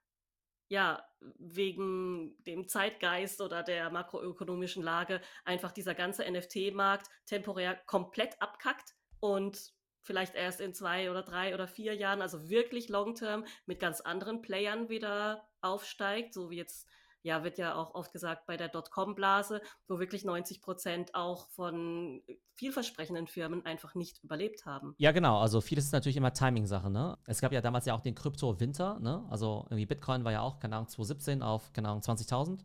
ja, 0.69 1.03
wegen 1.39 2.37
dem 2.45 2.69
Zeitgeist 2.69 3.41
oder 3.41 3.63
der 3.63 3.91
makroökonomischen 3.91 4.83
Lage 4.83 5.21
einfach 5.45 5.73
dieser 5.73 5.95
ganze 5.95 6.31
NFT-Markt 6.31 7.09
temporär 7.27 7.75
komplett 7.87 8.41
abkackt 8.41 8.95
und 9.21 9.73
vielleicht 10.03 10.35
erst 10.35 10.61
in 10.61 10.75
zwei 10.75 11.11
oder 11.11 11.23
drei 11.23 11.55
oder 11.55 11.67
vier 11.67 11.95
Jahren, 11.95 12.23
also 12.23 12.49
wirklich 12.49 12.89
long-term 12.89 13.45
mit 13.67 13.81
ganz 13.81 14.01
anderen 14.01 14.43
Playern 14.43 14.89
wieder 14.89 15.49
aufsteigt, 15.61 16.33
so 16.33 16.51
wie 16.51 16.57
jetzt 16.57 16.87
ja, 17.23 17.45
wird 17.45 17.59
ja 17.59 17.75
auch 17.75 17.95
oft 17.95 18.13
gesagt 18.13 18.47
bei 18.47 18.57
der 18.57 18.69
Dotcom-Blase, 18.69 19.61
wo 19.87 19.99
wirklich 19.99 20.25
90 20.25 20.61
Prozent 20.63 21.15
auch 21.15 21.49
von 21.51 22.23
vielversprechenden 22.55 23.27
Firmen 23.27 23.65
einfach 23.65 23.95
nicht 23.95 24.23
überlebt 24.23 24.67
haben. 24.67 24.95
Ja, 24.99 25.13
genau. 25.13 25.39
Also 25.41 25.61
vieles 25.61 25.87
ist 25.87 25.93
natürlich 25.93 26.17
immer 26.17 26.33
Timing-Sache, 26.33 26.91
ne? 26.91 27.19
Es 27.27 27.41
gab 27.41 27.53
ja 27.53 27.61
damals 27.61 27.87
ja 27.87 27.95
auch 27.95 28.01
den 28.01 28.15
Krypto-Winter, 28.15 28.99
ne? 29.01 29.27
Also 29.31 29.65
irgendwie 29.67 29.87
Bitcoin 29.87 30.25
war 30.25 30.33
ja 30.33 30.43
auch, 30.43 30.59
keine 30.59 30.77
Ahnung, 30.77 30.89
2017 30.89 31.43
auf, 31.43 31.73
keine 31.73 31.89
Ahnung, 31.89 32.03
20.000. 32.03 32.61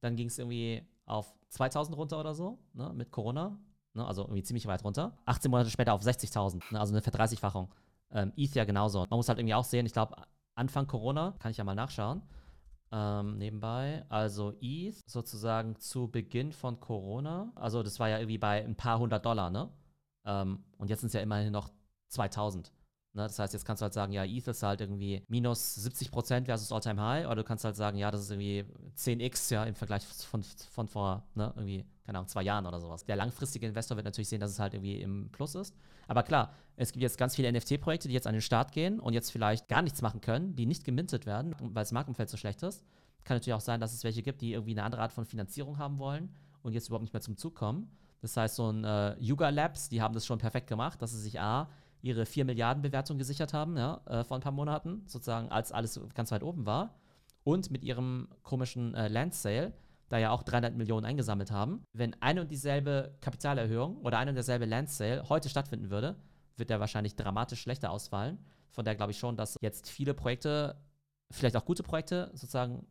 Dann 0.00 0.16
ging 0.16 0.28
es 0.28 0.38
irgendwie 0.38 0.86
auf 1.06 1.34
2000 1.50 1.96
runter 1.96 2.20
oder 2.20 2.34
so, 2.34 2.58
ne? 2.72 2.92
Mit 2.94 3.10
Corona. 3.10 3.58
Ne? 3.94 4.06
Also 4.06 4.22
irgendwie 4.22 4.42
ziemlich 4.42 4.66
weit 4.66 4.84
runter. 4.84 5.16
18 5.24 5.50
Monate 5.50 5.70
später 5.70 5.94
auf 5.94 6.02
60.000, 6.02 6.62
ne? 6.72 6.80
also 6.80 6.92
eine 6.92 7.02
Verdreißigfachung. 7.02 7.72
Ähm, 8.10 8.32
ETH 8.36 8.52
genauso. 8.52 9.00
Man 9.10 9.16
muss 9.16 9.28
halt 9.28 9.38
irgendwie 9.38 9.54
auch 9.54 9.64
sehen, 9.64 9.86
ich 9.86 9.92
glaube, 9.92 10.16
Anfang 10.54 10.86
Corona, 10.86 11.34
kann 11.38 11.50
ich 11.50 11.56
ja 11.56 11.64
mal 11.64 11.74
nachschauen, 11.74 12.22
ähm, 12.94 13.38
nebenbei. 13.38 14.04
Also 14.08 14.52
ETH 14.60 15.00
sozusagen 15.06 15.76
zu 15.80 16.08
Beginn 16.08 16.52
von 16.52 16.78
Corona. 16.78 17.52
Also 17.56 17.82
das 17.82 17.98
war 17.98 18.08
ja 18.08 18.18
irgendwie 18.18 18.38
bei 18.38 18.64
ein 18.64 18.76
paar 18.76 19.00
hundert 19.00 19.26
Dollar, 19.26 19.50
ne? 19.50 19.68
Ähm, 20.24 20.64
und 20.78 20.88
jetzt 20.90 21.00
sind 21.00 21.08
es 21.08 21.12
ja 21.14 21.20
immerhin 21.20 21.52
noch 21.52 21.72
2000. 22.08 22.72
Ne? 23.14 23.22
Das 23.22 23.38
heißt, 23.38 23.52
jetzt 23.52 23.64
kannst 23.64 23.80
du 23.80 23.84
halt 23.84 23.94
sagen, 23.94 24.12
ja, 24.12 24.24
ETH 24.24 24.46
ist 24.46 24.62
halt 24.62 24.80
irgendwie 24.80 25.22
minus 25.28 25.76
70 25.76 26.10
Prozent 26.10 26.46
versus 26.46 26.72
All-Time 26.72 27.00
High. 27.00 27.26
Oder 27.26 27.36
du 27.36 27.44
kannst 27.44 27.64
halt 27.64 27.76
sagen, 27.76 27.96
ja, 27.96 28.10
das 28.10 28.22
ist 28.22 28.30
irgendwie 28.30 28.64
10x 28.96 29.52
ja 29.54 29.64
im 29.64 29.74
Vergleich 29.74 30.04
von, 30.04 30.42
von 30.42 30.88
vor, 30.88 31.24
ne, 31.34 31.52
irgendwie, 31.56 31.84
keine 32.04 32.18
Ahnung, 32.18 32.28
zwei 32.28 32.42
Jahren 32.42 32.66
oder 32.66 32.80
sowas. 32.80 33.04
Der 33.04 33.16
langfristige 33.16 33.66
Investor 33.66 33.96
wird 33.96 34.04
natürlich 34.04 34.28
sehen, 34.28 34.40
dass 34.40 34.50
es 34.50 34.58
halt 34.58 34.74
irgendwie 34.74 35.00
im 35.00 35.30
Plus 35.30 35.54
ist. 35.54 35.74
Aber 36.08 36.22
klar, 36.22 36.52
es 36.76 36.92
gibt 36.92 37.02
jetzt 37.02 37.16
ganz 37.16 37.36
viele 37.36 37.50
NFT-Projekte, 37.52 38.08
die 38.08 38.14
jetzt 38.14 38.26
an 38.26 38.34
den 38.34 38.42
Start 38.42 38.72
gehen 38.72 38.98
und 38.98 39.14
jetzt 39.14 39.30
vielleicht 39.30 39.68
gar 39.68 39.82
nichts 39.82 40.02
machen 40.02 40.20
können, 40.20 40.56
die 40.56 40.66
nicht 40.66 40.84
gemintet 40.84 41.24
werden, 41.24 41.54
weil 41.60 41.82
das 41.84 41.92
Marktumfeld 41.92 42.28
so 42.28 42.36
schlecht 42.36 42.62
ist. 42.62 42.84
Kann 43.22 43.36
natürlich 43.36 43.54
auch 43.54 43.60
sein, 43.60 43.80
dass 43.80 43.94
es 43.94 44.04
welche 44.04 44.22
gibt, 44.22 44.42
die 44.42 44.52
irgendwie 44.52 44.72
eine 44.72 44.82
andere 44.82 45.00
Art 45.02 45.12
von 45.12 45.24
Finanzierung 45.24 45.78
haben 45.78 45.98
wollen 45.98 46.34
und 46.62 46.72
jetzt 46.72 46.88
überhaupt 46.88 47.04
nicht 47.04 47.14
mehr 47.14 47.22
zum 47.22 47.36
Zug 47.36 47.54
kommen. 47.54 47.90
Das 48.20 48.36
heißt, 48.36 48.56
so 48.56 48.70
ein 48.70 48.84
äh, 48.84 49.16
Yuga 49.18 49.50
Labs, 49.50 49.88
die 49.88 50.00
haben 50.00 50.14
das 50.14 50.24
schon 50.26 50.38
perfekt 50.38 50.66
gemacht, 50.66 51.00
dass 51.00 51.12
sie 51.12 51.20
sich 51.20 51.40
A, 51.40 51.68
ihre 52.04 52.26
4 52.26 52.44
Milliarden 52.44 52.82
Bewertung 52.82 53.16
gesichert 53.16 53.54
haben, 53.54 53.76
ja, 53.76 54.00
äh, 54.06 54.24
vor 54.24 54.36
ein 54.36 54.42
paar 54.42 54.52
Monaten, 54.52 55.02
sozusagen, 55.06 55.48
als 55.48 55.72
alles 55.72 55.98
ganz 56.14 56.30
weit 56.30 56.42
oben 56.42 56.66
war. 56.66 56.94
Und 57.44 57.70
mit 57.70 57.82
ihrem 57.82 58.28
komischen 58.42 58.94
äh, 58.94 59.08
Land 59.08 59.34
Sale, 59.34 59.72
da 60.10 60.18
ja 60.18 60.30
auch 60.30 60.42
300 60.42 60.76
Millionen 60.76 61.06
eingesammelt 61.06 61.50
haben. 61.50 61.82
Wenn 61.92 62.14
eine 62.20 62.42
und 62.42 62.50
dieselbe 62.50 63.16
Kapitalerhöhung 63.20 63.96
oder 64.02 64.18
eine 64.18 64.30
und 64.30 64.34
derselbe 64.34 64.66
Land 64.66 64.90
Sale 64.90 65.28
heute 65.28 65.48
stattfinden 65.48 65.90
würde, 65.90 66.16
wird 66.56 66.70
der 66.70 66.78
wahrscheinlich 66.78 67.16
dramatisch 67.16 67.62
schlechter 67.62 67.90
ausfallen. 67.90 68.38
Von 68.70 68.84
der 68.84 68.94
glaube 68.94 69.12
ich 69.12 69.18
schon, 69.18 69.36
dass 69.36 69.56
jetzt 69.62 69.88
viele 69.88 70.12
Projekte, 70.12 70.76
vielleicht 71.30 71.56
auch 71.56 71.64
gute 71.64 71.82
Projekte, 71.82 72.30
sozusagen 72.34 72.86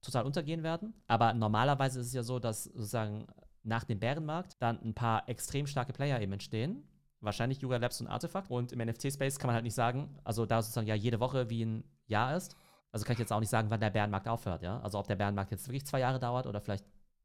total 0.00 0.24
untergehen 0.24 0.62
werden. 0.62 0.94
Aber 1.06 1.34
normalerweise 1.34 2.00
ist 2.00 2.08
es 2.08 2.14
ja 2.14 2.22
so, 2.22 2.38
dass 2.38 2.64
sozusagen 2.64 3.26
nach 3.62 3.84
dem 3.84 3.98
Bärenmarkt 3.98 4.56
dann 4.58 4.80
ein 4.82 4.94
paar 4.94 5.28
extrem 5.28 5.66
starke 5.66 5.92
Player 5.92 6.20
eben 6.20 6.32
entstehen. 6.32 6.88
Wahrscheinlich 7.24 7.60
Yuga 7.60 7.76
Labs 7.76 8.00
und 8.00 8.06
Artefakt. 8.06 8.50
Und 8.50 8.72
im 8.72 8.78
NFT-Space 8.78 9.38
kann 9.38 9.48
man 9.48 9.54
halt 9.54 9.64
nicht 9.64 9.74
sagen, 9.74 10.18
also 10.24 10.46
da 10.46 10.62
sozusagen 10.62 10.86
ja 10.86 10.94
jede 10.94 11.20
Woche 11.20 11.50
wie 11.50 11.64
ein 11.64 11.84
Jahr 12.06 12.36
ist. 12.36 12.56
Also 12.92 13.04
kann 13.04 13.14
ich 13.14 13.18
jetzt 13.18 13.32
auch 13.32 13.40
nicht 13.40 13.50
sagen, 13.50 13.70
wann 13.70 13.80
der 13.80 13.90
Bärenmarkt 13.90 14.28
aufhört, 14.28 14.62
ja. 14.62 14.80
Also 14.80 14.98
ob 14.98 15.08
der 15.08 15.16
Bärenmarkt 15.16 15.50
jetzt 15.50 15.66
wirklich 15.66 15.84
zwei 15.84 16.00
Jahre 16.00 16.20
dauert 16.20 16.46
oder 16.46 16.60
vielleicht 16.60 16.84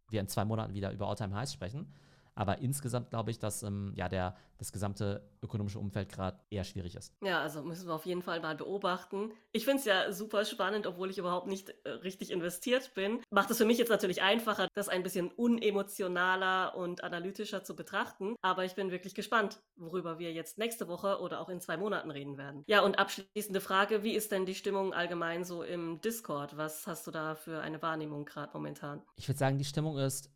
wir 0.09 0.19
in 0.19 0.27
zwei 0.27 0.45
Monaten 0.45 0.73
wieder 0.73 0.91
über 0.91 1.07
All-Time-Highs 1.07 1.53
sprechen. 1.53 1.93
Aber 2.39 2.59
insgesamt 2.59 3.09
glaube 3.09 3.31
ich, 3.31 3.39
dass 3.39 3.63
ähm, 3.63 3.91
ja 3.97 4.07
der, 4.07 4.33
das 4.59 4.71
gesamte 4.71 5.29
ökonomische 5.43 5.77
Umfeld 5.77 6.07
gerade 6.07 6.39
eher 6.49 6.63
schwierig 6.63 6.95
ist. 6.95 7.13
Ja, 7.21 7.41
also 7.41 7.61
müssen 7.63 7.85
wir 7.85 7.93
auf 7.93 8.05
jeden 8.05 8.21
Fall 8.21 8.39
mal 8.39 8.55
beobachten. 8.55 9.33
Ich 9.51 9.65
finde 9.65 9.79
es 9.79 9.85
ja 9.85 10.13
super 10.13 10.45
spannend, 10.45 10.87
obwohl 10.87 11.09
ich 11.09 11.17
überhaupt 11.17 11.47
nicht 11.47 11.69
äh, 11.83 11.89
richtig 11.89 12.31
investiert 12.31 12.93
bin. 12.93 13.19
Macht 13.29 13.51
es 13.51 13.57
für 13.57 13.65
mich 13.65 13.77
jetzt 13.77 13.89
natürlich 13.89 14.21
einfacher, 14.21 14.69
das 14.73 14.87
ein 14.87 15.03
bisschen 15.03 15.31
unemotionaler 15.31 16.77
und 16.77 17.03
analytischer 17.03 17.65
zu 17.65 17.75
betrachten. 17.75 18.35
Aber 18.41 18.63
ich 18.63 18.75
bin 18.75 18.89
wirklich 18.89 19.15
gespannt, 19.15 19.59
worüber 19.75 20.17
wir 20.17 20.31
jetzt 20.31 20.57
nächste 20.57 20.87
Woche 20.87 21.19
oder 21.19 21.41
auch 21.41 21.49
in 21.49 21.59
zwei 21.59 21.75
Monaten 21.75 22.09
reden 22.09 22.37
werden. 22.37 22.63
Ja, 22.67 22.83
und 22.83 22.99
abschließende 22.99 23.59
Frage, 23.59 24.01
wie 24.03 24.15
ist 24.15 24.31
denn 24.31 24.45
die 24.45 24.55
Stimmung 24.55 24.93
allgemein 24.93 25.43
so 25.43 25.61
im 25.61 25.99
Discord? 25.99 26.55
Was 26.55 26.87
hast 26.87 27.05
du 27.05 27.11
da 27.11 27.35
für 27.35 27.59
eine 27.59 27.81
Wahrnehmung 27.81 28.23
gerade 28.23 28.53
momentan? 28.53 29.01
Ich 29.17 29.27
würde 29.27 29.39
sagen, 29.39 29.57
die 29.57 29.65
Stimmung 29.65 29.97
ist 29.97 30.31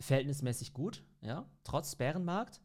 verhältnismäßig 0.00 0.72
gut, 0.72 1.02
ja, 1.20 1.48
trotz 1.64 1.96
Bärenmarkt. 1.96 2.60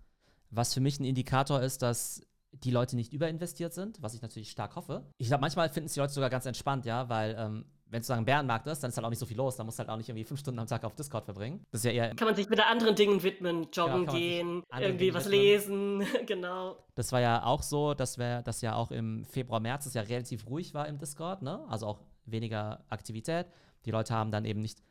Was 0.49 0.73
für 0.73 0.81
mich 0.81 0.99
ein 0.99 1.05
Indikator 1.05 1.61
ist, 1.61 1.81
dass 1.81 2.21
die 2.51 2.71
Leute 2.71 2.95
nicht 2.95 3.13
überinvestiert 3.13 3.73
sind, 3.73 4.01
was 4.01 4.13
ich 4.13 4.21
natürlich 4.21 4.51
stark 4.51 4.75
hoffe. 4.75 5.05
Ich 5.17 5.27
glaube, 5.27 5.41
manchmal 5.41 5.69
finden 5.69 5.87
es 5.87 5.93
die 5.93 6.01
Leute 6.01 6.13
sogar 6.13 6.29
ganz 6.29 6.45
entspannt, 6.45 6.85
ja, 6.85 7.07
weil 7.07 7.35
ähm, 7.39 7.65
wenn 7.91 8.01
sozusagen 8.01 8.25
Bärenmarkt 8.25 8.67
ist, 8.67 8.81
dann 8.83 8.89
ist 8.89 8.97
halt 8.97 9.05
auch 9.05 9.09
nicht 9.09 9.19
so 9.19 9.25
viel 9.25 9.37
los. 9.37 9.57
Da 9.57 9.63
musst 9.63 9.77
du 9.77 9.79
halt 9.79 9.89
auch 9.89 9.97
nicht 9.97 10.07
irgendwie 10.07 10.23
fünf 10.23 10.39
Stunden 10.39 10.59
am 10.59 10.67
Tag 10.67 10.83
auf 10.85 10.95
Discord 10.95 11.25
verbringen. 11.25 11.65
Das 11.71 11.81
ist 11.81 11.85
ja 11.85 11.91
eher. 11.91 12.15
Kann 12.15 12.27
man 12.27 12.35
sich 12.35 12.49
wieder 12.49 12.67
anderen 12.67 12.95
Dingen 12.95 13.21
widmen, 13.21 13.67
joggen 13.71 14.05
ja, 14.05 14.11
gehen, 14.11 14.63
irgendwie 14.73 14.97
Dingen 15.05 15.13
was 15.13 15.25
widmen. 15.25 15.99
lesen, 15.99 16.05
genau. 16.25 16.77
Das 16.95 17.11
war 17.11 17.19
ja 17.19 17.43
auch 17.43 17.63
so, 17.63 17.93
dass 17.93 18.17
wir, 18.17 18.41
dass 18.43 18.61
ja 18.61 18.75
auch 18.75 18.91
im 18.91 19.25
Februar, 19.25 19.59
März 19.59 19.85
es 19.85 19.93
ja 19.93 20.01
relativ 20.01 20.47
ruhig 20.47 20.73
war 20.73 20.87
im 20.87 20.97
Discord, 20.97 21.41
ne? 21.41 21.65
Also 21.67 21.87
auch 21.87 21.99
weniger 22.25 22.85
Aktivität. 22.89 23.47
Die 23.85 23.91
Leute 23.91 24.13
haben 24.13 24.31
dann 24.31 24.45
eben 24.45 24.61
nicht 24.61 24.81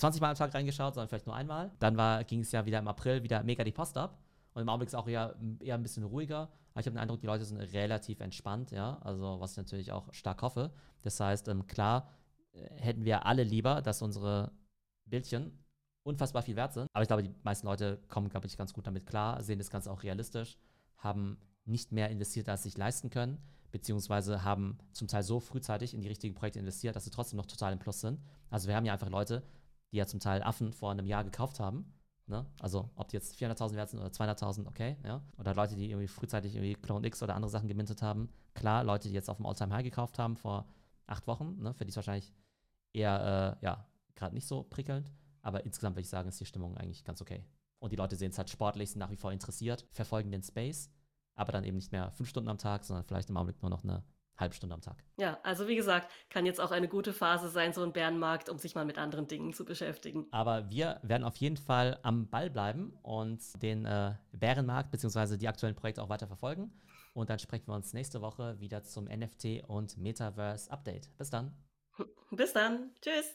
20 0.00 0.20
Mal 0.20 0.30
am 0.30 0.36
Tag 0.36 0.54
reingeschaut, 0.54 0.94
sondern 0.94 1.08
vielleicht 1.08 1.26
nur 1.26 1.36
einmal. 1.36 1.70
Dann 1.78 2.26
ging 2.26 2.40
es 2.40 2.52
ja 2.52 2.64
wieder 2.64 2.78
im 2.78 2.88
April 2.88 3.22
wieder 3.22 3.42
mega 3.42 3.62
die 3.64 3.72
Post 3.72 3.96
ab. 3.98 4.18
Und 4.54 4.62
im 4.62 4.68
Augenblick 4.68 4.88
ist 4.88 4.94
es 4.94 4.98
auch 4.98 5.06
eher, 5.06 5.36
eher 5.60 5.74
ein 5.74 5.82
bisschen 5.82 6.04
ruhiger. 6.04 6.48
Aber 6.72 6.80
ich 6.80 6.86
habe 6.86 6.94
den 6.94 6.98
Eindruck, 6.98 7.20
die 7.20 7.26
Leute 7.26 7.44
sind 7.44 7.58
relativ 7.58 8.20
entspannt, 8.20 8.70
ja. 8.70 8.98
Also, 9.02 9.38
was 9.40 9.52
ich 9.52 9.56
natürlich 9.58 9.92
auch 9.92 10.12
stark 10.12 10.42
hoffe. 10.42 10.72
Das 11.02 11.20
heißt, 11.20 11.48
ähm, 11.48 11.66
klar 11.66 12.08
äh, 12.52 12.68
hätten 12.80 13.04
wir 13.04 13.26
alle 13.26 13.44
lieber, 13.44 13.82
dass 13.82 14.02
unsere 14.02 14.52
Bildchen 15.04 15.52
unfassbar 16.02 16.42
viel 16.42 16.56
wert 16.56 16.72
sind. 16.72 16.88
Aber 16.92 17.02
ich 17.02 17.08
glaube, 17.08 17.22
die 17.22 17.34
meisten 17.42 17.66
Leute 17.66 18.00
kommen, 18.08 18.28
glaube 18.28 18.46
ich, 18.46 18.56
ganz 18.56 18.72
gut 18.72 18.86
damit 18.86 19.06
klar, 19.06 19.42
sehen 19.42 19.58
das 19.58 19.70
Ganze 19.70 19.90
auch 19.90 20.02
realistisch, 20.02 20.56
haben 20.96 21.38
nicht 21.64 21.92
mehr 21.92 22.08
investiert, 22.08 22.48
als 22.48 22.62
sie 22.62 22.70
sich 22.70 22.78
leisten 22.78 23.10
können, 23.10 23.38
beziehungsweise 23.70 24.42
haben 24.42 24.78
zum 24.92 25.08
Teil 25.08 25.22
so 25.22 25.40
frühzeitig 25.40 25.94
in 25.94 26.00
die 26.00 26.08
richtigen 26.08 26.34
Projekte 26.34 26.58
investiert, 26.58 26.96
dass 26.96 27.04
sie 27.04 27.10
trotzdem 27.10 27.36
noch 27.36 27.46
total 27.46 27.72
im 27.72 27.78
Plus 27.78 28.00
sind. 28.00 28.20
Also 28.48 28.66
wir 28.66 28.74
haben 28.74 28.86
ja 28.86 28.92
einfach 28.92 29.10
Leute, 29.10 29.42
die 29.92 29.96
ja 29.96 30.06
zum 30.06 30.20
Teil 30.20 30.42
Affen 30.42 30.72
vor 30.72 30.90
einem 30.90 31.06
Jahr 31.06 31.24
gekauft 31.24 31.60
haben. 31.60 31.92
Ne? 32.26 32.46
Also 32.60 32.90
ob 32.94 33.08
die 33.08 33.16
jetzt 33.16 33.34
400.000 33.40 33.74
wert 33.74 33.90
sind 33.90 33.98
oder 33.98 34.10
200.000, 34.10 34.66
okay, 34.66 34.96
ja. 35.04 35.20
Oder 35.36 35.54
Leute, 35.54 35.74
die 35.74 35.90
irgendwie 35.90 36.06
frühzeitig 36.06 36.54
irgendwie 36.54 36.74
Clone 36.74 37.06
X 37.06 37.22
oder 37.22 37.34
andere 37.34 37.50
Sachen 37.50 37.68
gemintet 37.68 38.02
haben. 38.02 38.28
Klar, 38.54 38.84
Leute, 38.84 39.08
die 39.08 39.14
jetzt 39.14 39.28
auf 39.28 39.38
dem 39.38 39.46
Alltime 39.46 39.74
High 39.74 39.84
gekauft 39.84 40.18
haben 40.18 40.36
vor 40.36 40.66
acht 41.06 41.26
Wochen, 41.26 41.60
ne? 41.60 41.74
für 41.74 41.84
die 41.84 41.90
ist 41.90 41.96
wahrscheinlich 41.96 42.32
eher, 42.92 43.58
äh, 43.60 43.64
ja, 43.64 43.86
gerade 44.14 44.34
nicht 44.34 44.46
so 44.46 44.62
prickelnd. 44.62 45.12
Aber 45.42 45.64
insgesamt 45.64 45.96
würde 45.96 46.02
ich 46.02 46.08
sagen, 46.08 46.28
ist 46.28 46.38
die 46.38 46.46
Stimmung 46.46 46.76
eigentlich 46.76 47.02
ganz 47.04 47.20
okay. 47.20 47.44
Und 47.80 47.92
die 47.92 47.96
Leute 47.96 48.14
sehen 48.14 48.30
es 48.30 48.38
halt 48.38 48.50
sportlich, 48.50 48.90
sind 48.90 49.00
nach 49.00 49.10
wie 49.10 49.16
vor 49.16 49.32
interessiert, 49.32 49.86
verfolgen 49.90 50.30
den 50.30 50.42
Space, 50.42 50.90
aber 51.34 51.50
dann 51.50 51.64
eben 51.64 51.78
nicht 51.78 51.92
mehr 51.92 52.10
fünf 52.12 52.28
Stunden 52.28 52.50
am 52.50 52.58
Tag, 52.58 52.84
sondern 52.84 53.04
vielleicht 53.04 53.30
im 53.30 53.36
Augenblick 53.36 53.62
nur 53.62 53.70
noch 53.70 53.82
eine 53.82 54.04
halbe 54.40 54.54
Stunde 54.54 54.74
am 54.74 54.80
Tag. 54.80 54.96
Ja, 55.18 55.38
also 55.42 55.68
wie 55.68 55.76
gesagt, 55.76 56.10
kann 56.30 56.46
jetzt 56.46 56.60
auch 56.60 56.70
eine 56.70 56.88
gute 56.88 57.12
Phase 57.12 57.48
sein, 57.48 57.72
so 57.72 57.82
ein 57.82 57.92
Bärenmarkt, 57.92 58.48
um 58.48 58.58
sich 58.58 58.74
mal 58.74 58.84
mit 58.84 58.98
anderen 58.98 59.28
Dingen 59.28 59.52
zu 59.52 59.64
beschäftigen. 59.64 60.26
Aber 60.30 60.70
wir 60.70 60.98
werden 61.02 61.24
auf 61.24 61.36
jeden 61.36 61.56
Fall 61.56 61.98
am 62.02 62.28
Ball 62.28 62.50
bleiben 62.50 62.98
und 63.02 63.40
den 63.62 63.84
äh, 63.84 64.14
Bärenmarkt 64.32 64.90
bzw. 64.90 65.36
die 65.36 65.48
aktuellen 65.48 65.76
Projekte 65.76 66.02
auch 66.02 66.08
weiter 66.08 66.26
verfolgen. 66.26 66.72
Und 67.12 67.28
dann 67.28 67.38
sprechen 67.38 67.66
wir 67.68 67.74
uns 67.74 67.92
nächste 67.92 68.20
Woche 68.20 68.58
wieder 68.60 68.82
zum 68.82 69.04
NFT 69.04 69.64
und 69.66 69.98
Metaverse 69.98 70.70
Update. 70.70 71.16
Bis 71.18 71.30
dann. 71.30 71.52
Bis 72.30 72.52
dann. 72.52 72.90
Tschüss. 73.02 73.26